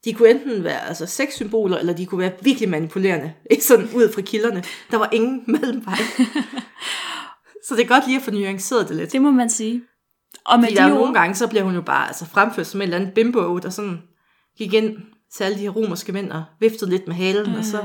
De 0.04 0.12
kunne 0.12 0.30
enten 0.30 0.64
være 0.64 0.88
altså, 0.88 1.06
sexsymboler, 1.06 1.78
eller 1.78 1.92
de 1.92 2.06
kunne 2.06 2.18
være 2.20 2.32
virkelig 2.42 2.68
manipulerende. 2.68 3.32
Ikke 3.50 3.64
sådan 3.70 3.88
ud 3.94 4.12
fra 4.12 4.20
kilderne. 4.20 4.64
Der 4.90 4.96
var 4.98 5.08
ingen 5.12 5.42
mellemvej. 5.60 5.98
Så 7.68 7.74
det 7.74 7.82
er 7.82 7.88
godt 7.88 8.06
lige 8.06 8.16
at 8.16 8.22
få 8.22 8.30
nuanceret 8.30 8.88
det 8.88 8.96
lidt. 8.96 9.12
det 9.12 9.22
må 9.22 9.30
man 9.30 9.50
sige. 9.50 9.82
Og 10.44 10.58
med 10.58 10.68
Fordi 10.68 10.74
de 10.74 10.80
der 10.80 10.86
er 10.86 10.92
ord, 10.92 10.98
nogle 10.98 11.14
gange, 11.14 11.34
så 11.34 11.48
bliver 11.48 11.64
hun 11.64 11.74
jo 11.74 11.80
bare 11.80 12.06
altså, 12.06 12.26
fremført 12.26 12.66
som 12.66 12.80
en 12.80 12.82
eller 12.82 12.96
anden 12.96 13.14
bimbo, 13.14 13.58
der 13.58 13.70
sådan 13.70 14.02
gik 14.58 14.74
ind 14.74 14.96
til 15.32 15.44
alle 15.44 15.58
de 15.58 15.62
her 15.62 15.70
romerske 15.70 16.12
mænd 16.12 16.32
og 16.32 16.44
viftede 16.60 16.90
lidt 16.90 17.06
med 17.06 17.14
halen, 17.14 17.54
og 17.54 17.64
så 17.64 17.84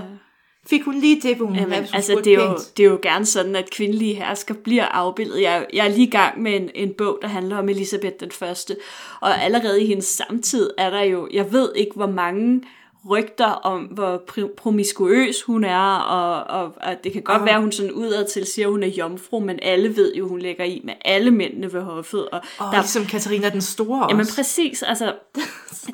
fik 0.67 0.83
hun 0.83 0.95
lige 0.95 1.21
det, 1.21 1.37
hun 1.37 1.55
Jamen, 1.55 1.71
havde, 1.71 1.85
hun 1.85 1.95
altså, 1.95 2.21
det 2.23 2.33
er, 2.33 2.43
jo, 2.43 2.57
det 2.77 2.85
er 2.85 2.89
jo 2.89 2.99
gerne 3.01 3.25
sådan, 3.25 3.55
at 3.55 3.69
kvindelige 3.69 4.15
hersker 4.15 4.53
bliver 4.53 4.85
afbildet. 4.85 5.41
Jeg, 5.41 5.65
jeg 5.73 5.85
er 5.85 5.89
lige 5.89 6.07
i 6.07 6.09
gang 6.09 6.41
med 6.41 6.55
en, 6.55 6.69
en 6.75 6.93
bog, 6.97 7.19
der 7.21 7.27
handler 7.27 7.57
om 7.57 7.69
Elisabeth 7.69 8.15
den 8.19 8.31
første. 8.31 8.77
Og 9.21 9.43
allerede 9.43 9.83
i 9.83 9.87
hendes 9.87 10.05
samtid 10.05 10.69
er 10.77 10.89
der 10.89 11.01
jo, 11.01 11.29
jeg 11.33 11.51
ved 11.51 11.71
ikke, 11.75 11.91
hvor 11.95 12.07
mange 12.07 12.61
rygter 13.09 13.45
om, 13.45 13.81
hvor 13.83 14.23
promiskuøs 14.57 15.41
hun 15.43 15.63
er, 15.63 15.95
og, 15.95 16.61
og, 16.61 16.73
og 16.81 17.03
det 17.03 17.13
kan 17.13 17.21
godt 17.21 17.39
Ah. 17.41 17.45
være, 17.45 17.55
at 17.55 17.61
hun 17.61 17.71
sådan 17.71 17.91
udad 17.91 18.25
til 18.27 18.45
siger, 18.45 18.67
at 18.67 18.71
hun 18.71 18.83
er 18.83 18.87
jomfru, 18.87 19.39
men 19.39 19.59
alle 19.61 19.95
ved 19.95 20.13
jo, 20.15 20.27
hun 20.27 20.39
lægger 20.39 20.63
i 20.63 20.81
med 20.83 20.93
alle 21.05 21.31
mændene 21.31 21.73
ved 21.73 21.81
hoffet. 21.81 22.29
Og 22.29 22.41
Og 22.59 22.65
der 22.71 22.75
ligesom 22.79 23.05
Katarina 23.05 23.49
den 23.49 23.61
Store 23.61 24.05
Jamen 24.09 24.19
også. 24.19 24.35
præcis, 24.35 24.83
altså, 24.83 25.13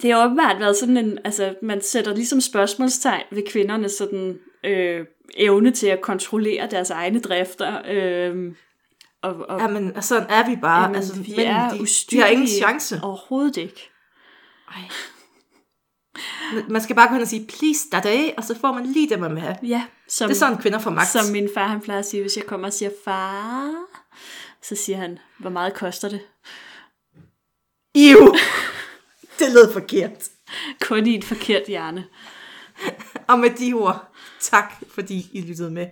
det 0.02 0.12
har 0.14 0.26
åbenbart 0.26 0.60
været 0.60 0.78
sådan 0.78 0.98
en, 0.98 1.18
altså, 1.26 1.56
man 1.62 1.82
sætter 1.82 2.16
ligesom 2.16 2.42
spørgsmålstegn 2.42 3.24
ved 3.32 3.44
kvinderne 3.48 3.90
sådan 3.90 4.40
øh, 4.64 5.06
evne 5.38 5.72
til 5.72 5.88
at 5.88 6.02
kontrollere 6.02 6.68
deres 6.72 6.90
egne 6.90 7.20
drifter. 7.20 7.82
Øh, 7.92 8.52
og, 9.22 9.36
og 9.50 9.60
Jamen, 9.62 10.02
sådan 10.02 10.28
er 10.30 10.50
vi 10.50 10.56
bare. 10.62 10.82
jamen, 10.82 10.96
altså, 10.96 11.16
vi 11.22 11.34
mænd, 11.38 11.48
er 11.50 11.70
de, 11.70 11.86
de 12.12 12.20
har 12.20 12.28
ingen 12.28 12.48
chance. 12.48 13.00
Overhovedet 13.04 13.58
ikke. 13.58 13.92
Man 16.70 16.82
skal 16.82 16.96
bare 16.96 17.08
gå 17.08 17.14
hen 17.14 17.22
og 17.22 17.28
sige, 17.28 17.48
please, 17.48 18.10
af, 18.10 18.34
og 18.38 18.44
så 18.44 18.60
får 18.60 18.74
man 18.74 18.86
lige 18.86 19.10
det, 19.10 19.20
man 19.20 19.32
vil 19.32 19.42
have. 19.42 19.56
Ja, 19.64 19.84
som, 20.08 20.28
Det 20.28 20.36
er 20.36 20.40
sådan, 20.40 20.58
kvinder 20.58 20.80
får 20.80 20.92
magt. 20.92 21.10
som 21.10 21.32
min 21.32 21.50
far 21.54 21.68
han 21.68 21.82
plejer 21.82 22.00
at 22.00 22.06
sige, 22.06 22.22
hvis 22.22 22.38
jeg 22.38 22.46
kommer 22.46 22.68
og 22.68 22.74
siger, 22.74 22.92
far, 23.06 23.74
så 24.62 24.76
siger 24.76 24.98
han, 24.98 25.20
hvor 25.40 25.50
meget 25.50 25.74
koster 25.74 26.10
det? 26.10 26.22
Iu! 27.96 28.36
det 29.40 29.52
lød 29.54 29.74
forkert. 29.74 30.30
Kun 30.82 31.08
i 31.08 31.18
et 31.18 31.24
forkert 31.24 31.64
hjerne. 31.68 32.06
Og 33.28 33.40
med 33.40 33.50
de 33.50 33.74
ord, 33.74 34.16
tak 34.42 34.74
fordi 34.94 35.30
I 35.34 35.42
lyttede 35.42 35.72
med. 35.72 35.88